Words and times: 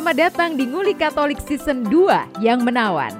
Selamat 0.00 0.32
datang 0.32 0.56
di 0.56 0.64
Nguli 0.64 0.96
Katolik 0.96 1.44
Season 1.44 1.84
2 1.84 2.40
yang 2.40 2.64
menawan. 2.64 3.12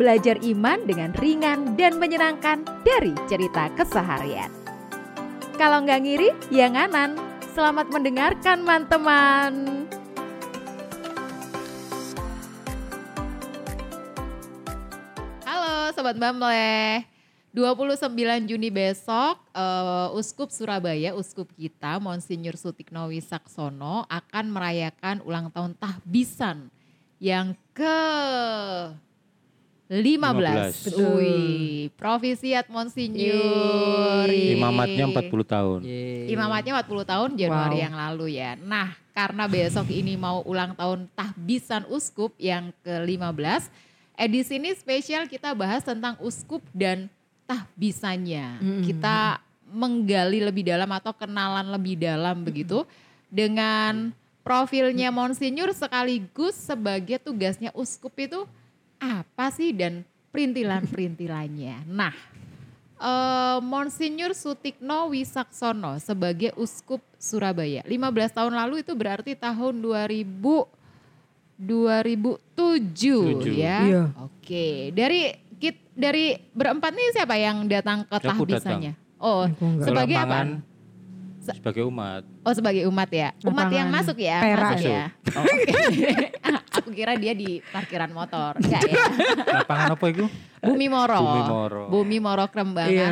Belajar 0.00 0.40
iman 0.40 0.80
dengan 0.88 1.12
ringan 1.20 1.76
dan 1.76 2.00
menyenangkan 2.00 2.64
dari 2.88 3.12
cerita 3.28 3.68
keseharian. 3.76 4.48
Kalau 5.60 5.84
nggak 5.84 6.00
ngiri, 6.00 6.32
ya 6.48 6.72
nganan. 6.72 7.20
Selamat 7.52 7.92
mendengarkan, 7.92 8.64
teman-teman. 8.64 9.52
Halo 15.44 15.92
Sobat 15.92 16.16
Bamle. 16.16 17.11
29 17.52 18.48
Juni 18.48 18.72
besok 18.72 19.36
uh, 19.52 20.08
Uskup 20.16 20.48
Surabaya, 20.48 21.12
Uskup 21.12 21.52
kita 21.52 22.00
Monsinyur 22.00 22.56
Sutikno 22.56 23.12
Wisaksono 23.12 24.08
akan 24.08 24.44
merayakan 24.48 25.20
ulang 25.20 25.52
tahun 25.52 25.76
tahbisan 25.76 26.72
yang 27.20 27.52
ke 27.76 28.00
15. 29.92 30.96
15. 30.96 30.96
Wih, 30.96 31.92
Provisiat 32.00 32.72
Monsinyur. 32.72 34.32
Imamatnya 34.32 35.04
40 35.12 35.28
tahun. 35.44 35.80
Imamatnya 36.32 36.80
40 36.80 37.04
tahun 37.04 37.30
Januari 37.36 37.76
Wow. 37.76 37.84
yang 37.84 37.94
lalu 38.00 38.26
ya. 38.40 38.56
Nah, 38.56 38.96
karena 39.12 39.44
besok 39.44 39.92
ini 39.92 40.16
mau 40.16 40.40
ulang 40.48 40.72
tahun 40.72 41.04
tahbisan 41.12 41.84
uskup 41.92 42.32
yang 42.40 42.72
ke-15, 42.80 43.68
edisi 44.16 44.56
ini 44.56 44.72
spesial 44.72 45.28
kita 45.28 45.52
bahas 45.52 45.84
tentang 45.84 46.16
uskup 46.24 46.64
dan 46.72 47.12
tahbisannya. 47.52 48.46
Mm. 48.60 48.82
Kita 48.88 49.40
menggali 49.72 50.40
lebih 50.40 50.64
dalam 50.68 50.88
atau 50.92 51.12
kenalan 51.12 51.68
lebih 51.72 52.00
dalam 52.00 52.44
begitu 52.44 52.84
dengan 53.28 54.12
profilnya 54.44 55.08
Monsinyur 55.08 55.72
sekaligus 55.72 56.56
sebagai 56.56 57.16
tugasnya 57.20 57.72
uskup 57.72 58.12
itu 58.20 58.44
apa 59.00 59.48
sih 59.52 59.72
dan 59.72 60.04
perintilan-perintilannya. 60.32 61.88
Nah, 61.88 62.12
eh, 63.00 63.58
Monsinyur 63.60 64.36
Sutikno 64.36 65.12
Wisaksono 65.12 65.96
sebagai 66.00 66.52
uskup 66.56 67.00
Surabaya. 67.16 67.84
15 67.88 68.32
tahun 68.36 68.52
lalu 68.56 68.84
itu 68.84 68.92
berarti 68.92 69.32
tahun 69.36 69.80
2000 69.80 70.68
2007 71.62 72.42
Tujuh. 72.58 73.54
ya. 73.54 73.78
Iya. 73.86 74.04
Oke, 74.18 74.90
dari 74.90 75.30
dari 75.92 76.36
berempat 76.52 76.92
nih 76.92 77.08
siapa 77.12 77.34
yang 77.36 77.68
datang 77.68 78.04
ke 78.04 78.16
tahbisannya? 78.18 78.92
Oh, 79.22 79.46
Aku 79.46 79.64
enggak. 79.64 79.86
sebagai 79.86 80.16
apa? 80.18 80.38
Sebagai 81.42 81.82
umat. 81.90 82.22
Oh, 82.46 82.54
sebagai 82.54 82.82
umat 82.86 83.10
ya. 83.10 83.34
Umat 83.42 83.66
yang 83.70 83.90
masuk 83.90 84.14
ya, 84.14 84.38
perak. 84.38 84.78
masuk 84.78 84.86
ya. 84.86 85.04
Oh, 85.34 85.42
Oke. 85.42 86.10
Aku 86.78 86.88
kira 86.94 87.18
dia 87.18 87.34
di 87.34 87.58
parkiran 87.68 88.10
motor. 88.10 88.58
Enggak 88.58 88.82
ya. 88.86 88.94
Lapangan 89.62 89.98
apa 89.98 90.06
itu? 90.06 90.24
Bumi 90.62 90.86
Moro. 90.86 91.18
Bumi 91.18 91.42
Moro. 91.42 91.82
Bumi 91.90 92.18
Moro 92.22 92.44
Krembangan. 92.46 92.90
Iya. 92.90 93.10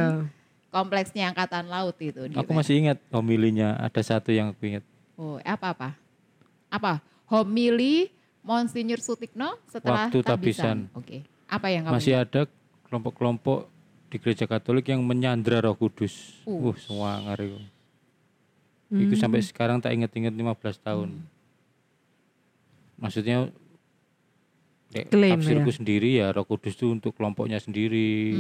Kompleksnya 0.71 1.35
Angkatan 1.35 1.67
Laut 1.67 1.99
itu. 1.99 2.31
di 2.31 2.35
Aku 2.39 2.55
masih 2.55 2.79
ingat 2.79 3.03
homilinya 3.11 3.75
ada 3.75 3.99
satu 3.99 4.31
yang 4.31 4.55
aku 4.55 4.63
ingat. 4.71 4.87
Oh, 5.19 5.43
apa 5.43 5.75
apa? 5.75 5.89
Apa? 6.71 7.03
Homili 7.27 8.15
Monsinyur 8.47 9.03
Sutikno 9.03 9.59
setelah 9.67 10.07
Waktu 10.07 10.23
tahbisan. 10.23 10.87
tahbisan. 10.87 10.99
Oke. 10.99 11.27
Apa 11.51 11.67
yang 11.75 11.91
kamu 11.91 11.95
Masih 11.99 12.15
ingat? 12.15 12.27
ada 12.31 12.41
kelompok-kelompok 12.91 13.71
di 14.11 14.19
gereja 14.19 14.45
Katolik 14.45 14.91
yang 14.91 15.01
menyandra 15.01 15.63
Roh 15.63 15.79
Kudus. 15.79 16.43
Uh. 16.43 16.71
Uh, 16.71 16.77
semua 16.77 17.23
ngari. 17.23 17.55
Itu 18.91 19.15
Hmm. 19.15 19.23
sampai 19.23 19.41
sekarang 19.41 19.79
tak 19.79 19.95
ingat-ingat 19.95 20.35
15 20.35 20.77
tahun. 20.77 21.23
Maksudnya 22.99 23.49
kayak 24.91 25.07
Klaim, 25.09 25.39
tafsirku 25.39 25.71
sendiri 25.71 26.19
ya 26.19 26.35
Roh 26.35 26.43
Kudus 26.43 26.75
itu 26.75 26.91
untuk 26.91 27.15
kelompoknya 27.15 27.57
sendiri. 27.57 28.35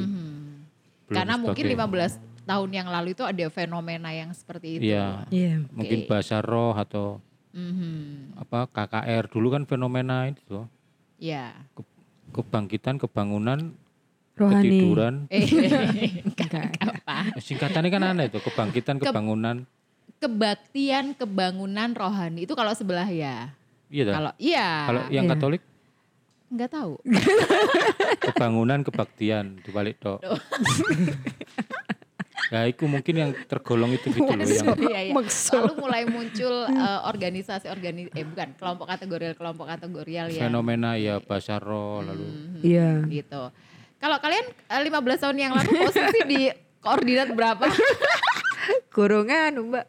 Belum 1.06 1.14
Karena 1.14 1.38
mungkin 1.38 1.64
sebagai- 1.64 1.78
15 1.78 2.12
tahun 2.42 2.70
yang 2.74 2.88
lalu 2.90 3.14
itu 3.14 3.22
ada 3.22 3.46
fenomena 3.46 4.10
yang 4.10 4.34
seperti 4.34 4.76
itu. 4.76 4.90
Iya. 4.90 5.24
Iya. 5.30 5.70
Mungkin 5.70 5.98
Oke. 6.02 6.08
bahasa 6.10 6.42
roh 6.42 6.74
atau 6.74 7.22
Mhm. 7.50 8.34
apa 8.36 8.66
KKR 8.66 9.26
dulu 9.26 9.54
kan 9.54 9.62
fenomena 9.64 10.26
itu 10.26 10.42
tuh. 10.44 10.66
Ya. 11.16 11.54
kebangkitan, 12.30 12.94
kebangunan, 12.96 13.74
Rohani. 14.34 14.62
ketiduran. 14.64 15.14
Eh, 15.30 15.44
Enggak. 16.22 16.70
apa? 16.78 17.16
Singkatannya 17.36 17.88
kan 17.88 18.02
aneh 18.04 18.26
itu, 18.26 18.38
kebangkitan, 18.40 18.96
Ke- 18.96 19.08
kebangunan. 19.08 19.66
Kebaktian 20.16 21.12
kebangunan 21.14 21.90
rohani 21.90 22.44
itu 22.44 22.52
kalau 22.52 22.70
sebelah 22.70 23.06
ya. 23.06 23.52
Iya. 23.86 24.04
Kalau 24.10 24.32
iya. 24.36 24.68
Kalau 24.84 25.02
yang 25.08 25.24
Iya. 25.24 25.32
Katolik 25.32 25.62
nggak 26.50 26.70
tahu. 26.70 26.92
kebangunan, 28.26 28.82
kebaktian 28.82 29.60
dibalik 29.60 29.96
tok. 29.96 30.20
ya 32.50 32.66
itu 32.66 32.82
mungkin 32.84 33.14
yang 33.16 33.30
tergolong 33.44 33.94
itu 33.94 34.10
gitu 34.10 34.26
loh 34.26 34.34
yang 34.34 34.74
Iya, 34.76 35.00
iya. 35.06 35.14
Lalu 35.54 35.72
mulai 35.78 36.02
muncul 36.04 36.66
eh, 36.66 37.00
organisasi 37.04 37.70
organi 37.70 38.10
eh 38.10 38.26
bukan 38.26 38.58
kelompok 38.58 38.86
kategorial 38.88 39.32
kelompok 39.32 39.66
kategorial 39.68 40.26
ya. 40.28 40.42
fenomena 40.42 40.98
ya 40.98 41.18
bahasa 41.18 41.56
roh 41.56 42.02
lalu 42.02 42.26
Mhm, 42.26 42.60
Iya. 42.60 42.90
Gitu. 43.06 43.42
Kalau 44.00 44.16
kalian 44.16 44.44
eh, 44.48 44.80
15 44.80 44.96
tahun 45.18 45.36
yang 45.38 45.52
lalu 45.52 45.70
posisi 45.78 46.20
di 46.24 46.40
koordinat 46.80 47.28
berapa? 47.30 47.68
Kurungan 48.94 49.52
mbak. 49.62 49.86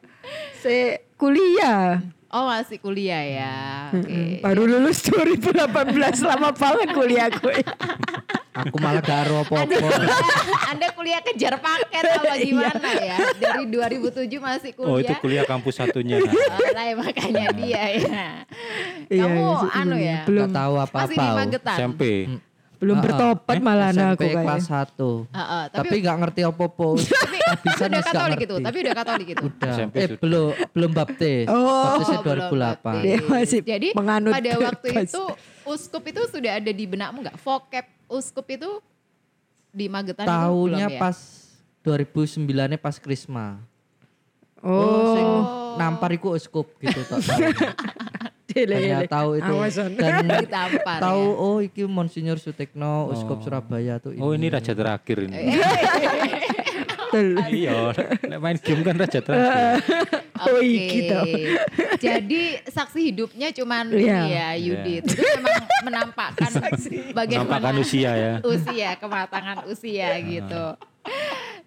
Se 0.58 0.78
kuliah. 1.16 2.04
Oh 2.28 2.48
masih 2.48 2.76
kuliah 2.78 3.20
ya. 3.20 3.56
Oke. 3.90 4.08
Mm-mm. 4.08 4.30
Baru 4.40 4.64
lulus 4.64 5.04
2018 5.04 5.68
lama 6.22 6.52
banget 6.52 6.88
kuliah 6.92 7.28
gue. 7.28 7.60
Aku 8.52 8.76
malah 8.78 9.00
gak 9.00 9.20
aro 9.26 9.44
apa-apa. 9.44 9.80
Anda 10.68 10.92
kuliah 10.92 11.20
kejar 11.22 11.56
paket 11.58 12.04
apa 12.06 12.36
gimana 12.44 12.90
ya? 12.94 13.16
Dari 13.34 13.64
2007 13.66 14.28
masih 14.38 14.72
kuliah. 14.74 14.92
oh 14.92 14.98
itu 14.98 15.14
kuliah 15.18 15.44
kampus 15.44 15.76
satunya 15.78 16.20
Oh, 16.20 16.28
lah 16.70 16.84
ya, 16.84 16.96
makanya 16.96 17.48
dia 17.52 17.84
ya. 17.96 18.28
Iya, 19.08 19.24
Kamu 19.24 19.40
iya, 19.40 19.68
anu 19.74 19.88
belum. 19.90 20.00
ya? 20.02 20.20
Belum 20.24 20.44
Gak 20.46 20.52
tahu 20.54 20.74
Masih 20.74 20.88
di 21.10 21.16
apa-apa. 21.16 21.40
Magetan. 21.42 21.78
SMP 21.78 22.02
belum 22.82 22.92
Ah, 22.92 23.00
ah. 23.00 23.06
bertobat 23.06 23.54
Eh, 23.54 23.62
malah 23.62 23.90
nah 23.92 24.08
aku 24.10 24.18
SMP 24.18 24.26
kayak. 24.28 24.42
kelas 24.44 24.66
1. 24.66 25.30
Heeh, 25.30 25.64
tapi, 25.70 25.78
Tapi 25.78 25.96
gak 26.02 26.18
ngerti 26.18 26.42
apa-apa. 26.44 26.88
tapi 27.52 27.66
udah 27.86 28.02
Katolik 28.02 28.40
itu, 28.40 28.50
ngerti. 28.50 28.66
tapi 28.66 28.78
udah 28.80 28.94
Katolik 28.96 29.28
itu. 29.30 29.44
Udah. 29.44 29.72
SMP 29.72 29.96
eh 29.96 30.10
belum 30.18 30.46
belum 30.72 30.92
baptis. 30.92 31.46
Oh. 31.46 31.62
Baptisnya 31.62 32.18
Oh, 32.18 32.24
belum 32.24 32.38
2008. 32.50 32.58
baptis. 32.58 33.04
Dia 33.04 33.18
masih 33.24 33.60
Jadi 33.64 33.88
menganut 33.94 34.34
pada 34.34 34.52
waktu 34.60 34.88
itu 35.00 35.24
uskup 35.64 36.04
itu 36.04 36.22
sudah 36.28 36.52
ada 36.54 36.72
di 36.72 36.86
benakmu 36.86 37.18
nggak? 37.22 37.38
Vocab 37.38 37.86
uskup 38.10 38.46
itu 38.50 38.70
di 39.70 39.86
Magetan 39.86 40.26
Tahunnya 40.26 40.88
belum 40.88 40.92
ya? 40.92 41.00
pas 41.00 41.18
2009 41.82 42.50
pas 42.76 42.96
Krisma. 42.98 43.62
Oh. 44.60 45.14
sing 45.14 45.28
nampar 45.76 46.12
iku 46.12 46.34
uskup 46.34 46.66
gitu. 46.78 46.98
Dele, 47.02 47.50
Hanya 48.54 49.00
tahu 49.06 49.30
itu. 49.36 49.52
Awasan. 49.52 49.90
dan 49.94 50.24
ditampar 50.44 51.00
tahu 51.00 51.24
ya. 51.26 51.42
oh 51.42 51.58
iki 51.60 51.82
Monsinyur 51.84 52.38
Sutekno 52.38 53.10
uskup 53.10 53.38
Oh. 53.38 53.44
Surabaya 53.44 53.98
tuh 53.98 54.14
oh 54.14 54.32
ini 54.32 54.48
raja 54.48 54.72
terakhir 54.72 55.18
Eh, 55.20 55.26
ini 55.26 55.38
Betul. 57.12 57.28
iya 57.60 57.92
nek 58.24 58.40
main 58.40 58.58
game 58.58 58.82
kan 58.82 58.96
raja 58.96 59.20
terakhir. 59.20 59.80
Oh, 60.42 60.58
Oke. 60.58 61.54
Jadi 62.02 62.42
saksi 62.66 63.14
hidupnya 63.14 63.54
cuman 63.54 63.94
Iya. 63.94 64.02
ini 64.18 64.30
ya 64.32 64.50
Yudit. 64.58 65.04
Itu 65.06 65.22
memang 65.38 65.70
menampakkan 65.86 66.50
bagaimana 67.14 67.62
menampakkan 67.62 67.76
usia 67.78 68.12
ya. 68.12 68.34
Usia, 68.42 68.98
kematangan 68.98 69.70
usia 69.70 70.18
gitu. 70.18 70.66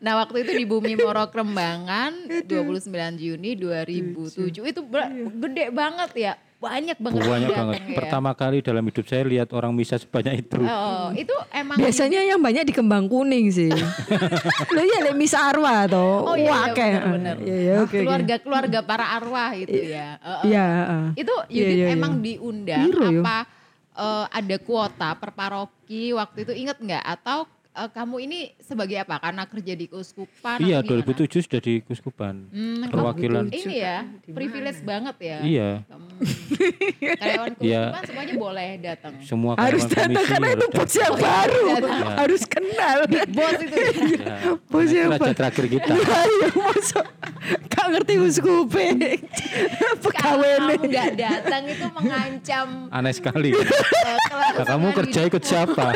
Nah 0.01 0.19
waktu 0.19 0.43
itu 0.43 0.53
di 0.53 0.67
Bumi 0.67 0.99
Moro 0.99 1.31
Krembangan 1.31 2.27
29 2.43 2.91
Juni 3.15 3.55
2007 3.55 4.51
itu 4.51 4.81
ber- 4.83 5.07
gede 5.39 5.71
banget 5.71 6.11
ya 6.17 6.33
banyak 6.65 6.97
banget 6.97 7.21
banyak 7.21 7.51
banget 7.51 7.75
ya. 7.85 7.97
pertama 7.97 8.31
kali 8.33 8.59
dalam 8.59 8.81
hidup 8.83 9.05
saya 9.05 9.23
lihat 9.23 9.53
orang 9.53 9.71
misa 9.71 9.95
sebanyak 9.95 10.41
itu 10.41 10.57
Oh, 10.57 11.13
itu 11.13 11.35
emang 11.53 11.77
Biasanya 11.77 12.25
yang 12.25 12.41
banyak 12.41 12.65
di 12.65 12.73
kembang 12.73 13.05
kuning 13.05 13.49
sih. 13.49 13.69
Lo 14.75 14.81
iya 14.81 14.99
lek 15.03 15.15
misa 15.15 15.45
arwah 15.45 15.85
toh. 15.85 16.25
Oh 16.25 16.35
iya, 16.35 16.49
Wah, 16.49 16.65
iya 16.65 16.73
kayak. 16.73 17.01
benar-benar. 17.05 17.37
Iya, 17.39 17.57
iya, 17.57 17.75
oke. 17.77 17.85
oke. 17.85 17.99
keluarga-keluarga 18.01 18.79
para 18.81 19.07
arwah 19.13 19.51
itu 19.53 19.79
ya. 19.85 20.17
Eh, 20.17 20.27
eh. 20.27 20.41
Iya, 20.49 20.65
heeh. 20.65 21.05
Itu 21.21 21.35
Iya, 21.45 21.61
Yudit 21.61 21.77
iya, 21.77 21.85
iya. 21.85 21.95
emang 21.95 22.13
diundang 22.19 22.81
Piro 22.83 23.05
yo? 23.05 23.21
apa 23.21 23.37
eh, 23.95 24.25
ada 24.33 24.57
kuota 24.59 25.09
per 25.15 25.31
paroki 25.31 26.11
waktu 26.11 26.39
itu 26.43 26.53
inget 26.57 26.79
nggak 26.79 27.05
atau 27.05 27.45
eh, 27.75 27.89
kamu 27.91 28.17
ini 28.21 28.39
sebagai 28.59 28.97
apa? 28.97 29.19
Karena 29.19 29.45
kerja 29.45 29.73
di 29.73 29.87
keuskupan? 29.87 30.57
iya 30.59 30.79
atau 30.79 30.95
gimana? 30.95 31.27
2007 31.27 31.45
sudah 31.45 31.61
di 31.61 31.75
kuskupan 31.81 32.35
Hmm, 32.49 32.87
perwakilan 32.87 33.45
Ini 33.49 33.75
ya, 33.77 33.97
privilege 34.27 34.81
banget 34.81 35.17
ya. 35.21 35.39
iya 35.41 35.71
Hmm. 35.85 36.03
Karyawan 37.15 37.51
Iya. 37.61 37.83
keuskupan 37.85 38.03
semuanya 38.05 38.35
boleh 38.37 38.69
datang. 38.79 39.13
semua 39.21 39.53
Harus 39.57 39.83
datang 39.85 40.11
komisi 40.13 40.25
karena 40.25 40.47
harus 40.47 40.57
itu 40.57 40.67
bos 40.69 40.79
datang. 40.85 41.01
yang 41.01 41.15
baru. 41.17 41.65
Harus 42.15 42.43
kenal. 42.45 42.99
Bos 43.29 43.57
itu. 43.59 43.77
Ya, 44.15 44.37
Bos 44.65 44.87
siapa? 44.87 45.13
raja 45.13 45.33
terakhir 45.35 45.65
kita 45.69 45.93
Ayo 45.93 46.47
masuk. 46.55 47.05
Gak 47.67 47.87
ngerti 47.91 48.15
uskupe. 48.17 48.87
Kalau 48.95 49.97
Pegawene. 50.01 50.73
kamu 50.73 50.87
nggak 50.87 51.11
datang 51.15 51.63
itu 51.67 51.87
mengancam 51.91 52.67
Aneh 52.89 53.13
sekali. 53.13 53.51
eh, 53.53 54.19
Nah, 54.55 54.65
kamu 54.65 54.87
kerja 54.95 55.21
ikut 55.25 55.43
siapa? 55.43 55.93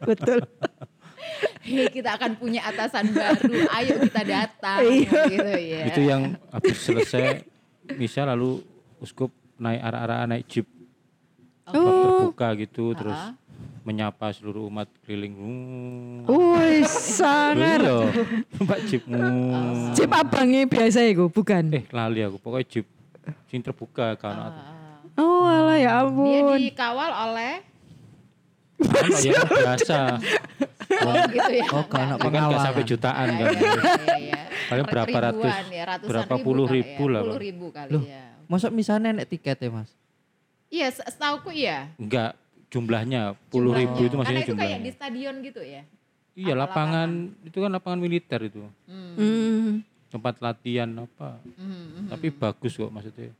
Betul. 0.00 0.35
Hei, 1.66 1.90
kita 1.90 2.14
akan 2.14 2.38
punya 2.38 2.62
atasan 2.62 3.10
baru. 3.10 3.66
Ayo 3.74 3.98
kita 4.06 4.22
datang. 4.22 4.78
Iya. 4.86 5.22
gitu 5.26 5.50
ya. 5.58 5.80
Itu 5.90 6.00
yang 6.00 6.22
habis 6.48 6.78
selesai 6.78 7.42
misa 7.98 8.22
lalu 8.22 8.62
uskup 9.02 9.28
naik 9.58 9.82
arah-arah 9.82 10.26
naik 10.26 10.46
jeep 10.46 10.66
bak 11.66 11.74
terbuka 11.74 12.48
gitu 12.62 12.94
terus 12.94 13.18
menyapa 13.82 14.30
seluruh 14.30 14.66
umat 14.66 14.86
keliling. 15.02 15.34
Wih, 16.26 16.82
Loh, 16.82 16.86
sangar. 16.86 17.82
iya, 17.82 17.98
Mbak 18.58 18.78
jeep. 18.86 19.02
Hmm. 19.06 19.94
Cip 19.94 20.10
abangnya 20.10 20.66
biasa 20.66 21.06
iku, 21.06 21.26
bukan? 21.30 21.70
Eh 21.74 21.84
lali 21.90 22.22
aku 22.22 22.38
pokoknya 22.38 22.66
jeep 22.66 22.86
sing 23.46 23.62
terbuka 23.62 24.14
kan. 24.18 24.54
Oh, 25.16 25.46
alah 25.46 25.78
ya 25.78 26.02
Dia 26.02 26.06
ampun. 26.06 26.58
dikawal 26.58 27.10
oleh 27.30 27.62
ya 29.26 29.40
biasa. 29.42 30.00
oh, 31.02 31.14
gitu 31.26 31.52
ya. 31.54 31.66
Oh, 31.70 31.84
karena 31.84 32.14
Itu 32.14 32.28
kan 32.28 32.42
sampai 32.60 32.84
jutaan 32.84 33.26
kan. 33.30 33.46
Iya, 33.48 33.70
iya, 34.02 34.16
iya. 34.20 34.40
Paling 34.66 34.86
berapa 34.86 35.16
ratus, 35.22 35.54
ya, 35.68 35.82
ratusan 35.86 36.08
berapa 36.08 36.34
ribu 36.34 36.44
puluh 36.44 36.64
kali 36.64 36.76
ribu 36.76 37.02
ya. 37.02 37.12
lah, 37.12 37.22
Puluh 37.22 37.40
ribu 37.40 37.66
kali 37.70 37.90
Loh. 37.90 38.02
ya. 38.02 38.24
Masuk 38.46 38.70
misalnya 38.70 39.10
nek 39.12 39.26
tiket 39.26 39.58
ya 39.58 39.70
mas? 39.70 39.90
Iya, 40.66 40.86
se- 40.90 41.06
setauku 41.06 41.50
iya. 41.50 41.90
Enggak 41.96 42.34
jumlahnya 42.66 43.38
puluh 43.48 43.72
ribu 43.72 44.02
itu 44.02 44.12
Karena 44.12 44.18
maksudnya 44.18 44.42
itu 44.42 44.52
kayak 44.52 44.58
jumlahnya. 44.58 44.78
di 44.82 44.92
stadion 44.92 45.34
gitu 45.40 45.60
ya. 45.62 45.82
Iya 46.36 46.52
lapangan 46.54 47.08
itu 47.42 47.56
kan 47.56 47.70
lapangan 47.70 47.98
militer 47.98 48.40
itu 48.42 48.60
Hmm. 48.84 49.80
tempat 50.06 50.36
latihan 50.38 50.90
apa. 50.92 51.40
Hmm, 51.54 52.06
Tapi 52.08 52.26
bagus 52.28 52.74
kok 52.74 52.90
maksudnya. 52.90 53.32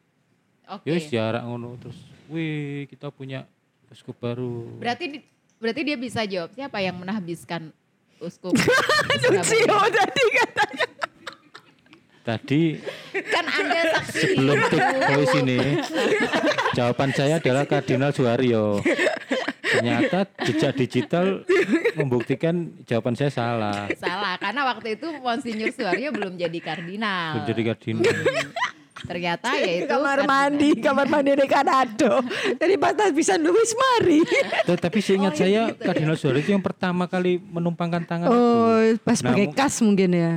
Oke. 0.66 0.82
Ya 0.82 0.92
wis 0.92 1.06
jarak 1.06 1.42
ngono 1.42 1.76
terus. 1.76 1.98
Wih 2.26 2.86
kita 2.86 3.10
punya 3.10 3.44
uskup 3.90 4.16
baru. 4.18 4.66
Berarti 4.78 5.22
berarti 5.56 5.80
dia 5.82 5.96
bisa 5.96 6.22
jawab 6.26 6.52
siapa 6.52 6.78
yang 6.82 6.96
menahbiskan 6.98 7.70
uskup? 8.20 8.52
Lucio 9.32 9.78
tadi 9.90 10.24
katanya. 10.34 10.86
Tadi 12.26 12.62
kan 13.30 13.46
Anda 13.46 13.80
saksi. 14.02 14.18
sebelum 14.34 14.58
take 14.66 14.98
voice 15.14 15.34
ini 15.46 15.58
jawaban 16.74 17.10
saya 17.14 17.38
adalah 17.38 17.62
Kardinal 17.70 18.10
Suharyo. 18.10 18.82
Ternyata 19.66 20.26
jejak 20.42 20.72
digital 20.74 21.46
membuktikan 21.94 22.74
jawaban 22.82 23.14
saya 23.14 23.30
salah. 23.30 23.86
Salah, 23.94 24.34
karena 24.42 24.66
waktu 24.66 24.98
itu 24.98 25.06
Monsinyur 25.22 25.70
Suaryo 25.70 26.10
belum 26.10 26.34
jadi 26.34 26.58
kardinal. 26.58 27.38
Belum 27.38 27.46
jadi 27.46 27.62
kardinal. 27.62 28.10
Ternyata 29.06 29.54
ya 29.54 29.72
itu 29.80 29.86
kamar 29.86 30.26
mandi, 30.26 30.70
kamar 30.86 31.06
mandi 31.06 31.30
di 31.38 31.46
Kanado. 31.46 32.20
Dari 32.58 32.74
batas 32.74 33.14
bisa 33.14 33.38
Louis 33.38 33.70
Mari. 33.72 34.20
Tetapi 34.66 34.98
seingat 34.98 35.32
Oh, 35.32 35.38
iya 35.38 35.42
saya 35.42 35.60
gitu 35.70 35.80
ya. 35.80 35.86
Kardinal 35.86 36.16
Suharyo 36.18 36.40
itu 36.42 36.50
yang 36.52 36.64
pertama 36.64 37.06
kali 37.06 37.38
menumpangkan 37.38 38.02
tangan 38.02 38.28
Oh, 38.28 38.82
itu. 38.82 38.98
pas 39.00 39.22
Nah, 39.22 39.32
pakai 39.32 39.46
kas 39.54 39.78
mungkin 39.78 40.10
ya. 40.10 40.32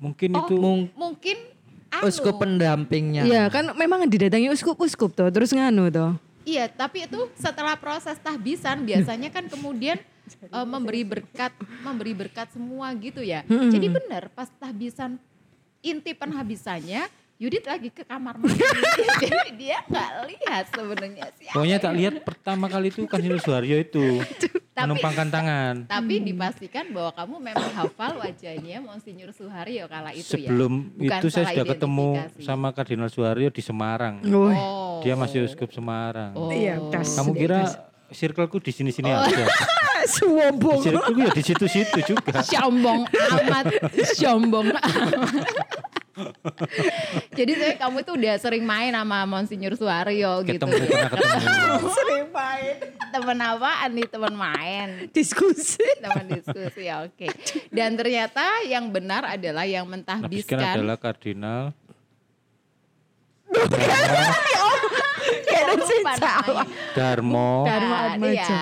Mungkin 0.00 0.30
Oh, 0.34 0.40
itu 0.42 0.54
mungkin 0.98 1.36
anu, 1.90 2.04
Uskup 2.10 2.42
pendampingnya. 2.42 3.22
Iya, 3.26 3.42
kan 3.46 3.70
memang 3.74 4.06
didatangi 4.06 4.50
uskup-uskup 4.50 5.14
tuh, 5.14 5.28
terus 5.30 5.54
nganu 5.54 5.90
tuh. 5.90 6.10
Iya, 6.42 6.66
tapi 6.72 7.04
itu 7.06 7.30
setelah 7.36 7.76
proses 7.76 8.16
tahbisan 8.18 8.82
biasanya 8.82 9.28
kan 9.28 9.46
kemudian 9.46 10.00
eh, 10.56 10.66
memberi 10.66 11.04
berkat, 11.04 11.52
memberi 11.84 12.12
berkat 12.16 12.48
semua 12.50 12.90
gitu 12.96 13.20
ya. 13.22 13.44
Jadi 13.46 13.86
benar 13.86 14.32
pas 14.32 14.48
tahbisan 14.58 15.20
inti 15.80 16.12
penhabisannya 16.12 17.08
Yudit 17.40 17.64
lagi 17.64 17.88
ke 17.88 18.04
kamar 18.04 18.36
mandi. 18.36 18.60
Jadi 19.24 19.50
dia 19.56 19.80
nggak 19.88 20.10
lihat 20.28 20.64
sebenarnya 20.76 21.24
siapa. 21.40 21.56
pokoknya 21.56 21.78
tak 21.80 21.92
lihat 21.96 22.14
pertama 22.20 22.68
kali 22.68 22.92
itu 22.92 23.08
Kardinal 23.08 23.40
Suharyo 23.40 23.80
itu 23.80 24.20
Tapi- 24.76 24.84
menumpangkan 24.84 25.28
tangan. 25.32 25.74
Tapi 25.88 26.20
dipastikan 26.20 26.92
bahwa 26.92 27.16
kamu 27.16 27.34
memang 27.40 27.70
hafal 27.72 28.20
wajahnya 28.20 28.84
Monsinyur 28.84 29.32
Suharyo 29.32 29.88
kala 29.88 30.12
itu 30.12 30.36
ya. 30.36 30.52
Sebelum 30.52 30.92
itu 31.00 31.26
saya 31.32 31.48
sudah 31.48 31.64
ketemu 31.64 32.08
sama 32.44 32.76
Kardinal 32.76 33.08
Suharyo 33.08 33.48
di 33.48 33.64
Semarang. 33.64 34.20
Oh. 34.28 35.00
Dia 35.00 35.16
masih 35.16 35.48
uskup 35.48 35.72
Semarang. 35.72 36.36
Oh. 36.36 36.52
Iya. 36.52 36.76
Kamu 36.92 37.32
kira 37.32 37.88
circleku 38.12 38.60
di 38.60 38.68
sini-sini 38.68 39.08
aja. 39.08 39.48
Suwombong. 40.20 40.84
Circleku 40.84 41.24
ya 41.24 41.32
di 41.32 41.40
situ-situ 41.40 41.98
juga. 42.04 42.44
sombong 42.44 43.08
amat 43.08 43.64
sombong 44.12 44.76
jadi 47.38 47.52
saya 47.54 47.74
kamu 47.76 47.96
itu 48.00 48.10
udah 48.14 48.34
sering 48.36 48.62
main 48.62 48.90
sama 48.90 49.18
Monsinyur 49.24 49.74
Suaryo 49.74 50.40
gitu 50.44 50.60
Ketemu 50.60 50.74
pernah 50.86 51.08
ketemu. 51.08 51.88
Sering 51.96 52.26
main. 52.30 52.74
temen 53.10 53.38
apaan 53.38 53.90
nih 53.90 54.06
temen 54.06 54.32
main 54.32 54.88
Diskusi. 55.10 55.82
teman 55.98 56.24
diskusi 56.26 56.86
ya 56.86 57.02
oke 57.02 57.26
dan 57.68 57.94
ternyata 57.94 58.62
yang 58.64 58.88
benar 58.88 59.26
adalah 59.26 59.64
yang 59.64 59.82
Nabiskan 59.82 60.22
mentahbiskan 60.22 60.58
adalah 60.62 60.96
kardinal 60.96 61.62
Kayak 63.50 63.98
ada 65.74 66.64
Dharma 66.94 67.48
Nah, 67.66 68.06
Atmaja. 68.08 68.58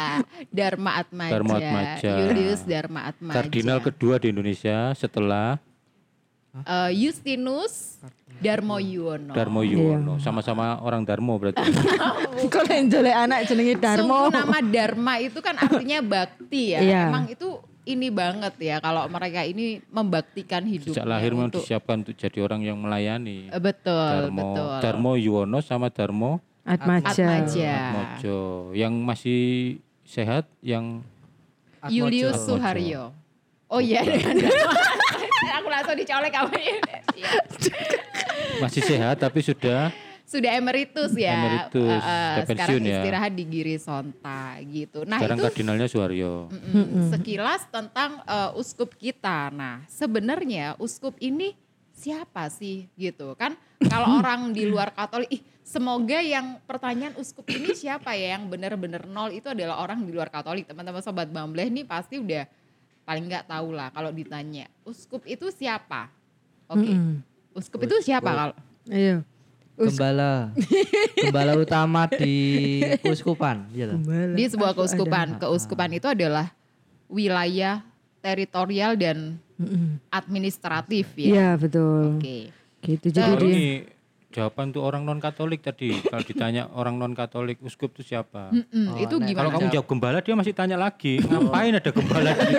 Dharma 0.49 0.91
Atmaja. 0.97 1.33
Dharma 1.33 1.55
Atmaja. 1.55 2.13
Julius 2.19 2.61
Dharma 2.65 3.01
Atmaja. 3.07 3.37
kardinal 3.37 3.79
kedua 3.81 4.15
di 4.17 4.27
Indonesia 4.29 4.93
setelah 4.95 5.59
Eh, 6.65 6.91
Justinus 6.97 7.99
Darmo 8.39 8.79
Yuwono. 8.79 9.35
Darmo 9.35 9.61
Yuwono. 9.67 10.23
Sama-sama 10.23 10.79
orang 10.83 11.03
Darmo 11.03 11.35
berarti. 11.39 11.59
Kok 12.55 12.65
yang 12.71 12.87
jelek 12.87 13.17
anak 13.17 13.39
jenenge 13.51 13.75
Darmo. 13.83 14.31
Sungguh 14.31 14.39
nama 14.39 14.59
Dharma 14.63 15.15
itu 15.19 15.39
kan 15.43 15.55
artinya 15.59 15.99
bakti 16.03 16.79
ya. 16.79 16.81
Iya. 16.81 17.03
Emang 17.11 17.27
itu 17.27 17.59
ini 17.89 18.13
banget 18.13 18.55
ya 18.61 18.77
kalau 18.85 19.09
mereka 19.09 19.43
ini 19.49 19.81
membaktikan 19.89 20.61
hidupnya 20.63 20.93
Sejak 20.93 21.09
lahir 21.09 21.33
memang 21.33 21.49
untuk 21.49 21.65
disiapkan 21.65 22.05
untuk 22.05 22.15
jadi 22.15 22.39
orang 22.45 22.61
yang 22.63 22.79
melayani. 22.79 23.49
Eh, 23.51 23.63
betul, 23.63 24.29
Darmo, 24.29 24.39
betul. 24.39 24.75
Darmo 24.85 25.13
Yuwono 25.19 25.59
sama 25.65 25.89
Darmo 25.91 26.39
Atmaja. 26.69 27.09
Atmaja. 27.17 27.75
Mojo. 27.97 28.39
Yang 28.77 28.93
masih 29.01 29.41
sehat, 30.05 30.45
yang 30.61 31.01
Julius. 31.89 32.45
Suharyo. 32.45 33.17
Oh 33.69 33.81
iya 33.85 34.01
dengan 34.01 34.49
Aku 35.59 35.69
langsung 35.71 35.97
dicolek 35.97 36.33
kamu 36.35 36.59
masih 38.59 38.83
sehat 38.83 39.17
tapi 39.19 39.41
sudah 39.43 39.91
Sudah 40.29 40.61
emeritus 40.61 41.17
ya. 41.17 41.41
Emeritus, 41.41 42.05
sudah 42.05 42.45
sekarang 42.45 42.49
pensiun 42.53 42.83
ya. 42.85 43.01
istirahat 43.01 43.33
di 43.33 43.45
Giri 43.49 43.77
Sonta 43.81 44.61
gitu. 44.61 45.09
Nah 45.09 45.25
sekarang 45.25 45.41
itu 45.41 45.47
kardinalnya 45.49 45.89
Suharyo. 45.89 46.53
Mm-mm. 46.53 47.09
Sekilas 47.09 47.65
tentang 47.73 48.21
uh, 48.29 48.53
uskup 48.53 48.93
kita. 49.01 49.49
Nah, 49.49 49.89
sebenarnya 49.89 50.77
uskup 50.77 51.17
ini 51.17 51.57
siapa 51.97 52.53
sih 52.53 52.93
gitu 53.01 53.33
kan? 53.41 53.57
Kalau 53.89 54.05
orang 54.21 54.53
di 54.53 54.69
luar 54.69 54.93
Katolik, 54.93 55.33
ih 55.33 55.41
semoga 55.65 56.21
yang 56.21 56.61
pertanyaan 56.69 57.17
uskup 57.17 57.49
ini 57.49 57.73
siapa 57.73 58.13
ya 58.13 58.37
yang 58.37 58.53
benar-benar 58.53 59.09
nol 59.09 59.33
itu 59.33 59.49
adalah 59.49 59.81
orang 59.81 60.05
di 60.05 60.13
luar 60.13 60.29
Katolik. 60.29 60.69
Teman-teman 60.69 61.01
sobat 61.01 61.33
Bambleh 61.33 61.73
nih 61.73 61.89
pasti 61.89 62.21
udah 62.21 62.45
paling 63.09 63.25
nggak 63.25 63.49
tahu 63.49 63.73
lah 63.73 63.89
kalau 63.89 64.13
ditanya 64.13 64.69
uskup 64.85 65.25
itu 65.25 65.49
siapa? 65.49 66.13
Oke, 66.69 66.85
Mm-mm. 66.85 67.25
uskup 67.51 67.81
itu 67.81 67.97
siapa 68.05 68.29
kalau? 68.29 68.57
Ayo. 68.87 69.25
Gembala. 69.75 70.51
Gembala 71.17 71.53
utama 71.55 72.05
di 72.05 72.35
keuskupan. 72.99 73.71
Iya. 73.71 73.95
Di 74.35 74.45
sebuah 74.45 74.75
keuskupan, 74.75 75.39
keuskupan 75.39 75.89
itu 75.93 76.05
adalah 76.05 76.51
wilayah 77.07 77.81
teritorial 78.19 78.93
dan 78.93 79.39
administratif 80.09 81.09
ya. 81.15 81.29
Iya 81.31 81.49
betul. 81.57 82.19
Oke. 82.19 82.51
Gitu 82.79 83.07
jadi 83.09 83.23
Kalau 83.25 83.39
dia. 83.39 83.49
ini 83.49 83.67
jawaban 84.29 84.71
tuh 84.71 84.83
orang 84.83 85.03
non 85.03 85.19
Katolik 85.19 85.63
tadi. 85.63 85.95
Kalau 85.97 86.23
ditanya 86.23 86.67
orang 86.71 86.99
non 86.99 87.15
Katolik 87.15 87.59
uskup 87.61 87.95
itu 87.95 88.03
siapa? 88.05 88.51
Mm-mm, 88.51 88.87
Oh, 88.89 88.99
itu 88.99 89.15
nek- 89.15 89.27
gimana? 89.27 89.39
Kalau 89.41 89.51
kamu 89.53 89.67
jawab 89.73 89.87
gembala 89.87 90.19
dia 90.21 90.35
masih 90.35 90.53
tanya 90.53 90.77
lagi, 90.77 91.19
ngapain 91.21 91.73
ada 91.73 91.91
gembala 91.91 92.31
di, 92.35 92.55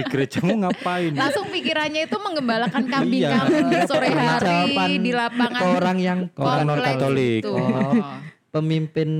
di 0.00 0.04
gerejamu 0.06 0.52
ngapain? 0.58 1.12
Langsung 1.12 1.46
pikirannya 1.46 2.02
itu 2.02 2.16
menggembalakan 2.16 2.82
kambing 2.86 3.20
Iya. 3.20 3.36
kamu 3.38 3.56
sore 3.84 4.08
hari 4.08 4.72
di 4.98 5.12
lapangan 5.12 5.60
orang 5.70 5.98
yang 5.98 6.18
orang 6.34 6.64
kompleks 6.64 6.66
non-Katolik. 6.96 7.40
itu. 7.40 7.52
Oh. 7.52 7.92
pemimpin 8.50 9.10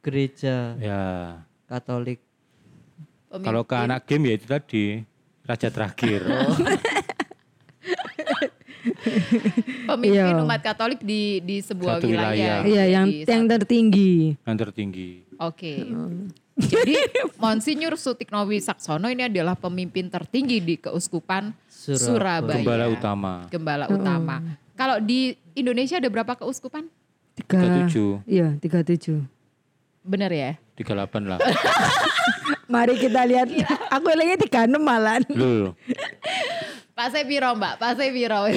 gereja 0.00 0.74
Ya, 0.78 1.00
Katolik. 1.64 2.18
Pemimpin- 3.28 3.44
kalau 3.44 3.62
ke 3.62 3.76
anak 3.76 4.02
game 4.02 4.24
ya 4.24 4.34
itu 4.34 4.46
tadi 4.46 4.84
raja 5.42 5.68
terakhir. 5.68 6.24
pemimpin 9.86 10.16
Iya. 10.32 10.40
umat 10.40 10.60
Katolik 10.60 11.00
di 11.00 11.22
di 11.38 11.56
sebuah 11.60 11.98
Satu 11.98 12.08
wilayah. 12.08 12.32
wilayah. 12.32 12.56
gitu, 12.58 12.68
Iya 12.68 12.84
yang 12.88 13.06
di 13.06 13.16
yang 13.24 13.44
tertinggi. 13.46 14.12
yang 14.40 14.56
tertinggi. 14.58 15.10
Oke. 15.38 15.72
Jadi 16.58 16.94
Monsinyur 17.42 17.94
Sutikno 17.94 18.42
Wisaksono 18.42 19.06
ini 19.06 19.30
adalah 19.30 19.54
pemimpin 19.54 20.10
tertinggi 20.10 20.58
di 20.58 20.74
Keuskupan 20.74 21.54
Surabaya. 21.70 22.02
Surabaya. 22.02 22.58
Gembala 22.58 22.86
utama. 22.90 23.32
Gembala 23.46 23.84
utama. 23.86 24.36
Kalau 24.74 24.98
di 24.98 25.38
Indonesia 25.54 25.98
ada 25.98 26.10
berapa 26.10 26.34
keuskupan? 26.38 26.86
Tiga. 27.38 27.86
37. 27.86 28.26
Iya, 28.26 28.58
37. 28.58 29.22
Bener 30.02 30.30
ya? 30.34 30.50
38 30.78 31.30
lah. 31.30 31.38
Mari 32.72 32.94
kita 32.98 33.22
lihat. 33.26 33.50
Aku 33.94 34.06
lagi 34.14 34.38
36 34.46 34.78
malan. 34.78 35.22
Pak 36.94 37.08
Sepiro 37.14 37.54
mbak, 37.54 37.78
Pak 37.78 37.92
Sepiro. 37.98 38.46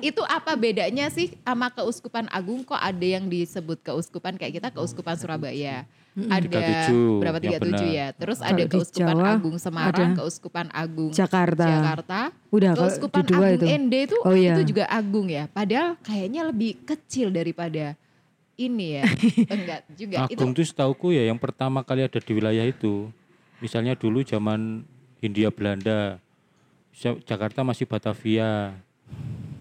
itu 0.00 0.22
apa 0.24 0.56
bedanya 0.56 1.12
sih 1.12 1.36
sama 1.44 1.68
keuskupan 1.68 2.26
agung 2.32 2.64
kok 2.64 2.78
ada 2.78 3.04
yang 3.04 3.28
disebut 3.28 3.84
keuskupan 3.84 4.40
kayak 4.40 4.58
kita 4.58 4.68
keuskupan 4.74 5.14
Surabaya. 5.18 5.86
Ada 6.10 6.46
37, 6.90 7.22
berapa 7.22 7.38
yang 7.38 7.52
37 7.54 7.62
benar. 7.62 7.84
ya. 7.86 8.06
Terus 8.12 8.38
Kalau 8.38 8.50
ada 8.50 8.64
keuskupan 8.66 9.14
Jawa 9.14 9.28
agung 9.30 9.56
Semarang, 9.56 10.10
ada 10.10 10.18
keuskupan 10.18 10.66
agung 10.68 11.10
Jakarta. 11.10 11.66
Jakarta. 11.66 12.20
Udah, 12.50 12.70
kalau 12.72 12.82
keuskupan 12.82 13.20
di 13.20 13.28
dua 13.28 13.38
agung 13.40 13.54
itu. 13.54 13.66
ND 13.78 13.94
itu 14.02 14.16
Oh, 14.20 14.34
iya. 14.34 14.52
itu 14.52 14.62
juga 14.66 14.84
agung 14.86 15.26
ya. 15.26 15.44
Padahal 15.46 15.94
kayaknya 16.00 16.42
lebih 16.44 16.82
kecil 16.82 17.30
daripada 17.30 17.94
ini 18.54 18.98
ya. 18.98 19.04
Enggak 19.54 19.80
juga. 19.92 20.16
Agung 20.26 20.50
itu 20.50 20.56
tuh 20.56 20.66
setauku 20.66 21.06
ya 21.10 21.22
yang 21.24 21.38
pertama 21.38 21.80
kali 21.80 22.02
ada 22.02 22.18
di 22.18 22.32
wilayah 22.32 22.66
itu. 22.66 23.06
Misalnya 23.58 23.94
dulu 23.94 24.20
zaman 24.20 24.82
Hindia 25.18 25.48
Belanda, 25.48 26.18
Ja- 26.90 27.20
Jakarta 27.22 27.62
masih 27.62 27.86
Batavia. 27.86 28.74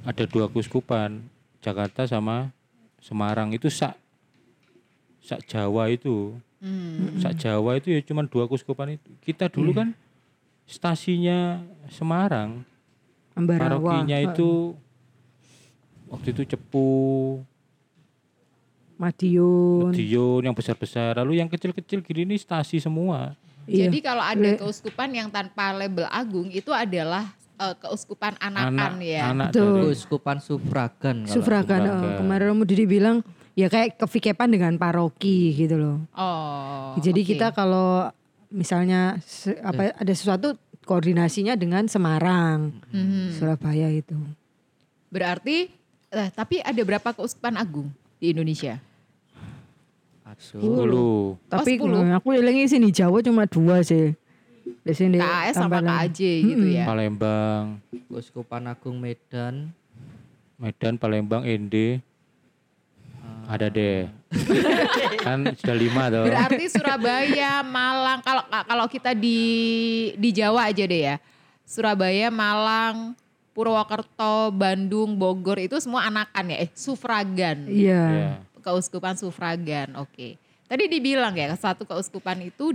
Ada 0.02 0.26
dua 0.26 0.48
keuskupan, 0.48 1.22
Jakarta 1.60 2.04
sama 2.04 2.50
Semarang 2.98 3.52
itu 3.52 3.70
sak 3.70 3.94
sak 5.20 5.46
Jawa 5.46 5.90
itu. 5.92 6.36
hmm, 6.60 7.24
Sak 7.24 7.40
Jawa 7.40 7.80
itu 7.80 7.92
ya 7.96 8.02
cuma 8.04 8.28
dua 8.28 8.46
keuskupan 8.46 9.00
itu. 9.00 9.10
Kita 9.24 9.48
dulu 9.48 9.72
kan 9.72 9.96
stasinya 10.68 11.64
Semarang, 11.90 12.62
Ambarawa. 13.34 13.80
parokinya 13.80 14.18
itu 14.22 14.76
waktu 16.12 16.28
itu 16.36 16.44
Cepu, 16.56 16.90
Madiun. 19.00 19.96
Madiun 19.96 20.42
yang 20.44 20.52
besar-besar. 20.52 21.16
Lalu 21.24 21.40
yang 21.40 21.48
kecil-kecil 21.48 22.04
gini 22.04 22.28
ini 22.28 22.36
stasi 22.36 22.84
semua. 22.84 23.32
Iya. 23.64 23.88
Jadi 23.88 24.04
kalau 24.04 24.20
ada 24.20 24.50
keuskupan 24.60 25.10
yang 25.16 25.32
tanpa 25.32 25.72
label 25.72 26.04
agung 26.12 26.52
itu 26.52 26.76
adalah 26.76 27.32
eh, 27.56 27.76
keuskupan 27.80 28.36
anakan 28.44 29.00
Anak, 29.00 29.08
ya. 29.08 29.24
anak 29.32 29.50
Betul. 29.56 29.64
dari 29.64 29.80
Keuskupan 29.88 30.38
Sufragan 30.44 31.18
kalau 31.24 31.32
Sufragan. 31.32 31.82
Oh. 31.88 32.18
Kemarin 32.20 32.46
kamu 32.52 32.66
bilang 32.90 33.18
ya 33.60 33.68
kayak 33.68 33.98
kefikepan 33.98 34.48
dengan 34.48 34.74
paroki 34.76 35.52
gitu 35.54 35.76
loh. 35.76 35.98
Oh. 36.14 36.96
Jadi 36.98 37.22
oke. 37.22 37.30
kita 37.30 37.52
kalau 37.52 38.08
misalnya 38.48 39.20
se- 39.22 39.60
apa 39.60 39.92
ada 39.92 40.14
sesuatu 40.16 40.56
koordinasinya 40.82 41.54
dengan 41.54 41.86
Semarang, 41.86 42.72
Mhm. 42.90 43.36
Surabaya 43.36 43.92
itu. 43.92 44.16
berarti 45.10 45.68
eh, 46.08 46.30
tapi 46.32 46.58
ada 46.60 46.78
berapa 46.80 47.10
keuskupan 47.12 47.54
agung 47.56 47.90
di 48.18 48.32
Indonesia? 48.32 48.80
10. 50.30 51.42
Tapi 51.50 51.72
10. 51.76 52.14
aku 52.14 52.38
lagi 52.38 52.64
sini 52.66 52.90
Jawa 52.90 53.20
cuma 53.20 53.44
dua 53.44 53.82
sih. 53.82 54.14
Di 54.80 54.94
sini 54.94 55.18
KAS 55.18 55.58
sama. 55.58 55.82
KAJ 55.82 56.20
gitu 56.46 56.66
ya. 56.70 56.86
Palembang, 56.86 57.82
Keuskupan 58.08 58.70
Agung 58.70 58.98
Medan. 58.98 59.74
Medan, 60.56 60.96
Palembang, 60.96 61.42
ND. 61.42 62.00
Ada 63.50 63.66
deh. 63.74 64.06
kan 65.26 65.42
sudah 65.58 65.74
lima 65.74 66.04
tuh. 66.14 66.30
Berarti 66.30 66.66
Surabaya, 66.70 67.66
Malang 67.66 68.22
kalau 68.22 68.46
kalau 68.46 68.86
kita 68.86 69.18
di 69.18 69.42
di 70.14 70.30
Jawa 70.30 70.70
aja 70.70 70.86
deh 70.86 71.02
ya. 71.10 71.16
Surabaya, 71.66 72.30
Malang, 72.30 73.18
Purwokerto, 73.58 74.54
Bandung, 74.54 75.18
Bogor 75.18 75.58
itu 75.58 75.82
semua 75.82 76.06
anakan 76.06 76.54
ya, 76.54 76.58
eh 76.66 76.70
sufragan. 76.78 77.66
Iya. 77.66 78.04
Ya. 78.06 78.32
keuskupan 78.62 79.18
sufragan. 79.18 79.98
Oke. 79.98 80.38
Tadi 80.70 80.86
dibilang 80.86 81.34
ya 81.34 81.50
satu 81.58 81.90
keuskupan 81.90 82.46
itu 82.46 82.70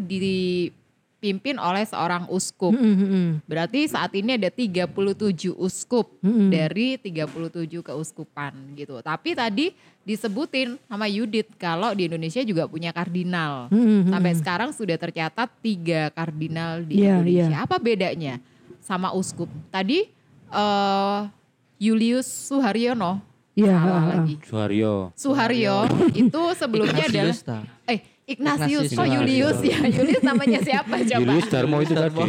dipimpin 1.24 1.56
oleh 1.56 1.88
seorang 1.88 2.28
uskup. 2.28 2.76
Mm, 2.76 2.84
mm, 2.84 3.08
mm. 3.08 3.28
Berarti 3.48 3.88
saat 3.88 4.12
ini 4.12 4.36
ada 4.36 4.52
37 4.52 5.56
uskup 5.56 6.12
Mm-mm. 6.20 6.52
dari 6.52 7.00
37 7.00 7.80
keuskupan 7.80 8.52
gitu. 8.76 9.00
Tapi 9.00 9.32
tadi 9.32 9.72
disebutin 10.04 10.76
sama 10.84 11.08
Yudit 11.08 11.48
kalau 11.56 11.96
di 11.96 12.12
Indonesia 12.12 12.44
juga 12.44 12.68
punya 12.68 12.92
kardinal. 12.92 13.72
Mm, 13.72 13.80
mm, 13.80 13.88
mm. 13.88 14.10
Sampai 14.12 14.32
sekarang 14.36 14.70
sudah 14.76 15.00
tercatat 15.00 15.48
tiga 15.64 16.12
kardinal 16.12 16.84
di 16.84 17.00
Iya, 17.00 17.24
Indonesia. 17.24 17.56
iya. 17.56 17.64
Apa 17.64 17.80
bedanya 17.80 18.34
sama 18.84 19.16
uskup? 19.16 19.48
Tadi 19.72 20.04
eh 20.52 21.20
Julius 21.80 22.28
Suharyono 22.28 23.24
Iya, 23.54 23.76
ha. 23.80 24.18
lagi. 24.18 24.34
Suharyo. 24.44 25.14
Suharyo 25.16 25.86
itu 26.12 26.42
sebelumnya 26.58 27.06
adalah 27.06 27.34
eh 27.86 28.02
Ignatius, 28.24 28.88
Ignatius. 28.88 28.96
kok 28.96 29.06
Julius. 29.06 29.58
Ya 29.60 29.78
Julius 29.84 30.22
namanya 30.22 30.60
siapa? 30.60 30.94
Coba. 31.04 31.20
Julius 31.20 31.48
Darmo 31.48 31.76
itu 31.78 31.92
tadi. 31.92 32.22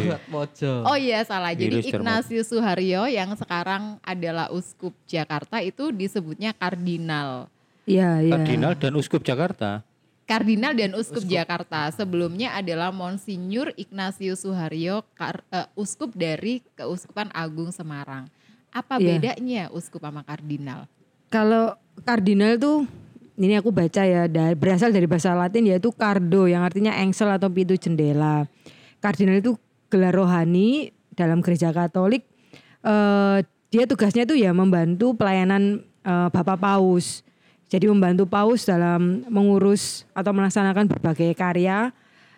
Oh 0.84 0.98
iya 0.98 1.24
salah. 1.24 1.56
Jadi 1.56 1.80
Julius. 1.80 1.88
Ignatius 1.90 2.48
Suharyo 2.50 3.08
yang 3.08 3.32
sekarang 3.34 3.96
adalah 4.02 4.52
uskup 4.52 4.92
Jakarta 5.06 5.60
itu 5.60 5.90
disebutnya 5.90 6.52
kardinal. 6.52 7.48
Iya, 7.86 8.20
iya. 8.20 8.34
Kardinal 8.34 8.74
dan 8.76 8.94
Uskup 8.94 9.22
Jakarta. 9.22 9.86
kardinal 10.26 10.74
dan 10.74 10.98
uskup, 10.98 11.22
Jakarta. 11.22 11.86
Sebelumnya 11.94 12.50
adalah 12.52 12.90
Monsinyur 12.90 13.70
Ignatius 13.76 14.42
Suharyo 14.42 15.06
kar- 15.14 15.46
eh, 15.48 15.70
uskup 15.76 16.12
dari 16.12 16.66
Keuskupan 16.74 17.30
Agung 17.30 17.70
Semarang. 17.70 18.26
Apa 18.74 18.98
Iya. 18.98 19.06
bedanya 19.22 19.64
uskup 19.70 20.02
sama 20.02 20.26
kardinal? 20.26 20.90
Kalau 21.30 21.78
kardinal 22.02 22.58
tuh 22.58 22.90
ini 23.36 23.60
aku 23.60 23.72
baca 23.72 24.02
ya 24.04 24.32
da- 24.32 24.56
berasal 24.56 24.96
dari 24.96 25.08
bahasa 25.08 25.36
Latin 25.36 25.68
yaitu 25.68 25.92
cardo 25.92 26.48
yang 26.48 26.64
artinya 26.64 26.96
engsel 27.04 27.28
atau 27.28 27.52
pintu 27.52 27.76
jendela. 27.76 28.48
Kardinal 29.04 29.44
itu 29.44 29.60
gelar 29.92 30.16
rohani 30.16 30.96
dalam 31.14 31.44
gereja 31.44 31.76
Katolik. 31.76 32.24
Eh, 32.82 33.40
dia 33.72 33.84
tugasnya 33.84 34.24
itu 34.24 34.40
ya 34.40 34.56
membantu 34.56 35.12
pelayanan 35.14 35.84
eh, 35.84 36.30
Bapak 36.32 36.58
Paus. 36.60 37.22
Jadi 37.68 37.92
membantu 37.92 38.24
Paus 38.30 38.64
dalam 38.64 39.26
mengurus 39.28 40.08
atau 40.16 40.32
melaksanakan 40.32 40.88
berbagai 40.88 41.36
karya 41.36 41.92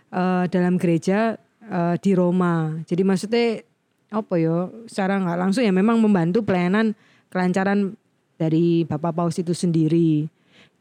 eh, 0.09 0.43
dalam 0.49 0.81
gereja 0.81 1.37
eh, 1.61 1.95
di 2.01 2.11
Roma. 2.17 2.73
Jadi 2.89 3.01
maksudnya 3.05 3.61
apa 4.09 4.33
ya? 4.39 4.71
Secara 4.89 5.21
nggak 5.21 5.37
langsung 5.37 5.61
ya 5.61 5.69
memang 5.69 6.01
membantu 6.01 6.41
pelayanan 6.41 6.97
kelancaran 7.29 7.93
dari 8.39 8.81
Bapak 8.87 9.13
Paus 9.13 9.37
itu 9.37 9.51
sendiri. 9.53 10.36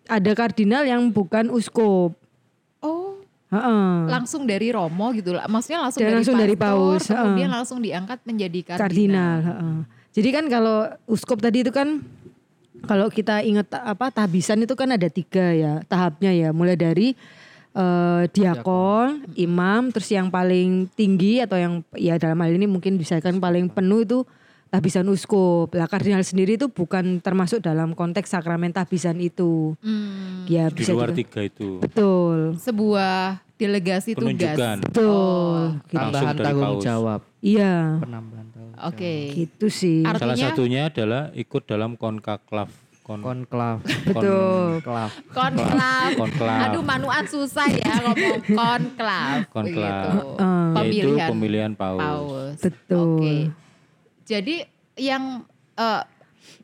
Ada 0.06 0.32
kardinal 0.38 0.86
yang 0.86 1.10
bukan 1.10 1.50
uskup. 1.50 2.14
oh 2.82 3.18
Heeh. 3.46 4.10
langsung 4.10 4.42
dari 4.42 4.74
Romo 4.74 5.14
gitu 5.14 5.30
lah. 5.30 5.46
Maksudnya 5.46 5.86
langsung 5.86 6.02
Dan 6.02 6.06
dari 6.10 6.16
langsung 6.18 6.36
dari 6.38 6.54
pastor, 6.58 6.98
paus, 6.98 7.04
kemudian 7.06 7.50
langsung 7.50 7.78
diangkat 7.78 8.18
menjadi 8.26 8.58
kardinal. 8.74 8.82
Kardinal. 8.82 9.36
heeh. 9.46 9.78
Jadi 10.16 10.28
kan 10.32 10.44
kalau 10.50 10.76
uskup 11.06 11.38
tadi 11.38 11.62
itu 11.62 11.70
kan 11.70 12.02
kalau 12.84 13.06
kita 13.06 13.44
ingat 13.46 13.70
apa 13.72 14.10
tabisan 14.10 14.64
itu 14.64 14.74
kan 14.74 14.90
ada 14.90 15.06
tiga 15.06 15.54
ya 15.54 15.72
tahapnya 15.86 16.34
ya. 16.34 16.48
Mulai 16.50 16.74
dari 16.74 17.14
eh, 17.76 18.22
diakon, 18.34 19.30
imam, 19.38 19.94
terus 19.94 20.10
yang 20.10 20.26
paling 20.26 20.90
tinggi 20.98 21.38
atau 21.38 21.54
yang 21.54 21.86
ya 21.94 22.18
dalam 22.18 22.40
hal 22.42 22.50
ini 22.50 22.66
mungkin 22.66 22.98
bisa 22.98 23.22
kan 23.22 23.38
paling 23.38 23.70
penuh 23.70 24.02
itu 24.02 24.18
tabisan 24.76 25.08
uskup. 25.08 25.72
Lah 25.72 25.86
kardinal 25.86 26.20
sendiri 26.20 26.54
itu 26.54 26.68
bukan 26.68 27.18
termasuk 27.18 27.58
dalam 27.58 27.92
konteks 27.92 28.28
sakramen 28.28 28.70
tabisan 28.70 29.16
itu. 29.18 29.72
Hmm, 29.80 30.44
Ya 30.44 30.68
Di 30.68 30.76
bisa 30.76 30.92
luar 30.92 31.10
juga- 31.10 31.18
tiga 31.18 31.40
itu. 31.42 31.80
Betul. 31.80 32.54
sebuah 32.56 33.16
delegasi 33.56 34.12
Penunjukan. 34.12 34.78
tugas. 34.78 34.78
Betul. 34.84 35.58
Gitu. 35.82 35.96
Langsung 35.96 36.12
Tambahan 36.22 36.36
tanggung 36.38 36.76
paus. 36.76 36.84
jawab. 36.84 37.20
Iya. 37.40 37.76
Penambahan 37.98 38.46
tanggung 38.46 38.76
Oke. 38.84 39.14
Gitu 39.34 39.66
sih. 39.66 39.98
Ar- 40.02 40.16
Salah 40.16 40.36
Artinya- 40.36 40.52
satunya 40.52 40.82
adalah 40.86 41.22
ikut 41.32 41.62
dalam 41.64 41.96
konkaklav. 41.96 42.68
Kon, 43.00 43.22
Konklav. 43.22 43.86
Betul. 44.04 44.82
Konklav. 44.82 45.10
Konklav. 45.30 46.10
Konklav. 46.16 46.58
Aduh 46.66 46.82
manuan 46.82 47.22
susah 47.24 47.70
ya 47.70 48.02
ngomong 48.02 48.42
konklav. 48.44 49.46
Konklav. 49.48 50.10
begitu. 50.74 50.74
Yaitu 50.74 50.74
Pemilihan 50.74 51.28
pemilihan 51.30 51.72
paus. 51.72 52.02
paus. 52.02 52.56
Betul. 52.60 53.14
Oke. 53.16 53.34
Jadi 54.26 54.66
yang 54.98 55.46
eh, 55.74 56.02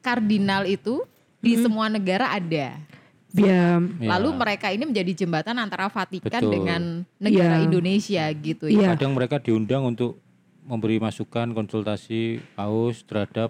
kardinal 0.01 0.67
itu 0.67 1.03
di 1.39 1.57
semua 1.57 1.87
negara 1.87 2.31
ada. 2.31 2.75
Ya, 3.33 3.81
Ya. 3.81 3.81
Lalu 4.13 4.29
mereka 4.37 4.69
ini 4.69 4.85
menjadi 4.85 5.25
jembatan 5.25 5.57
antara 5.57 5.89
Vatikan 5.89 6.29
Betul. 6.37 6.53
dengan 6.53 6.83
negara 7.17 7.57
Iya. 7.57 7.65
Indonesia 7.65 8.25
gitu 8.35 8.69
Iya. 8.69 8.77
ya. 8.83 8.89
Kadang 8.93 9.17
mereka 9.17 9.41
diundang 9.41 9.87
untuk 9.87 10.21
memberi 10.63 11.01
masukan 11.01 11.51
konsultasi 11.51 12.39
paus 12.53 13.01
terhadap 13.03 13.49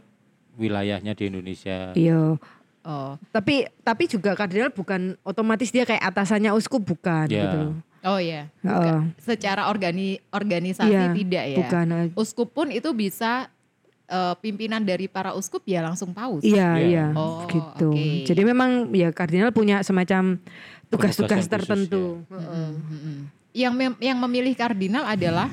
wilayahnya 0.55 1.13
di 1.13 1.27
Indonesia. 1.27 1.91
iya. 1.95 2.39
Oh. 2.83 3.15
Tapi 3.31 3.71
tapi 3.81 4.07
juga 4.07 4.35
kardinal 4.35 4.71
bukan 4.71 5.15
otomatis 5.23 5.71
dia 5.71 5.83
kayak 5.83 6.03
atasannya 6.05 6.51
uskup 6.51 6.83
bukan 6.83 7.27
Ya. 7.27 7.47
gitu. 7.47 7.61
Oh 8.03 8.19
ya. 8.19 8.51
Heeh. 8.61 8.99
Secara 9.19 9.67
organi 9.67 10.19
organisasi 10.29 10.91
Iya, 10.91 11.15
tidak 11.15 11.45
ya. 11.49 11.57
bukan. 11.59 11.87
Uskup 12.15 12.51
pun 12.51 12.71
itu 12.71 12.91
bisa 12.91 13.47
eh, 14.05 14.35
pimpinan 14.39 14.81
dari 14.81 15.07
para 15.07 15.33
uskup 15.33 15.63
ya 15.63 15.81
langsung 15.81 16.11
paus. 16.11 16.41
Iya, 16.41 16.69
Iya. 16.75 16.83
iya, 16.83 17.07
Oh, 17.13 17.45
gitu. 17.45 17.91
oke. 17.91 18.25
Jadi 18.25 18.43
memang 18.43 18.71
ya 18.91 19.11
kardinal 19.11 19.51
punya 19.51 19.81
semacam 19.81 20.37
tugas-tugas 20.87 21.19
Penugasan 21.41 21.49
khusus, 21.49 21.51
tertentu. 21.89 22.05
Mm-mm. 22.27 22.71
Yang 23.53 23.73
mem- 23.75 24.01
yang 24.03 24.19
memilih 24.19 24.53
kardinal 24.53 25.05
adalah 25.05 25.49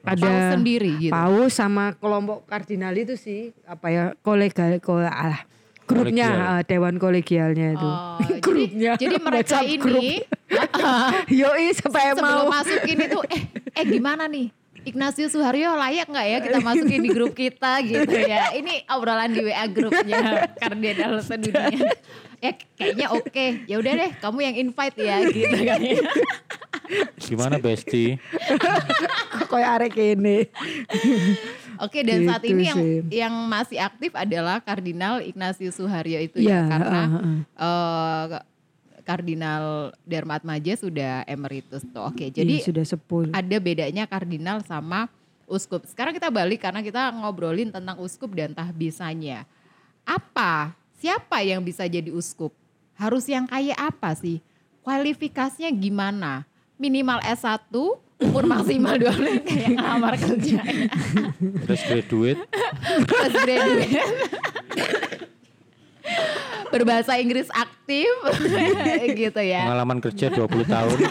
Ada 0.00 0.20
paus 0.22 0.44
sendiri 0.54 0.90
gitu. 0.98 1.12
Paus 1.12 1.52
sama 1.52 1.92
kelompok 1.94 2.44
kardinal 2.44 2.92
itu 2.92 3.14
sih 3.14 3.52
apa 3.62 3.86
ya 3.86 4.04
kolegal 4.18 4.78
ko, 4.78 4.96
alah, 4.96 5.44
grupnya 5.84 6.28
Kolegial. 6.28 6.54
eh, 6.54 6.62
dewan 6.64 6.94
kolegialnya 6.96 7.68
itu. 7.72 7.84
Oh, 7.84 8.16
jadi, 8.22 8.40
grupnya. 8.40 8.92
jadi 8.96 9.16
mereka 9.26 9.58
WhatsApp 9.60 9.76
group. 9.76 10.00
ini 10.00 10.16
Yoi 11.40 11.68
supaya 11.72 12.10
sebelum 12.12 12.46
mau. 12.46 12.54
masukin 12.54 12.98
itu 13.02 13.18
eh 13.28 13.42
eh 13.74 13.84
gimana 13.86 14.24
nih 14.24 14.48
Ignatius 14.88 15.30
Suharyo 15.30 15.72
layak 15.72 16.08
nggak 16.08 16.26
ya 16.26 16.38
kita 16.40 16.58
masukin 16.60 17.00
di 17.00 17.10
grup 17.10 17.32
kita 17.32 17.78
gitu 17.82 18.08
ya 18.08 18.50
ini 18.52 18.82
obrolan 18.88 19.30
di 19.30 19.44
WA 19.44 19.64
grupnya 19.66 20.20
kardinal 20.56 21.20
sedunia 21.20 21.68
ya 22.38 22.50
kayaknya 22.74 23.06
oke 23.10 23.46
ya 23.64 23.76
udah 23.76 23.92
deh 23.94 24.10
kamu 24.16 24.38
yang 24.42 24.56
invite 24.58 24.96
ya 24.96 25.16
gitu 25.28 25.56
kan 25.62 25.78
ya. 25.78 25.98
Gimana 27.20 27.60
Besti? 27.60 28.16
Kayak 29.44 29.70
arek 29.76 29.94
ini. 29.98 30.48
Oke 31.78 32.00
dan 32.00 32.24
saat 32.24 32.40
Gitu 32.40 32.56
ini 32.56 32.64
yang 32.64 32.78
sih. 32.80 32.96
yang 33.12 33.34
masih 33.44 33.78
aktif 33.78 34.16
adalah 34.16 34.58
Kardinal 34.58 35.20
Ignatius 35.20 35.76
Suharyo 35.76 36.16
itu 36.18 36.40
ya, 36.40 36.48
Iya, 36.48 36.60
karena 36.64 37.00
heeh, 37.04 37.12
heeh. 37.12 37.38
eh, 37.60 38.24
Kardinal 39.08 39.96
Darmatmaja 40.04 40.76
sudah 40.76 41.24
emeritus 41.24 41.80
tuh. 41.80 42.04
Oke, 42.04 42.28
jadi 42.28 42.60
Iya, 42.60 42.68
sudah 42.68 42.84
sepul. 42.84 43.32
ada 43.32 43.56
bedanya 43.56 44.04
kardinal 44.04 44.60
sama 44.62 45.08
uskup. 45.48 45.88
Sekarang 45.88 46.12
kita 46.12 46.28
balik 46.28 46.60
karena 46.60 46.84
kita 46.84 47.08
ngobrolin 47.16 47.72
tentang 47.72 47.96
uskup 47.96 48.36
dan 48.36 48.52
tahbisanya. 48.52 49.48
Apa? 50.04 50.76
Siapa 51.00 51.40
yang 51.40 51.64
bisa 51.64 51.88
jadi 51.88 52.12
uskup? 52.12 52.52
Harus 53.00 53.24
yang 53.24 53.48
kayak 53.48 53.80
apa 53.80 54.12
sih? 54.12 54.44
Kualifikasinya 54.84 55.72
gimana? 55.72 56.44
Minimal 56.76 57.24
S1, 57.24 57.72
umur 58.20 58.44
maksimal 58.52 59.00
12 59.00 59.40
kayak 59.40 59.68
ngelamar 59.72 60.14
kerja. 60.20 60.58
Terus 61.64 61.80
graduate, 61.80 62.40
Fresh 63.08 63.36
graduate. 63.40 63.92
Berbahasa 66.68 67.16
Inggris 67.16 67.48
aktif 67.50 68.12
gitu 69.26 69.40
ya. 69.40 69.64
pengalaman 69.68 69.98
kerja 69.98 70.26
20 70.28 70.68
tahun, 70.68 70.98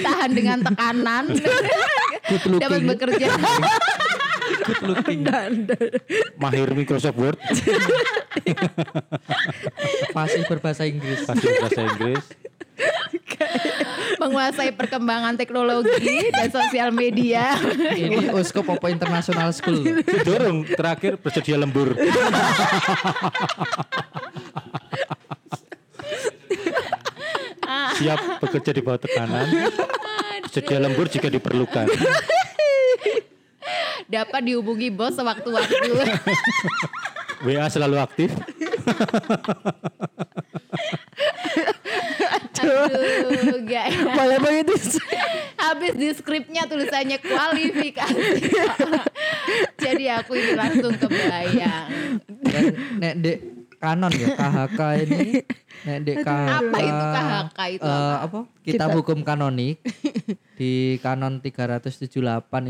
Tahan 0.00 0.30
dengan 0.32 0.58
tekanan. 0.62 1.24
Dapat 2.62 2.80
bekerja. 2.86 3.28
Good 4.60 4.82
looking. 4.86 5.20
mahir 6.38 6.70
Microsoft 6.74 7.18
Word, 7.18 7.38
Masih 10.14 10.42
berbahasa 10.46 10.86
Inggris. 10.86 11.26
pasti 11.26 11.46
bahasa 11.58 11.80
Inggris, 11.86 12.24
menguasai 14.20 14.70
perkembangan 14.76 15.34
teknologi 15.36 16.28
dan 16.32 16.48
sosial 16.52 16.92
media. 16.92 17.56
Ini 17.96 18.30
Uskup 18.32 18.68
Popo 18.68 18.86
International 18.88 19.50
School. 19.56 19.80
dorong 20.24 20.68
terakhir 20.68 21.16
bersedia 21.16 21.56
lembur. 21.56 21.96
Siap 28.00 28.42
bekerja 28.42 28.70
di 28.74 28.82
bawah 28.82 29.00
tekanan, 29.00 29.46
sedia 30.50 30.78
lembur 30.82 31.06
jika 31.06 31.30
diperlukan. 31.30 31.86
Dapat 34.10 34.40
dihubungi 34.42 34.90
bos 34.90 35.14
sewaktu-waktu. 35.14 35.90
WA 37.46 37.66
selalu 37.70 37.96
aktif. 38.02 38.34
Aduh, 42.30 43.58
gak 43.66 43.86
ya. 43.90 44.12
Boleh 44.14 44.38
begitu. 44.38 44.74
Habis 45.58 45.92
di 45.98 46.08
skripnya 46.14 46.66
tulisannya 46.70 47.18
kualifikasi. 47.18 48.22
Jadi 49.82 50.04
aku 50.08 50.38
ini 50.38 50.52
langsung 50.54 50.94
kebayang. 50.94 51.88
Dan 52.46 52.64
nek 53.02 53.14
dek 53.18 53.38
kanon 53.80 54.12
ya 54.12 54.28
KHK 54.36 54.80
ini 55.08 55.40
nek 55.88 55.98
dek 56.04 56.16
KHK 56.20 56.52
Apa 56.52 56.78
itu 56.84 57.04
KHK 57.04 57.58
itu 57.72 57.88
eh, 57.88 58.16
apa? 58.20 58.26
apa? 58.28 58.40
Kitab 58.60 58.88
hukum 58.92 59.18
kanonik 59.24 59.80
di 60.60 61.00
kanon 61.00 61.40
378 61.40 62.20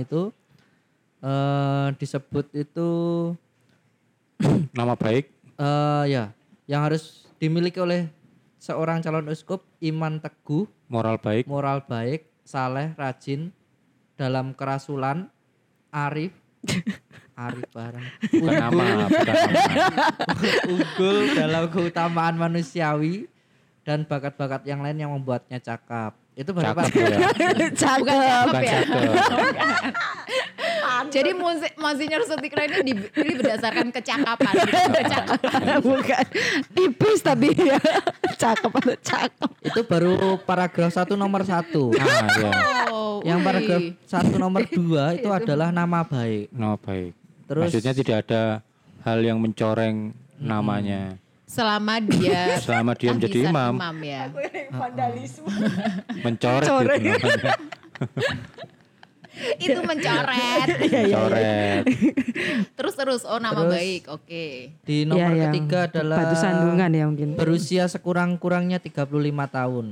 itu 0.00 0.30
eh 1.20 1.88
disebut 2.00 2.46
itu 2.56 2.90
Nama 4.72 4.96
baik, 4.96 5.28
eh 5.60 6.04
ya 6.08 6.32
yang 6.64 6.80
harus 6.86 7.28
dimiliki 7.36 7.76
oleh 7.76 8.08
seorang 8.60 9.00
calon 9.00 9.32
uskup 9.32 9.64
iman 9.80 10.20
teguh, 10.20 10.68
moral 10.92 11.16
baik, 11.16 11.48
moral 11.48 11.80
baik, 11.88 12.28
saleh, 12.44 12.92
rajin 12.94 13.56
dalam 14.20 14.52
kerasulan, 14.52 15.32
arif, 15.88 16.36
arif 17.48 17.64
bareng, 17.72 18.06
bukan 18.28 18.52
nama, 18.52 18.84
bukan 19.08 19.24
nama. 19.32 19.60
unggul 20.76 21.16
dalam 21.32 21.64
keutamaan 21.72 22.36
manusiawi 22.36 23.24
dan 23.80 24.04
bakat-bakat 24.04 24.68
yang 24.68 24.84
lain 24.84 25.00
yang 25.00 25.10
membuatnya 25.16 25.56
cakap. 25.56 26.20
Itu 26.40 26.56
baru 26.56 26.72
Cakep 26.72 26.80
apa? 26.80 26.82
ya, 26.88 27.28
Bukan 27.36 27.72
Cakep. 27.76 28.00
bukan 28.48 28.62
ya. 28.64 28.80
cakep. 28.80 29.94
Jadi 31.10 31.30
musik 31.32 31.72
Monsinyur 31.76 32.22
Sutikra 32.24 32.64
ini 32.64 32.78
dipilih 32.86 33.34
berdasarkan 33.36 33.88
kecakapan. 33.90 34.52
Kecakapan. 34.96 35.60
Bukan 35.80 36.24
tipis 36.70 37.20
tapi 37.20 37.52
ya 37.52 37.76
cakep 38.32 38.72
atau 38.72 38.94
cakep. 38.96 39.50
Itu 39.60 39.80
baru 39.84 40.12
paragraf 40.40 40.90
satu 40.90 41.12
nomor 41.14 41.44
satu. 41.44 41.92
Ah, 42.00 42.24
ya, 42.36 42.52
Oh, 42.90 43.20
Yang 43.20 43.40
paragraf 43.42 43.80
satu 44.04 44.34
nomor 44.34 44.64
dua 44.66 45.12
itu 45.12 45.28
adalah 45.28 45.68
nama 45.68 46.00
baik. 46.02 46.48
nama 46.50 46.76
baik. 46.76 47.12
Terus 47.44 47.62
Maksudnya 47.68 47.92
tidak 47.92 48.16
ada 48.24 48.42
hal 49.02 49.18
yang 49.20 49.36
mencoreng 49.36 50.12
namanya. 50.38 51.20
Selama 51.50 51.98
dia 51.98 52.54
Selama 52.62 52.94
dia 52.94 53.10
menjadi 53.10 53.38
imam, 53.44 53.74
imam 53.74 53.96
ya. 54.00 54.22
Vandalisme. 54.70 55.50
mencoret 56.22 56.62
gitu 56.62 56.70
Mencoreng. 56.70 57.02
namanya. 57.02 57.54
Itu 59.56 59.80
mencoret. 59.80 60.68
Mencoret. 60.92 61.82
Terus 62.70 62.94
terus 62.94 63.20
oh 63.24 63.38
nama 63.38 63.64
Terus- 63.64 63.72
baik. 63.72 64.02
Oke. 64.10 64.44
di 64.80 65.02
nomor 65.02 65.32
Iya, 65.32 65.34
iya. 65.34 65.44
ketiga 65.48 65.78
adalah 65.86 66.18
Batu 66.20 66.36
sandungan 66.36 66.90
ya 66.90 67.04
mungkin. 67.06 67.28
berusia 67.34 67.84
sekurang-kurangnya 67.86 68.78
35 68.78 69.08
tahun. 69.48 69.86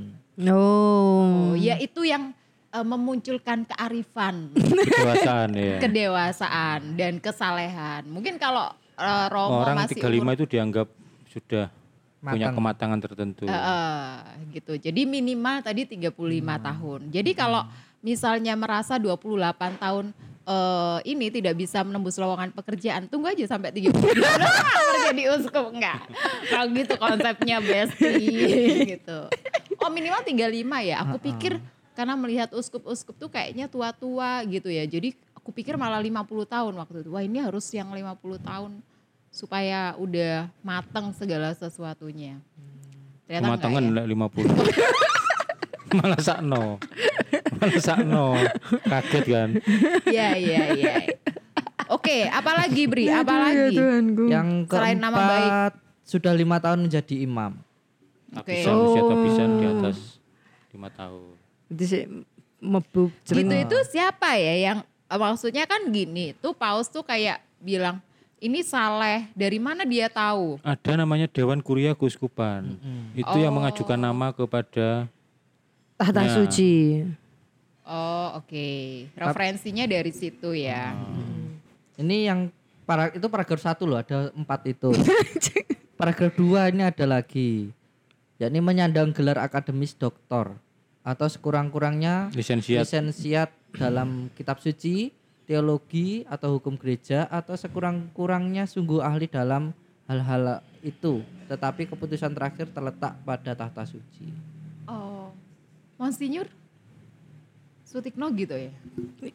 Oh. 0.45 1.49
Oh, 1.49 1.57
ya 1.57 1.75
itu 1.77 2.03
yang 2.03 2.31
eh, 2.69 2.85
memunculkan 2.85 3.65
kearifan, 3.65 4.53
Kedewasaan 4.53 5.49
ya. 5.51 5.77
kedewasaan 5.81 6.81
dan 6.93 7.17
kesalehan. 7.17 8.05
Mungkin 8.05 8.37
kalau 8.37 8.69
eh, 8.95 9.25
Romo 9.27 9.65
Orang 9.65 9.81
masih 9.81 9.97
35 9.97 10.13
umur 10.19 10.33
itu 10.35 10.45
dianggap 10.47 10.87
sudah 11.29 11.69
punya 12.19 12.51
Matang. 12.51 12.57
kematangan 12.59 12.99
tertentu. 12.99 13.43
Eh, 13.47 14.17
gitu. 14.51 14.73
Jadi 14.75 15.07
minimal 15.07 15.63
tadi 15.63 15.87
35 15.87 16.11
tahun. 16.59 16.99
Jadi 17.15 17.31
kalau 17.31 17.63
misalnya 18.03 18.53
merasa 18.59 18.99
28 18.99 19.79
tahun 19.79 20.11
eh, 20.43 20.99
ini 21.07 21.31
tidak 21.31 21.55
bisa 21.55 21.79
menembus 21.85 22.19
lowongan 22.19 22.51
pekerjaan, 22.51 23.07
tunggu 23.07 23.31
aja 23.31 23.55
sampai 23.55 23.71
30 23.71 23.95
kerja 23.95 25.11
di 25.15 25.23
uskup 25.31 25.71
enggak. 25.71 26.03
Kalau 26.51 26.65
gitu 26.75 26.93
konsepnya 26.99 27.57
besti 27.63 28.27
gitu. 28.97 29.19
Oh 29.79 29.87
minimal 29.87 30.19
35 30.27 30.43
ya. 30.83 30.95
Aku 31.07 31.15
pikir 31.23 31.55
karena 31.95 32.19
melihat 32.19 32.51
uskup-uskup 32.51 33.15
tuh 33.15 33.31
kayaknya 33.31 33.71
tua-tua 33.71 34.43
gitu 34.43 34.67
ya. 34.67 34.83
Jadi 34.83 35.15
aku 35.31 35.55
pikir 35.55 35.79
malah 35.79 36.03
50 36.03 36.19
tahun 36.51 36.73
waktu 36.75 37.07
itu. 37.07 37.09
Wah 37.15 37.23
ini 37.23 37.39
harus 37.39 37.63
yang 37.71 37.87
50 37.95 38.43
tahun 38.43 38.83
supaya 39.29 39.93
udah 39.95 40.49
mateng 40.59 41.13
segala 41.13 41.53
sesuatunya. 41.53 42.37
Ternyata 43.25 43.45
Kematangan 43.45 43.81
ya. 43.81 43.87
enggak 43.87 44.05
50. 44.09 44.49
Malah 45.97 46.21
sakno. 46.21 46.63
Malah 47.55 47.81
sakno. 47.81 48.25
Kaget 48.83 49.25
kan. 49.25 49.49
Iya 50.05 50.27
iya 50.35 50.61
iya. 50.73 50.93
Oke, 51.89 52.29
apalagi 52.29 52.85
Bri? 52.85 53.09
Ya 53.09 53.25
Apalagi? 53.25 53.73
Tuhanku. 53.73 54.29
Yang 54.29 54.69
Selain 54.69 54.97
nama 54.97 55.17
baik. 55.17 55.25
keempat 55.25 55.73
sudah 56.05 56.33
lima 56.33 56.57
tahun 56.57 56.85
menjadi 56.85 57.15
imam. 57.19 57.57
Oke. 58.33 58.53
Bisa 58.55 58.69
usia 58.69 59.01
tabisan 59.03 59.49
di 59.57 59.65
Oh. 59.65 59.73
atas 59.75 59.97
5 60.69 60.89
tahun. 60.91 61.33
Itu 61.69 61.83
sih 61.85 62.03
mebuk 62.59 63.09
Gitu 63.25 63.39
itu 63.41 63.77
siapa 63.89 64.37
ya 64.37 64.53
yang 64.69 64.77
maksudnya 65.07 65.65
kan 65.65 65.89
gini, 65.89 66.37
tuh 66.37 66.53
paus 66.53 66.85
tuh 66.85 67.01
kayak 67.01 67.41
bilang 67.57 67.97
ini 68.39 68.59
saleh, 68.61 69.27
dari 69.33 69.59
mana 69.59 69.83
dia 69.83 70.07
tahu? 70.07 70.57
Ada 70.61 70.95
namanya 70.95 71.27
Dewan 71.27 71.59
Kuria 71.59 71.91
Keuskupan. 71.91 72.79
Itu 73.13 73.35
yang 73.35 73.51
mengajukan 73.51 73.95
nama 73.95 74.31
kepada 74.31 75.05
tahta 75.95 76.21
Ya. 76.23 76.31
suci. 76.33 77.03
Oh 77.83 78.37
oke, 78.37 78.67
referensinya 79.13 79.83
dari 79.83 80.13
situ 80.13 80.53
ya. 80.53 80.93
Ini 81.97 82.17
yang 82.25 82.39
para 82.85 83.09
itu 83.09 83.25
paragraf 83.25 83.59
satu 83.59 83.83
loh, 83.83 83.97
ada 83.97 84.29
empat 84.31 84.61
itu. 84.69 84.93
paragraf 85.99 86.31
dua 86.33 86.69
ini 86.69 86.85
ada 86.85 87.03
lagi, 87.03 87.73
yakni 88.37 88.61
menyandang 88.61 89.11
gelar 89.11 89.35
akademis 89.37 89.91
doktor 89.91 90.55
atau 91.01 91.25
sekurang-kurangnya 91.25 92.29
Lisensiat. 92.31 92.85
lisensiat 92.85 93.49
dalam 93.73 94.29
kitab 94.31 94.61
suci, 94.61 95.09
teologi 95.49 96.21
atau 96.29 96.61
hukum 96.61 96.77
gereja 96.77 97.25
atau 97.25 97.57
sekurang-kurangnya 97.57 98.69
sungguh 98.69 99.01
ahli 99.01 99.25
dalam 99.25 99.73
hal-hal 100.05 100.61
itu. 100.79 101.25
Tetapi 101.49 101.89
keputusan 101.89 102.29
terakhir 102.29 102.69
terletak 102.69 103.17
pada 103.25 103.57
tahta 103.57 103.81
suci. 103.83 104.29
Oh, 104.85 105.33
Monsinyur 105.97 106.45
Sutikno 107.81 108.29
gitu 108.29 108.53
ya? 108.53 108.69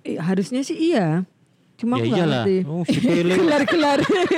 Eh, 0.07 0.15
harusnya 0.15 0.63
sih 0.63 0.95
iya. 0.95 1.27
Cuma 1.75 1.99
ya 1.99 2.07
iyalah. 2.07 2.47
ngerti. 2.47 2.57
Oh, 2.63 2.87
Karena 2.87 3.35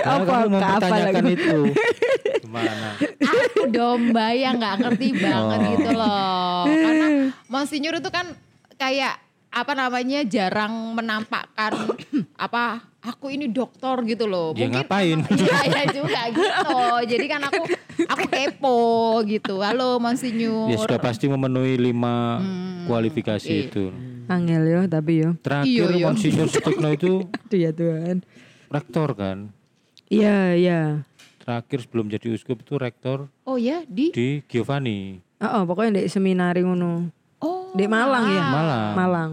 apa 0.08 0.24
kamu 0.48 0.56
apa 0.56 0.86
lagi. 0.88 1.32
itu. 1.36 1.58
Gimana? 2.48 2.88
Aku 3.20 3.68
domba 3.68 4.32
yang 4.32 4.56
nggak 4.56 4.76
ngerti 4.80 5.08
banget 5.20 5.58
Oh. 5.60 5.68
gitu 5.76 5.90
loh. 5.92 6.64
Karena 6.88 7.06
Monsinyur 7.52 8.00
itu 8.00 8.08
kan 8.08 8.32
kayak 8.80 9.20
apa 9.50 9.72
namanya 9.72 10.20
jarang 10.26 10.92
menampakkan 10.92 11.72
apa 12.44 12.84
aku 13.06 13.30
ini 13.30 13.46
dokter 13.46 14.02
gitu 14.04 14.26
loh. 14.26 14.52
Ya, 14.58 14.66
ngapain? 14.66 15.22
Iya 15.36 15.60
ya 15.70 15.84
juga 15.94 16.22
gitu. 16.34 16.78
Jadi 17.06 17.26
kan 17.30 17.40
aku 17.46 17.62
aku 18.10 18.24
kepo 18.26 18.80
gitu. 19.30 19.62
Halo 19.62 20.02
Monsinyur. 20.02 20.68
Ya 20.68 20.76
sudah 20.76 20.98
pasti 20.98 21.30
memenuhi 21.30 21.78
lima 21.78 22.42
kualifikasi 22.90 23.46
iya. 23.46 23.66
itu. 23.70 23.94
Angel 24.26 24.62
yo 24.66 24.80
tapi 24.90 25.22
yo. 25.22 25.30
Terakhir 25.38 25.70
Iya, 25.70 25.96
iya. 26.02 26.04
Monsinyur 26.10 26.48
Sutikno 26.50 26.88
itu 26.90 27.24
Aduh 27.46 27.58
ya 27.58 27.70
Tuhan. 27.70 28.26
rektor 28.66 29.08
kan. 29.14 29.38
Iya 30.10 30.58
iya. 30.58 30.80
Terakhir 31.46 31.86
sebelum 31.86 32.10
jadi 32.10 32.34
uskup 32.34 32.66
itu 32.66 32.74
rektor 32.74 33.30
Oh 33.46 33.54
ya 33.54 33.86
di 33.86 34.10
di 34.10 34.42
Giovanni. 34.50 35.22
Oh, 35.38 35.62
pokoknya 35.68 36.02
di 36.02 36.10
seminari 36.10 36.64
ngono. 36.66 37.12
Di 37.76 37.86
Malang 37.86 38.24
ya? 38.26 38.44
Malang. 38.48 38.92
Malang. 38.96 39.30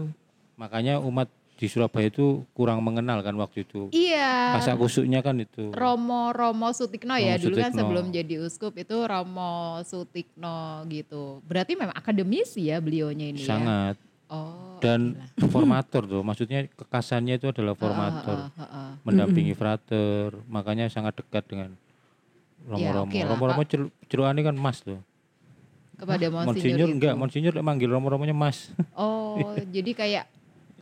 Makanya 0.54 0.94
umat 1.00 1.26
di 1.54 1.70
Surabaya 1.70 2.10
itu 2.10 2.42
kurang 2.52 2.82
mengenal 2.82 3.22
kan 3.22 3.32
waktu 3.34 3.62
itu. 3.62 3.88
Iya. 3.88 4.58
Kasak 4.58 4.76
kusuknya 4.76 5.22
kan 5.22 5.38
itu. 5.38 5.70
Romo 5.70 6.34
Romo 6.34 6.68
Sutikno 6.70 7.14
ya 7.14 7.38
Romo 7.38 7.44
dulu 7.46 7.54
kan 7.56 7.70
sebelum 7.72 8.04
jadi 8.10 8.34
uskup 8.42 8.74
itu 8.74 8.96
Romo 9.00 9.80
Sutikno 9.86 10.82
gitu. 10.90 11.40
Berarti 11.46 11.78
memang 11.78 11.94
akademisi 11.94 12.68
ya 12.68 12.82
beliaunya 12.82 13.30
ini 13.30 13.40
ya. 13.40 13.48
Sangat. 13.54 13.96
Oh. 14.28 14.76
Dan 14.82 15.14
formator 15.52 16.04
tuh, 16.04 16.20
maksudnya 16.26 16.66
kekasannya 16.66 17.38
itu 17.38 17.48
adalah 17.54 17.72
formator. 17.72 18.50
Heeh, 18.50 18.60
heeh. 18.60 18.90
mendampingi 19.06 19.54
frater, 19.54 20.34
makanya 20.50 20.90
sangat 20.90 21.16
dekat 21.22 21.44
dengan 21.46 21.70
Ya, 22.64 22.90
Romo-Romo. 22.90 23.12
oke 23.12 23.18
lah, 23.20 23.28
Romo-Romo 23.36 23.62
ceru- 23.68 23.92
ceruannya 24.08 24.42
kan 24.42 24.56
Mas 24.56 24.80
tuh. 24.80 24.96
Kepada 25.94 26.26
Monsinyur 26.26 26.48
Monsinyur 26.50 26.88
itu. 26.88 26.94
enggak, 26.96 27.14
Monsinyur 27.14 27.54
manggil 27.60 27.88
Romo-Romonya 27.88 28.34
Mas. 28.34 28.70
Oh, 28.98 29.38
jadi 29.66 29.90
kayak 29.92 30.24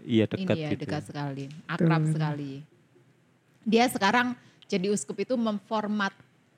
iya 0.02 0.24
dekat 0.26 0.56
ini 0.56 0.62
ya 0.62 0.70
gitu. 0.74 0.82
dekat 0.82 1.02
sekali, 1.06 1.44
akrab 1.64 2.02
sekali. 2.06 2.52
Dia 3.62 3.86
sekarang 3.86 4.34
jadi 4.66 4.90
uskup 4.90 5.16
itu 5.16 5.34
memformat 5.36 6.12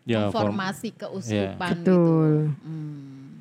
Ya, 0.04 0.28
form- 0.28 0.52
memformasi 0.52 0.92
keuskupan 0.92 1.70
gitu. 1.74 1.80
Betul. 1.80 2.32
Hmm. 2.60 3.40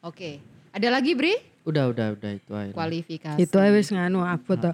Oke. 0.00 0.40
Ada 0.72 0.88
lagi 0.88 1.12
Bri? 1.12 1.34
Udah, 1.60 1.92
udah, 1.92 2.16
udah 2.16 2.30
itu 2.32 2.52
aja. 2.56 2.72
Kualifikasi. 2.72 3.36
Itu 3.36 3.56
aja 3.60 3.68
wis 3.70 3.92
nganu 3.92 4.24
toh. 4.56 4.72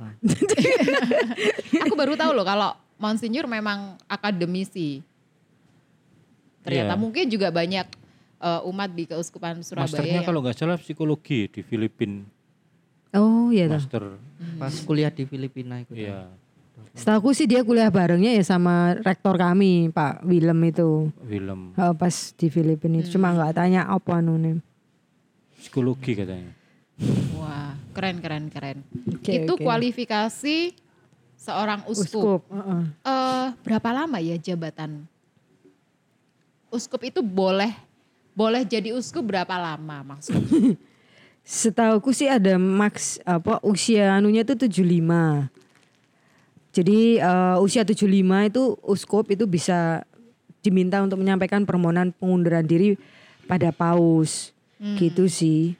Aku 1.82 1.94
baru 1.98 2.14
tahu 2.14 2.30
loh 2.30 2.46
kalau 2.46 2.70
Monsinyur 2.96 3.44
memang 3.44 3.98
akademisi. 4.06 5.02
Ternyata 6.62 6.94
Iya. 6.94 7.00
mungkin 7.00 7.26
juga 7.26 7.50
banyak 7.50 7.86
eh, 8.46 8.60
umat 8.70 8.90
di 8.94 9.04
keuskupan 9.10 9.58
Surabaya 9.66 9.90
Masternya 9.90 10.16
yang 10.22 10.28
kalau 10.28 10.40
nggak 10.46 10.54
salah 10.54 10.78
psikologi 10.78 11.50
di 11.50 11.60
Filipina. 11.66 12.22
Oh 13.16 13.50
iya 13.50 13.66
toh. 13.66 13.80
Master. 13.82 14.04
Pas 14.60 14.74
kuliah 14.86 15.10
di 15.10 15.24
Filipina 15.26 15.80
itu. 15.82 15.96
Iya, 15.96 16.28
Setahu 16.96 17.32
sih 17.36 17.44
dia 17.44 17.60
kuliah 17.60 17.92
barengnya 17.92 18.36
ya 18.36 18.44
sama 18.44 18.96
rektor 19.04 19.36
kami 19.36 19.92
Pak 19.92 20.24
Willem 20.24 20.60
itu. 20.68 21.12
film 21.28 21.76
Oh, 21.76 21.92
pas 21.92 22.14
di 22.36 22.46
Filipina 22.48 23.00
itu. 23.00 23.16
Cuma 23.16 23.32
nggak 23.36 23.56
tanya 23.56 23.88
apa 23.88 24.20
nih. 24.20 24.60
psikologi 25.56 26.14
katanya. 26.14 26.52
Wah, 27.36 27.74
keren 27.92 28.22
keren 28.22 28.44
keren. 28.48 28.78
Oke, 29.12 29.44
itu 29.44 29.52
oke. 29.56 29.64
kualifikasi 29.64 30.72
seorang 31.36 31.84
uskup. 31.90 32.40
Uskup. 32.40 32.42
heeh. 32.48 32.82
Eh, 33.04 33.46
berapa 33.60 33.88
lama 33.92 34.18
ya 34.20 34.36
jabatan? 34.40 35.04
Uskup 36.72 37.02
itu 37.04 37.20
boleh 37.20 37.72
boleh 38.36 38.68
jadi 38.68 38.92
uskup 38.92 39.32
berapa 39.32 39.56
lama 39.56 40.14
maksudnya? 40.14 40.76
Setauku 41.46 42.12
sih 42.12 42.28
ada 42.28 42.60
max 42.60 43.16
apa 43.24 43.62
usia 43.64 44.12
anunya 44.12 44.44
itu 44.44 44.52
75. 44.52 45.48
Jadi 46.76 47.16
eh, 47.16 47.56
usia 47.64 47.86
75 47.88 48.04
itu 48.52 48.62
uskup 48.84 49.32
itu 49.32 49.48
bisa 49.48 50.04
diminta 50.60 51.00
untuk 51.00 51.22
menyampaikan 51.22 51.64
permohonan 51.64 52.12
pengunduran 52.12 52.66
diri 52.66 53.00
pada 53.48 53.72
paus. 53.72 54.52
Gitu 55.00 55.32
sih. 55.32 55.78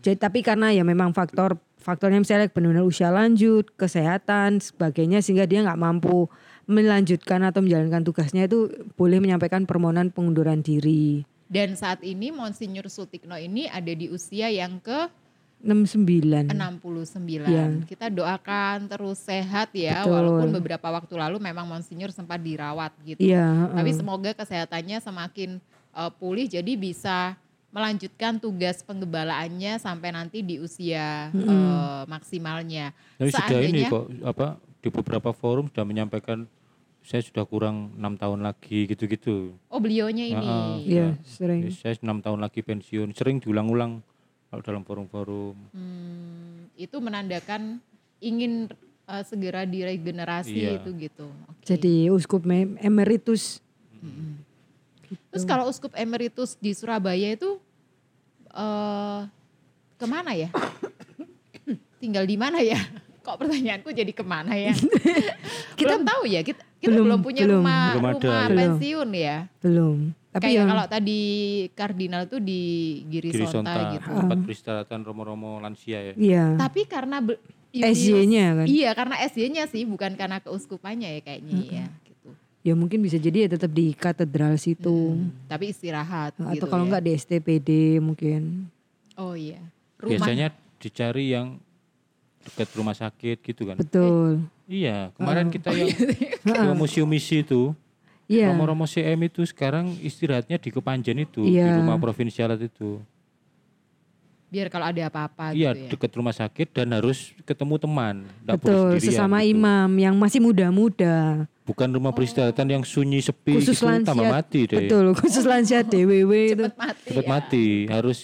Jadi 0.00 0.16
tapi 0.16 0.40
karena 0.40 0.72
ya 0.72 0.86
memang 0.86 1.12
faktor 1.12 1.60
faktornya 1.82 2.22
misalnya 2.22 2.48
benar-benar 2.48 2.86
usia 2.86 3.10
lanjut, 3.10 3.68
kesehatan, 3.74 4.62
sebagainya 4.62 5.20
sehingga 5.20 5.44
dia 5.44 5.66
nggak 5.66 5.82
mampu 5.82 6.30
melanjutkan 6.70 7.42
atau 7.42 7.60
menjalankan 7.60 8.06
tugasnya 8.06 8.46
itu 8.46 8.70
boleh 8.94 9.18
menyampaikan 9.18 9.66
permohonan 9.66 10.14
pengunduran 10.14 10.62
diri. 10.62 11.26
Dan 11.52 11.76
saat 11.76 12.00
ini 12.00 12.32
Monsinyur 12.32 12.88
Sutikno 12.88 13.36
ini 13.36 13.68
ada 13.68 13.92
di 13.92 14.08
usia 14.08 14.48
yang 14.48 14.80
ke 14.80 15.12
69. 15.60 16.50
69. 16.50 17.44
Iya. 17.44 17.64
Kita 17.84 18.08
doakan 18.08 18.88
terus 18.88 19.20
sehat 19.20 19.70
ya, 19.76 20.02
Betul. 20.02 20.16
walaupun 20.16 20.48
beberapa 20.58 20.88
waktu 20.90 21.14
lalu 21.14 21.36
memang 21.38 21.68
Monsinyur 21.68 22.10
sempat 22.10 22.40
dirawat 22.40 22.90
gitu. 23.04 23.20
Iya, 23.20 23.70
Tapi 23.70 23.90
heeh. 23.92 24.00
semoga 24.00 24.30
kesehatannya 24.32 24.98
semakin 24.98 25.60
eh, 25.92 26.12
pulih 26.16 26.48
jadi 26.48 26.72
bisa 26.74 27.36
melanjutkan 27.72 28.36
tugas 28.42 28.84
penggembalaannya 28.84 29.76
sampai 29.76 30.08
nanti 30.10 30.40
di 30.40 30.56
usia 30.56 31.30
eh, 31.30 32.02
maksimalnya. 32.10 32.96
Tapi 33.20 33.28
sudah 33.28 33.60
ini 33.60 33.86
kok 33.92 34.08
apa 34.24 34.56
di 34.82 34.88
beberapa 34.90 35.30
forum 35.30 35.70
sudah 35.70 35.86
menyampaikan 35.86 36.48
saya 37.02 37.20
sudah 37.20 37.42
kurang 37.42 37.94
enam 37.94 38.14
tahun 38.14 38.40
lagi 38.40 38.86
gitu-gitu. 38.86 39.58
Oh 39.66 39.78
beliaunya 39.78 40.24
ini. 40.24 40.46
Iya, 40.84 41.18
Ya, 41.18 41.24
sering. 41.24 41.66
saya 41.70 41.98
enam 41.98 42.18
tahun 42.18 42.38
lagi 42.38 42.60
pensiun. 42.60 43.10
Sering 43.12 43.38
diulang-ulang 43.38 44.00
kalau 44.48 44.62
dalam 44.62 44.82
forum-forum. 44.82 45.54
Hmm, 45.70 46.70
itu 46.74 46.96
menandakan 46.96 47.82
ingin 48.18 48.70
eh, 49.02 49.24
segera 49.24 49.64
diregenerasi 49.64 50.54
Iya. 50.56 50.70
itu 50.78 50.90
gitu. 50.96 51.26
Oke. 51.48 51.66
Jadi 51.66 52.06
uskup 52.08 52.42
me- 52.42 52.78
emeritus. 52.78 53.58
Terus 55.28 55.44
kalau 55.44 55.66
uskup 55.66 55.92
emeritus 55.92 56.54
di 56.56 56.70
Surabaya 56.70 57.34
itu 57.34 57.58
eh 58.48 59.20
ke 59.96 60.06
mana 60.06 60.32
ya? 60.32 60.48
Tinggal 62.02 62.24
di 62.24 62.34
mana 62.34 62.58
ya? 62.58 62.78
Kok 63.22 63.36
pertanyaanku 63.38 63.88
jadi 63.90 64.10
ke 64.10 64.24
mana 64.26 64.52
ya? 64.52 64.74
kita 65.78 65.94
belum 65.96 66.04
tahu 66.04 66.22
ya. 66.26 66.40
Kita, 66.42 66.62
kita 66.76 66.90
belum, 66.90 67.04
Belum, 67.06 67.20
punya 67.22 67.42
belum. 67.46 67.62
rumah 67.62 67.84
Belum 67.94 68.06
ada, 68.06 68.18
rumah 68.18 68.42
ya. 68.42 68.56
pensiun 68.58 69.08
ya. 69.14 69.36
Belum. 69.62 69.98
Tapi 70.32 70.42
Kayak 70.42 70.56
yang 70.56 70.68
kalau 70.68 70.86
tadi 70.88 71.20
kardinal 71.70 72.22
tuh 72.24 72.40
di 72.40 72.62
Giri, 73.06 73.30
Giri 73.30 73.44
Sonta, 73.44 73.76
Sonta, 73.76 73.92
gitu. 73.94 74.08
tempat 74.08 74.38
peristirahatan 74.42 75.00
romo-romo 75.04 75.60
lansia 75.60 76.00
ya. 76.02 76.14
iya. 76.16 76.44
Tapi 76.56 76.82
karena 76.84 77.20
be- 77.20 77.38
SJ-nya 77.72 78.46
kan. 78.54 78.66
Iya, 78.68 78.90
karena 78.92 79.16
SJ-nya 79.22 79.64
sih 79.64 79.84
bukan 79.84 80.12
karena 80.12 80.40
keuskupannya 80.40 81.08
ya 81.08 81.20
kayaknya 81.22 81.56
ya 81.64 81.86
gitu. 82.04 82.28
Ya 82.62 82.72
mungkin 82.72 83.00
bisa 83.00 83.16
jadi 83.16 83.44
ya 83.44 83.48
tetap 83.50 83.70
di 83.70 83.92
katedral 83.92 84.56
situ. 84.56 85.16
Tapi 85.46 85.72
istirahat 85.72 86.36
Atau 86.36 86.52
gitu 86.52 86.64
kalau 86.66 86.84
ya. 86.84 86.88
enggak 86.88 87.02
di 87.02 87.12
STPD 87.14 87.68
mungkin. 87.98 88.68
Oh 89.16 89.32
iya. 89.32 89.60
Rumah 89.96 90.10
Biasanya 90.16 90.48
dicari 90.76 91.32
yang 91.32 91.56
dekat 92.42 92.68
rumah 92.72 92.92
sakit 92.92 93.38
gitu 93.40 93.62
kan. 93.64 93.76
Betul. 93.76 94.42
Iya, 94.64 95.10
kemarin 95.12 95.48
kita 95.48 95.70
yang 95.70 95.90
ke 96.42 96.74
museum 96.74 97.04
misi 97.04 97.40
itu, 97.40 97.72
Iya. 98.24 98.48
romo-romo 98.48 98.84
CM 98.84 99.20
itu 99.22 99.42
sekarang 99.42 99.92
istirahatnya 99.98 100.56
di 100.56 100.68
Kepanjen 100.68 101.18
itu, 101.18 101.44
di 101.44 101.54
Iya. 101.54 101.76
rumah 101.76 101.96
provinsialat 101.96 102.60
itu. 102.60 102.98
biar 104.48 104.68
kalau 104.68 104.84
ada 104.84 105.08
apa-apa 105.08 105.56
Iya, 105.56 105.72
gitu 105.72 105.80
ya. 105.80 105.90
dekat 105.96 106.12
rumah 106.12 106.36
sakit 106.36 106.76
dan 106.76 106.92
harus 106.92 107.32
ketemu 107.42 107.80
teman. 107.80 108.28
Betul, 108.44 109.00
sendirian 109.00 109.08
sesama 109.08 109.40
gitu. 109.40 109.56
imam 109.56 109.88
yang 109.96 110.12
masih 110.12 110.44
muda-muda. 110.44 111.48
Bukan 111.64 111.88
rumah 111.88 112.12
peristirahatan 112.12 112.68
yang 112.68 112.84
sunyi 112.84 113.24
sepi 113.24 113.56
Khusus 113.56 113.80
gitu, 113.80 113.88
lansia. 113.88 114.12
tambah 114.12 114.28
mati 114.28 114.68
deh. 114.68 114.76
Betul, 114.76 115.16
khusus 115.16 115.48
lansia 115.48 115.80
DWW 115.88 116.32
itu. 116.52 116.68
Cepet 116.68 116.76
mati 116.76 117.08
Cepat 117.08 117.24
ya. 117.24 117.30
mati, 117.30 117.66
harus 117.88 118.18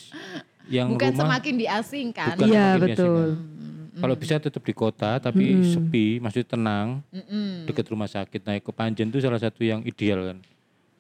yang 0.69 0.89
Bukan 0.93 1.09
rumah 1.09 1.21
semakin 1.33 1.55
diasingkan. 1.57 2.35
Bukan 2.37 2.45
Iya 2.45 2.67
betul. 2.77 2.85
diasingkan. 2.85 3.58
Kalau 3.99 4.15
bisa 4.15 4.39
tetap 4.39 4.61
di 4.61 4.71
kota 4.71 5.19
tapi 5.19 5.45
sepi, 5.65 6.19
maksudnya 6.19 6.49
tenang, 6.49 7.03
Mm-mm. 7.11 7.67
dekat 7.67 7.87
rumah 7.87 8.07
sakit. 8.07 8.41
Naik 8.41 8.63
ke 8.63 8.73
Panjen 8.73 9.09
itu 9.09 9.19
salah 9.19 9.37
satu 9.37 9.61
yang 9.61 9.83
ideal 9.83 10.23
kan, 10.25 10.39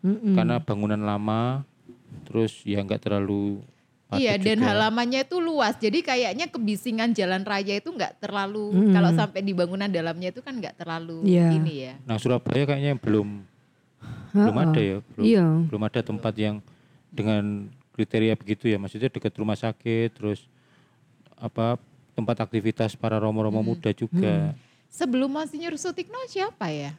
Mm-mm. 0.02 0.34
karena 0.34 0.58
bangunan 0.58 0.98
lama, 0.98 1.62
terus 2.24 2.60
ya 2.62 2.78
nggak 2.78 3.00
terlalu 3.00 3.62
padat 4.06 4.20
Iya 4.20 4.34
dan 4.36 4.58
juga. 4.58 4.66
halamannya 4.66 5.20
itu 5.22 5.36
luas. 5.36 5.74
Jadi 5.76 6.00
kayaknya 6.00 6.48
kebisingan 6.48 7.12
jalan 7.12 7.44
raya 7.44 7.76
itu 7.76 7.88
nggak 7.88 8.18
terlalu 8.18 8.72
Mm-mm. 8.72 8.92
kalau 8.92 9.10
sampai 9.12 9.40
di 9.40 9.52
bangunan 9.52 9.86
dalamnya 9.86 10.28
itu 10.28 10.40
kan 10.40 10.56
nggak 10.56 10.76
terlalu 10.76 11.22
Iya. 11.24 11.52
ini 11.54 11.72
ya. 11.84 11.94
Nah 12.02 12.16
Surabaya 12.16 12.64
kayaknya 12.66 12.96
belum 12.96 13.44
belum 14.28 14.54
Ha-ha. 14.54 14.66
ada 14.66 14.80
ya, 14.80 14.96
belum, 15.02 15.24
Iya. 15.24 15.44
belum 15.66 15.82
ada 15.84 16.00
tempat 16.00 16.34
yang 16.36 16.56
dengan 17.08 17.66
kriteria 17.92 18.34
begitu 18.34 18.68
ya, 18.68 18.76
maksudnya 18.76 19.08
dekat 19.08 19.32
rumah 19.34 19.56
sakit, 19.56 20.14
terus 20.14 20.46
apa 21.34 21.78
tempat 22.18 22.36
aktivitas 22.40 22.98
para 22.98 23.16
romo-romo 23.16 23.62
muda 23.62 23.94
juga. 23.94 24.58
Sebelum 24.90 25.30
Monsinyur 25.30 25.78
Sutikno 25.78 26.18
siapa 26.26 26.66
ya? 26.68 26.90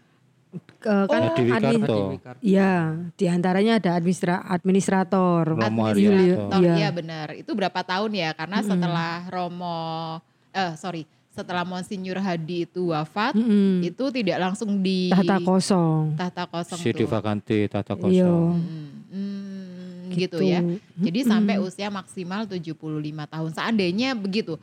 Ke- 0.79 1.05
kan 1.05 1.21
Ada 1.21 1.35
Dewi 1.35 1.51
admin- 1.51 1.83
Karto, 1.83 1.99
Iya, 2.41 2.73
di 3.13 3.25
antaranya 3.27 3.77
ada 3.77 3.91
administra 3.93 4.41
administrator. 4.43 5.45
Romo 5.51 5.85
Administrator. 5.85 6.57
Iya. 6.57 6.73
Iya 6.75 6.89
benar. 6.89 7.27
Itu 7.35 7.51
berapa 7.53 7.83
tahun 7.83 8.15
ya? 8.15 8.31
Karena 8.33 8.63
setelah 8.63 9.27
Romo 9.27 10.17
eh 10.49 10.73
sorry, 10.73 11.05
setelah 11.29 11.61
Monsinyur 11.61 12.17
Hadi 12.17 12.65
itu 12.65 12.89
wafat, 12.89 13.37
Mm-mm. 13.37 13.85
itu 13.85 14.03
tidak 14.09 14.37
langsung 14.41 14.81
di 14.81 15.13
Tahta 15.13 15.37
kosong. 15.39 16.17
tahta 16.17 16.43
kosong 16.47 16.79
CD 16.79 17.05
tuh. 17.05 17.07
vakante 17.07 17.69
tata 17.69 17.93
Iya. 17.93 18.25
kosong. 18.25 18.53
Hmm, 18.57 18.89
hmm, 19.05 20.17
gitu. 20.17 20.41
ya. 20.41 20.65
Jadi 20.97 21.19
sampai 21.21 21.61
usia 21.61 21.87
maksimal 21.87 22.49
75 22.49 22.73
tahun. 23.29 23.53
Seandainya 23.53 24.17
begitu. 24.17 24.57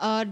Eh 0.00 0.24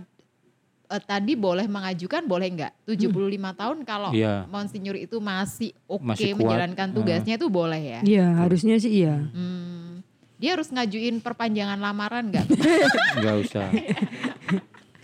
eh, 0.88 1.02
tadi 1.02 1.32
boleh 1.34 1.64
mengajukan 1.64 2.24
boleh 2.24 2.48
enggak? 2.48 2.72
75 2.82 3.12
tahun 3.54 3.78
kalau 3.82 4.10
Iya. 4.10 4.44
Monsinyur 4.46 4.96
itu 4.96 5.16
masih 5.18 5.76
oke 5.84 6.00
Masih 6.02 6.32
kuat. 6.32 6.40
menjalankan 6.42 6.88
tugasnya 6.90 7.34
itu 7.36 7.46
boleh 7.46 7.76
ya. 7.78 8.00
Iya, 8.00 8.26
harusnya 8.38 8.76
sih 8.76 9.04
iya. 9.04 9.28
Hmm, 9.28 10.00
dia 10.34 10.54
harus 10.54 10.68
ngajuin 10.68 11.20
perpanjangan 11.20 11.76
lamaran 11.76 12.28
enggak? 12.28 12.48
Enggak 13.14 13.36
usah. 13.44 13.68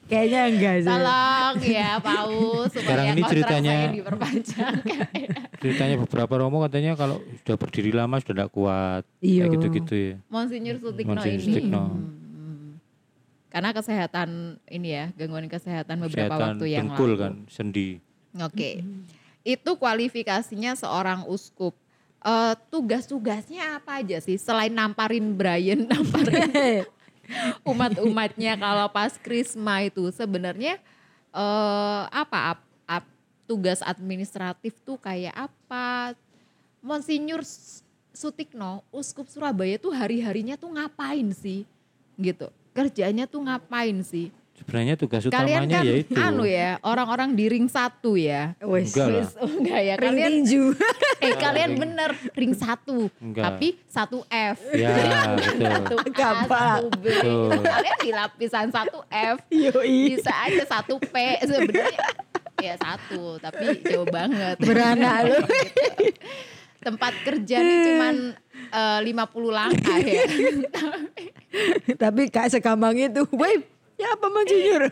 Kayaknya 0.04 0.40
enggak 0.46 0.74
sih. 0.80 0.90
Tolong 0.90 1.56
ya 1.62 1.90
Paus 1.98 2.68
supaya 2.74 2.84
Sekarang 2.84 3.06
ini 3.10 3.22
ceritanya- 3.24 3.88
diperpanjang. 3.90 4.74
Ceritanya 5.58 5.96
beberapa 5.98 6.34
romo 6.36 6.60
katanya 6.60 6.92
kalau 6.92 7.20
sudah 7.38 7.56
berdiri 7.56 7.88
lama 7.88 8.20
sudah 8.20 8.32
tidak 8.34 8.50
kuat. 8.50 9.02
Iya. 9.20 9.48
Kayak 9.48 9.52
gitu-gitu 9.54 9.94
ya. 9.94 10.14
Monsinyur 10.28 10.76
Sutikno 10.76 11.08
Monsinyur 11.10 11.36
ini. 11.38 11.46
Sutikno. 11.46 11.84
Hmm. 11.86 12.23
Karena 13.54 13.70
kesehatan 13.70 14.58
ini 14.66 14.88
ya, 14.90 15.04
gangguan 15.14 15.46
kesehatan 15.46 16.02
beberapa 16.02 16.26
Kesehatan 16.34 16.58
waktu 16.58 16.66
yang 16.66 16.90
dengkul 16.90 17.14
lalu. 17.14 17.22
kan, 17.22 17.34
sendi. 17.46 18.02
Oke. 18.34 18.82
Itu 19.46 19.78
kualifikasinya 19.78 20.74
seorang 20.74 21.22
uskup. 21.30 21.70
Eh, 22.18 22.54
tugas-tugasnya 22.66 23.78
apa 23.78 24.02
aja 24.02 24.18
sih 24.18 24.34
selain 24.34 24.74
namparin 24.74 25.38
Brian, 25.38 25.86
namparin 25.92 26.82
umat-umatnya 27.70 28.56
kalau 28.56 28.88
pas 28.88 29.14
Krisma 29.14 29.84
itu 29.84 30.08
sebenarnya 30.10 30.80
eh 31.30 32.02
apa 32.08 32.56
ap- 32.56 32.70
ap- 32.88 33.14
tugas 33.44 33.84
administratif 33.84 34.74
tuh 34.82 34.96
kayak 34.96 35.36
apa? 35.36 36.16
Monsinyur 36.80 37.40
Sutikno, 38.10 38.82
uskup 38.88 39.28
Surabaya 39.28 39.76
tuh 39.76 39.92
hari-harinya 39.92 40.56
tuh 40.56 40.72
ngapain 40.72 41.28
sih? 41.30 41.68
Gitu. 42.16 42.48
Kerjanya 42.74 43.30
tuh 43.30 43.46
ngapain 43.46 44.02
sih? 44.02 44.34
Sebenarnya 44.54 44.94
tugas 44.94 45.26
Kalian 45.26 45.66
utamanya 45.66 45.78
kan 45.82 45.86
yaitu 45.86 46.14
anu 46.14 46.46
ya, 46.46 46.78
orang-orang 46.86 47.34
di 47.34 47.50
ring 47.50 47.66
satu 47.66 48.14
ya. 48.14 48.54
Wes. 48.62 48.94
Enggak 48.94 49.06
lah. 49.10 49.18
Wis, 49.18 49.30
oh, 49.42 49.50
enggak 49.50 49.80
ya. 49.82 49.94
Ring 49.98 50.10
Kalian 50.14 50.30
tinju. 50.30 50.62
eh 51.26 51.34
kalian 51.34 51.70
bener 51.74 52.10
ring 52.38 52.54
satu, 52.54 53.10
Enggak. 53.18 53.44
tapi 53.50 53.68
satu 53.90 54.22
F. 54.30 54.58
Ya, 54.78 54.94
betul. 55.38 55.58
Satu 55.58 55.96
A, 55.98 56.06
Gampang. 56.14 56.80
satu 56.86 56.88
B. 57.02 57.04
Betul. 57.06 57.50
Kalian 57.66 57.98
di 57.98 58.10
lapisan 58.14 58.66
satu 58.70 58.98
F, 59.10 59.36
Yoi. 59.50 59.98
bisa 60.14 60.32
aja 60.46 60.62
satu 60.70 60.94
P 61.02 61.14
sebenarnya. 61.42 62.06
Ya 62.62 62.74
satu, 62.78 63.42
tapi 63.42 63.82
jauh 63.82 64.06
banget. 64.06 64.56
Beranak 64.62 65.18
lu. 65.34 65.38
Tempat 66.84 67.12
kerja 67.24 67.56
nih 67.58 67.78
cuman 67.88 68.14
eh, 68.70 68.98
50 69.00 69.16
langkah 69.48 69.98
ya. 69.98 70.22
Tapi 71.96 72.20
gak 72.28 72.52
segampang 72.52 72.92
itu. 72.94 73.24
Woi, 73.32 73.64
ya 73.96 74.12
apa 74.12 74.26
Monsinyur? 74.28 74.84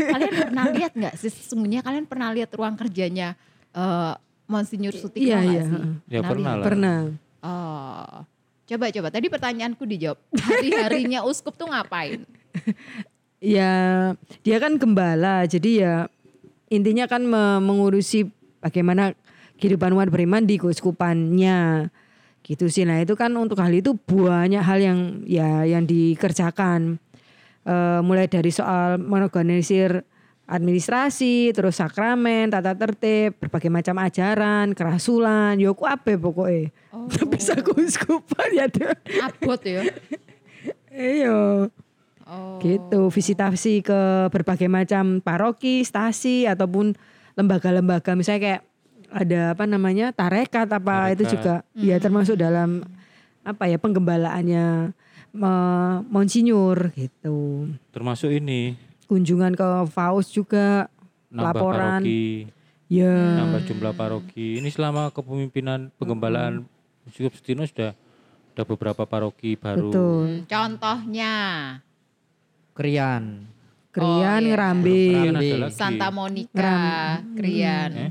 kalian 0.00 0.34
pernah 0.34 0.64
lihat 0.72 0.92
nggak 0.96 1.14
sih 1.14 1.28
sesungguhnya 1.28 1.80
kalian 1.80 2.04
pernah 2.04 2.32
lihat 2.32 2.50
ruang 2.50 2.74
kerjanya 2.74 3.36
eh, 3.70 4.14
Monsinyur 4.44 4.90
Sutikno 4.90 5.30
Iya, 5.30 5.38
nggak 5.38 5.54
iya. 5.54 5.62
sih? 5.62 5.82
Ya 6.10 6.20
pernah 6.24 6.52
lah. 6.58 6.64
Pernah. 6.66 6.98
Oh, 7.40 8.14
coba 8.66 8.84
coba. 8.90 9.08
Tadi 9.08 9.26
pertanyaanku 9.30 9.84
dijawab. 9.86 10.18
Hari-harinya 10.34 11.22
uskup 11.30 11.54
tuh 11.54 11.70
ngapain? 11.70 12.26
Ya, 13.40 13.72
dia 14.42 14.56
kan 14.58 14.76
gembala. 14.76 15.46
Jadi 15.46 15.80
ya 15.80 16.10
intinya 16.68 17.06
kan 17.06 17.24
me- 17.24 17.62
mengurusi 17.62 18.28
bagaimana 18.58 19.16
kehidupan 19.60 19.92
umat 19.92 20.08
beriman 20.08 20.42
di 20.48 20.56
keuskupannya. 20.56 21.92
Gitu 22.40 22.72
sih. 22.72 22.88
Nah, 22.88 23.04
itu 23.04 23.12
kan 23.12 23.30
untuk 23.36 23.60
hal 23.60 23.70
itu 23.70 23.92
banyak 23.94 24.64
hal 24.64 24.78
yang 24.80 24.98
ya 25.28 25.68
yang 25.68 25.84
dikerjakan. 25.84 26.96
Eh, 27.68 28.00
mulai 28.00 28.24
dari 28.24 28.48
soal 28.48 28.96
mengorganisir 28.96 30.00
administrasi, 30.50 31.54
terus 31.54 31.78
sakramen, 31.78 32.50
tata 32.50 32.74
tertib, 32.74 33.38
berbagai 33.38 33.70
macam 33.70 33.94
ajaran, 34.02 34.74
kerasulan, 34.74 35.54
yo 35.60 35.76
ku 35.76 35.86
apa 35.86 36.16
pokoknya. 36.16 36.72
Oh. 36.90 37.06
Bisa 37.30 37.54
keuskupan 37.60 38.48
ya 38.50 38.66
tuh. 38.66 38.90
Abot 39.22 39.60
ya. 39.62 39.84
Iya. 40.90 41.70
Oh. 42.30 42.62
gitu 42.62 43.10
visitasi 43.10 43.82
ke 43.82 44.30
berbagai 44.30 44.70
macam 44.70 45.18
paroki 45.18 45.82
stasi 45.82 46.46
ataupun 46.46 46.94
lembaga-lembaga 47.34 48.14
misalnya 48.14 48.40
kayak 48.46 48.62
ada 49.10 49.52
apa 49.52 49.66
namanya 49.66 50.10
tarekat 50.10 50.66
apa 50.66 51.10
itu 51.10 51.22
Tarekat. 51.22 51.30
juga 51.32 51.54
ya 51.76 51.96
termasuk 51.98 52.34
dalam 52.34 52.86
apa 53.42 53.66
ya 53.66 53.76
penggembalaannya 53.76 54.94
me- 55.32 56.00
monsinyur 56.06 56.94
gitu 56.94 57.66
Termasuk 57.90 58.30
ini 58.30 58.78
kunjungan 59.04 59.52
ke 59.52 59.68
Faust 59.88 60.30
juga 60.30 60.86
nambah 61.28 61.44
laporan 61.52 62.00
paroki, 62.00 62.46
ya 62.86 63.14
nambah 63.42 63.60
jumlah 63.64 63.92
paroki. 63.92 64.58
Ini 64.58 64.68
selama 64.70 65.10
kepemimpinan 65.10 65.90
penggembalaan 65.94 66.62
Yusuf 67.06 67.34
Sutino 67.34 67.62
sudah 67.62 67.94
ada 68.50 68.62
beberapa 68.62 69.02
paroki 69.02 69.54
baru. 69.54 69.90
betul 69.90 70.26
Hmm, 70.30 70.46
Contohnya 70.46 71.34
Krian. 72.70 73.50
Krian 73.90 74.42
Oh, 74.46 74.86
iya. 74.86 75.26
Lagi. 75.34 75.74
Santa 75.74 76.14
Monica, 76.14 76.78
Krian. 77.34 77.90
Eh? 77.90 78.10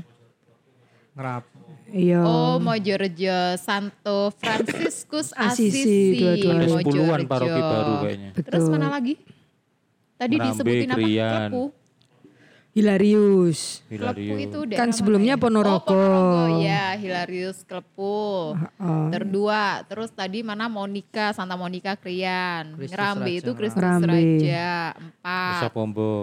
Ngerap. 1.10 1.42
iya 1.90 2.22
Oh, 2.22 2.56
Mojorejo, 2.56 3.58
Santo 3.58 4.30
Franciscus 4.38 5.34
Assisi, 5.36 5.82
Assisi, 5.82 5.96
dua-duanya. 6.16 6.68
Sepuluhan 6.70 7.20
paroki 7.26 7.60
baru 7.60 7.92
kayaknya. 8.00 8.30
Terus 8.36 8.64
betul 8.64 8.72
mana 8.72 8.88
lagi? 8.88 9.14
Tadi 10.14 10.34
Ngerambe, 10.36 10.52
disebutin 10.54 10.88
apa? 10.88 10.96
Krian. 10.96 11.30
Klepu. 11.50 11.64
Hilarius 12.70 13.82
Klepu 13.82 14.14
Hilario. 14.22 14.34
itu 14.38 14.58
Kan 14.78 14.94
sebelumnya 14.94 15.34
ya? 15.34 15.42
Ponorogo. 15.42 15.90
Oh, 15.90 15.98
Ponorogo 15.98 16.62
ya, 16.62 16.94
Hilarius 16.94 17.66
Klepu. 17.66 18.54
Heeh. 18.54 19.06
Terdua, 19.10 19.82
terus 19.90 20.14
tadi 20.14 20.46
mana 20.46 20.70
Monica, 20.70 21.34
Santa 21.34 21.58
Monica 21.58 21.98
Krian. 21.98 22.78
Kristus 22.78 22.94
Ngerambe 22.94 23.26
Raja 23.26 23.40
itu 23.42 23.50
Kristus. 23.58 23.82
Raja. 23.82 24.70
Empat. 24.94 25.50
Resap 25.58 25.74
Ombo. 25.74 26.14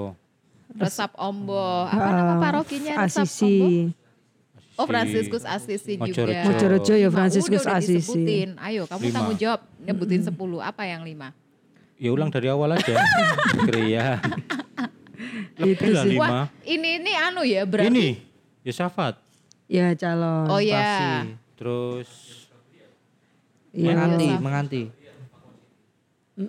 Resap 0.71 1.12
Ombo. 1.19 1.67
Apa 1.84 2.10
nama 2.15 2.32
Eh, 2.32 2.39
parokinya 2.39 2.93
Resap 3.04 3.28
Ombo? 3.28 3.67
Oh 4.77 4.85
Franciscus 4.85 5.41
Assisi 5.41 5.97
juga. 5.97 6.45
Mojorejo. 6.45 6.93
Ya 6.93 7.09
Franciscus 7.09 7.65
Assisi 7.65 7.97
disebutin. 7.97 8.49
Ayo 8.61 8.85
kamu 8.85 9.01
Lima. 9.09 9.15
tanggung 9.17 9.37
jawab 9.37 9.61
nyebutin 9.81 10.21
10. 10.21 10.37
Apa 10.61 10.83
yang 10.85 11.01
lima? 11.01 11.33
Ya 11.97 12.13
ulang 12.13 12.29
dari 12.29 12.45
awal 12.47 12.77
aja. 12.77 12.93
Krian. 13.67 14.21
itu 15.57 15.73
Lebih 15.81 15.89
lah 15.97 16.03
sih 16.05 16.11
lima. 16.13 16.21
Wah 16.29 16.45
ini 16.61 17.01
ini 17.01 17.11
anu 17.17 17.41
ya 17.41 17.65
berarti. 17.65 17.89
Ini 17.89 18.07
Yosafat. 18.61 19.17
ya 19.65 19.91
calon 19.97 20.45
Oh 20.47 20.61
ya. 20.61 21.25
Terus 21.57 22.09
Iya. 23.77 23.93
Menganti, 23.93 24.27
menganti. 24.41 24.81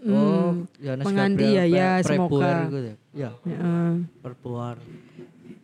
Oh, 0.08 0.64
Yohanes 0.80 1.04
Menganti 1.04 1.44
Gabriel 1.48 1.68
ya, 1.68 1.88
ya, 2.00 2.04
semoga. 2.04 2.52
Gitu 2.68 2.78
ya. 2.80 2.94
Ya, 3.12 3.30
Heeh. 3.44 3.92
perbuar. 4.20 4.76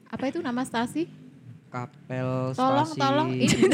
Apa 0.09 0.25
itu 0.29 0.45
nama 0.45 0.61
stasi? 0.65 1.09
Kapel 1.75 2.29
Tolong 2.55 2.87
stasi. 2.87 3.01
tolong 3.03 3.29
ini 3.35 3.67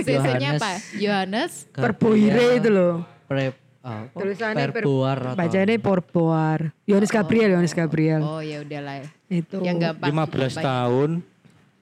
gak 0.00 0.08
Yohanes. 0.08 0.56
apa? 0.56 0.70
Yohanes 0.96 1.52
Perboire 1.68 2.56
itu 2.56 2.68
loh 2.72 3.04
Pre 3.28 3.52
apa? 3.84 4.08
Tulisannya 4.16 4.66
per- 4.72 4.82
Perboar 4.82 5.18
atau 5.22 5.36
Bacanya 5.36 5.74
Porboar. 5.78 6.58
Yohanes 6.88 7.12
Gabriel, 7.12 7.54
Yohanes 7.54 7.70
Gabriel. 7.70 8.18
Oh 8.18 8.42
ya 8.42 8.64
udahlah. 8.64 8.98
ya. 8.98 9.06
Itu. 9.30 9.62
Yang 9.62 9.76
gampang. 9.94 10.10
15 10.10 10.58
tahun 10.58 11.10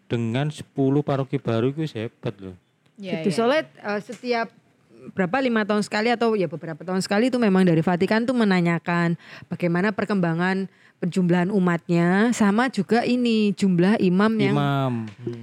dengan 0.05 0.47
10 0.53 0.69
paroki 1.01 1.41
baru 1.41 1.73
itu 1.73 1.89
hebat 1.97 2.35
loh. 2.37 2.57
Ya, 3.01 3.25
itu 3.25 3.33
ya. 3.33 3.35
soalnya 3.35 3.63
eh, 3.81 4.01
setiap 4.05 4.53
berapa 5.13 5.37
lima 5.45 5.69
tahun 5.69 5.85
sekali 5.85 6.09
atau 6.09 6.33
ya 6.33 6.49
beberapa 6.49 6.81
tahun 6.81 7.05
sekali 7.05 7.29
itu 7.29 7.37
memang 7.37 7.69
dari 7.69 7.85
Vatikan 7.85 8.25
tuh 8.25 8.33
menanyakan 8.33 9.21
bagaimana 9.53 9.93
perkembangan 9.93 10.71
penjumlahan 11.03 11.53
umatnya 11.53 12.33
sama 12.33 12.73
juga 12.73 13.05
ini 13.05 13.53
jumlah 13.53 14.01
imam 14.01 14.33
yang 14.41 14.57
Imam. 14.57 14.93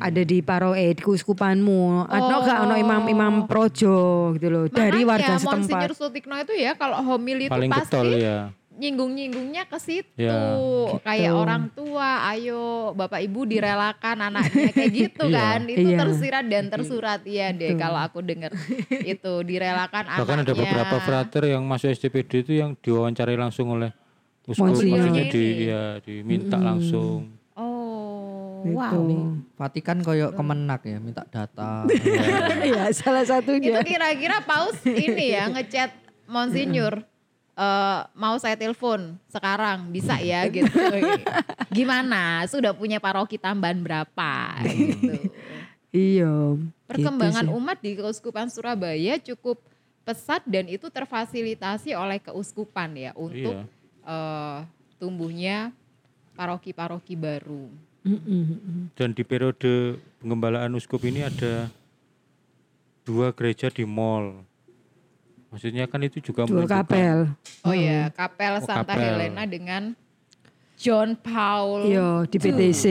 ada 0.02 0.22
di 0.26 0.42
paro 0.42 0.74
eh 0.74 0.96
di 0.98 1.02
keuskupanmu 1.06 2.10
atau 2.10 2.38
enggak 2.42 2.58
ono 2.66 2.76
imam-imam 2.82 3.46
projo 3.46 4.34
gitu 4.40 4.48
loh 4.50 4.66
dari 4.72 5.06
warga 5.06 5.38
Makanya 5.38 5.44
setempat. 5.46 5.70
Monsinyur 5.70 5.94
Sutikno 5.94 6.36
itu 6.42 6.54
ya 6.58 6.74
kalau 6.74 6.98
homili 7.06 7.46
itu 7.46 7.54
Paling 7.54 7.70
pasti 7.70 7.94
getol 7.94 8.10
ya. 8.18 8.50
Nyinggung-nyinggungnya 8.74 9.66
ke 9.66 9.78
situ. 9.78 10.16
Ya. 10.18 10.56
Kayak 11.02 11.34
orang 11.34 11.64
tua, 11.70 12.24
ayo 12.28 12.92
Bapak 12.92 13.20
Ibu 13.20 13.44
direlakan 13.46 14.18
anaknya 14.24 14.70
kayak 14.70 14.92
gitu 15.02 15.24
Iya. 15.26 15.36
kan. 15.38 15.60
Itu 15.66 15.88
Iya. 15.88 15.98
tersirat 16.00 16.46
dan 16.46 16.64
tersurat 16.68 17.20
iya 17.24 17.52
deh 17.52 17.76
kalau 17.76 18.00
aku 18.00 18.20
dengar 18.20 18.56
itu 18.90 19.34
direlakan 19.42 20.04
Bahkan 20.08 20.24
anaknya. 20.40 20.44
ada 20.46 20.54
beberapa 20.54 20.96
frater 21.00 21.44
yang 21.50 21.64
masuk 21.64 21.90
STPD 21.90 22.32
itu 22.42 22.54
yang 22.56 22.74
diwawancarai 22.76 23.36
langsung 23.36 23.72
oleh 23.72 23.92
uskup 24.44 24.72
maksudnya 24.74 25.24
di 25.28 25.44
ya 25.68 25.84
diminta 26.00 26.58
langsung. 26.58 27.28
Oh, 27.54 28.62
Gitu. 28.62 28.78
wow. 28.78 29.38
Vatikan 29.58 30.00
koyo 30.00 30.32
kemenak 30.32 30.82
ya, 30.84 30.98
minta 30.98 31.26
data. 31.26 31.86
ya 32.64 32.88
salah 32.92 33.22
Itu 33.22 33.34
satunya. 33.52 33.82
kira-kira 33.82 34.42
paus 34.42 34.78
ini 34.82 35.34
ya 35.34 35.50
ngechat 35.50 35.92
Monsinyur 36.26 37.04
eh, 37.54 38.00
mau 38.14 38.36
saya 38.38 38.56
telepon 38.56 39.16
sekarang 39.28 39.90
bisa 39.90 40.18
ya 40.18 40.48
gitu. 40.54 40.72
Gimana? 41.70 42.44
Sudah 42.46 42.72
punya 42.72 42.98
paroki 42.98 43.36
tambahan 43.36 43.80
berapa 43.80 44.34
gitu. 44.66 45.16
Iya. 45.92 46.56
Perkembangan 46.88 47.46
gitu 47.46 47.52
sih. 47.52 47.60
umat 47.60 47.78
di 47.80 47.92
Keuskupan 47.96 48.48
Surabaya 48.48 49.20
cukup 49.20 49.60
pesat 50.02 50.42
dan 50.48 50.66
itu 50.66 50.88
terfasilitasi 50.88 51.94
oleh 51.94 52.18
keuskupan 52.18 52.90
ya 52.96 53.12
untuk 53.14 53.54
Iya. 53.54 53.68
eh, 54.04 54.60
tumbuhnya 54.98 55.70
paroki-paroki 56.34 57.14
baru. 57.14 57.70
Dan 58.98 59.14
di 59.14 59.22
periode 59.22 60.02
pengembalaan 60.18 60.74
uskup 60.74 61.06
ini 61.06 61.22
ada 61.22 61.70
dua 63.04 63.30
gereja 63.30 63.70
di 63.70 63.86
mall. 63.86 64.42
Maksudnya 65.52 65.84
kan 65.84 66.00
itu 66.00 66.24
juga 66.24 66.48
Dua 66.48 66.64
kapel. 66.64 67.28
Oh 67.62 67.76
ya, 67.76 68.08
Kapel 68.10 68.54
Oh, 68.56 68.64
Santa 68.64 68.88
kapel. 68.88 69.04
Helena 69.04 69.44
dengan 69.44 69.92
John 70.80 71.14
Paul 71.14 71.86
Iya 71.86 72.24
di 72.26 72.38
PTC. 72.40 72.86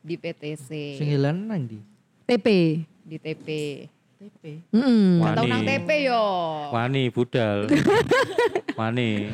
di 0.00 0.14
PTC, 0.16 0.70
Sing 0.96 1.10
nang 1.18 1.60
ndi? 1.60 1.76
TP. 2.24 2.46
di 3.02 3.16
TP. 3.18 3.48
TP. 4.18 4.42
Mm-mm. 4.74 5.22
Atau 5.22 5.42
Wani. 5.44 5.50
nang 5.50 5.62
TP 5.62 5.90
yo. 6.06 6.22
Wani 6.70 7.02
budal. 7.08 7.70
Wani. 8.78 9.30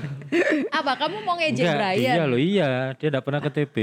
Apa 0.68 0.92
kamu 0.98 1.16
mau 1.20 1.37
ngejek 1.37 1.64
Brian? 1.68 1.96
iya 2.16 2.24
loh 2.24 2.37
iya, 2.37 2.68
dia 2.92 3.09
enggak 3.09 3.24
pernah 3.24 3.40
ke 3.40 3.50
TP. 3.50 3.77